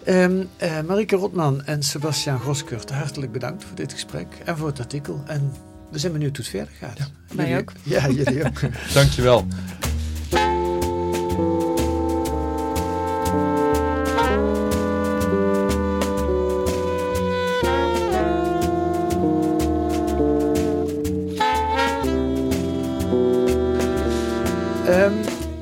Um, 0.08 0.50
uh, 0.64 0.82
Marike 0.82 1.16
Rotman 1.16 1.66
en 1.66 1.84
Sebastian 1.84 2.40
Groskurt, 2.40 2.92
hartelijk 2.92 3.32
bedankt 3.32 3.64
voor 3.64 3.76
dit 3.76 3.94
gesprek 3.94 4.28
en 4.46 4.58
voor 4.58 4.68
het 4.68 4.80
artikel. 4.80 5.24
En 5.28 5.54
we 5.92 6.00
zijn 6.00 6.12
benieuwd 6.12 6.38
hoe 6.38 6.46
het 6.46 6.56
verder 6.56 6.74
gaat. 6.80 6.98
Ja, 6.98 7.36
Wij 7.36 7.58
ook. 7.58 7.72
Ja, 7.84 8.10
jullie 8.10 8.46
ook. 8.46 8.60
Dankjewel. 8.94 9.48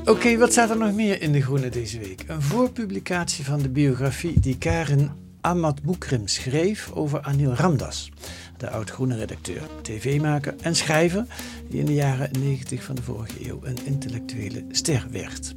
Oké, 0.07 0.37
wat 0.37 0.51
staat 0.51 0.69
er 0.69 0.77
nog 0.77 0.93
meer 0.93 1.21
in 1.21 1.31
De 1.31 1.41
Groene 1.41 1.69
deze 1.69 1.99
week? 1.99 2.23
Een 2.27 2.41
voorpublicatie 2.41 3.45
van 3.45 3.61
de 3.61 3.69
biografie 3.69 4.39
die 4.39 4.57
Karin 4.57 5.09
Ahmad 5.41 5.83
Boekrim 5.83 6.27
schreef 6.27 6.91
over 6.93 7.21
Anil 7.21 7.53
Ramdas. 7.53 8.11
De 8.57 8.69
oud-groene 8.69 9.15
redacteur, 9.17 9.61
tv-maker 9.81 10.55
en 10.61 10.75
schrijver 10.75 11.25
die 11.69 11.79
in 11.79 11.85
de 11.85 11.93
jaren 11.93 12.29
90 12.39 12.83
van 12.83 12.95
de 12.95 13.01
vorige 13.01 13.49
eeuw 13.49 13.59
een 13.63 13.77
intellectuele 13.85 14.65
ster 14.71 15.07
werd. 15.11 15.55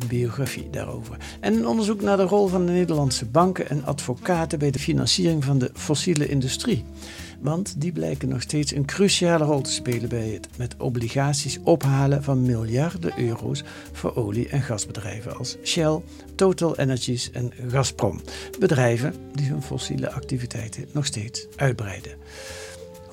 Een 0.00 0.08
biografie 0.08 0.70
daarover. 0.70 1.16
En 1.40 1.54
een 1.54 1.66
onderzoek 1.66 2.00
naar 2.00 2.16
de 2.16 2.22
rol 2.22 2.46
van 2.46 2.66
de 2.66 2.72
Nederlandse 2.72 3.26
banken 3.26 3.68
en 3.68 3.84
advocaten 3.84 4.58
bij 4.58 4.70
de 4.70 4.78
financiering 4.78 5.44
van 5.44 5.58
de 5.58 5.70
fossiele 5.74 6.28
industrie. 6.28 6.84
Want 7.40 7.80
die 7.80 7.92
blijken 7.92 8.28
nog 8.28 8.42
steeds 8.42 8.74
een 8.74 8.84
cruciale 8.84 9.44
rol 9.44 9.60
te 9.60 9.70
spelen 9.70 10.08
bij 10.08 10.28
het 10.28 10.48
met 10.56 10.74
obligaties 10.78 11.58
ophalen 11.62 12.22
van 12.22 12.42
miljarden 12.42 13.18
euro's 13.18 13.64
voor 13.92 14.16
olie- 14.16 14.48
en 14.48 14.62
gasbedrijven 14.62 15.36
als 15.36 15.56
Shell, 15.64 16.00
Total 16.34 16.78
Energies 16.78 17.30
en 17.30 17.52
Gazprom. 17.68 18.20
Bedrijven 18.58 19.14
die 19.32 19.48
hun 19.48 19.62
fossiele 19.62 20.12
activiteiten 20.12 20.86
nog 20.92 21.06
steeds 21.06 21.46
uitbreiden. 21.56 22.12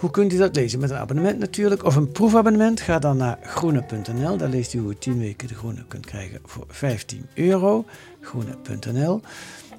Hoe 0.02 0.12
kunt 0.12 0.34
u 0.34 0.38
dat 0.38 0.56
lezen? 0.56 0.80
Met 0.80 0.90
een 0.90 0.98
abonnement 0.98 1.40
natuurlijk 1.40 1.84
of 1.84 1.96
een 1.96 2.12
proefabonnement? 2.12 2.82
Ga 2.82 3.00
dan 3.00 3.18
naar 3.18 3.40
groene.nl. 3.42 4.38
Daar 4.38 4.50
leest 4.50 4.74
u 4.74 4.80
hoe 4.80 4.92
u 4.92 4.96
10 4.96 5.20
weken 5.20 5.48
de 5.48 5.56
groene 5.56 5.86
kunt 5.88 6.06
krijgen 6.06 6.40
voor 6.46 6.66
15 6.68 7.26
euro. 7.34 7.86
Groene.nl. 8.22 9.22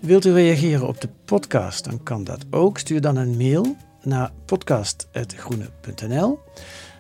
Wilt 0.01 0.25
u 0.25 0.33
reageren 0.33 0.89
op 0.89 1.01
de 1.01 1.09
podcast? 1.25 1.85
Dan 1.85 2.03
kan 2.03 2.25
dat 2.25 2.45
ook. 2.51 2.79
Stuur 2.79 3.01
dan 3.01 3.17
een 3.17 3.37
mail 3.37 3.77
naar 4.03 4.31
podcast.groene.nl. 4.45 6.39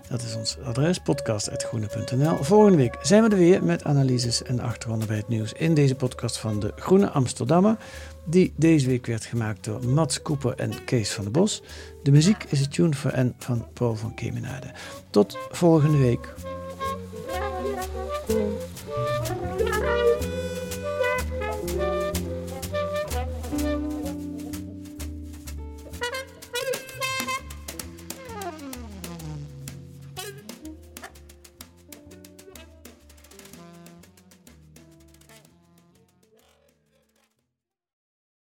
Dat 0.08 0.22
is 0.22 0.34
ons 0.36 0.58
adres, 0.64 0.98
podcast.groene.nl. 0.98 2.36
Volgende 2.42 2.76
week 2.76 2.96
zijn 3.02 3.22
we 3.22 3.28
er 3.28 3.36
weer 3.36 3.64
met 3.64 3.84
analyses 3.84 4.42
en 4.42 4.60
achtergronden 4.60 5.08
bij 5.08 5.16
het 5.16 5.28
nieuws 5.28 5.52
in 5.52 5.74
deze 5.74 5.94
podcast 5.94 6.38
van 6.38 6.60
de 6.60 6.72
Groene 6.76 7.10
Amsterdammer, 7.10 7.76
die 8.24 8.52
deze 8.56 8.86
week 8.86 9.06
werd 9.06 9.24
gemaakt 9.24 9.64
door 9.64 9.86
Mats 9.86 10.22
Koeper 10.22 10.54
en 10.54 10.84
Kees 10.84 11.12
van 11.12 11.24
der 11.24 11.32
Bos. 11.32 11.62
De 12.02 12.10
muziek 12.10 12.44
is 12.48 12.60
het 12.60 12.72
Tune 12.72 12.94
for 12.94 13.12
N 13.18 13.34
van 13.38 13.66
Paul 13.72 13.96
van 13.96 14.14
Kemenade. 14.14 14.70
Tot 15.10 15.38
volgende 15.50 15.98
week. 15.98 16.34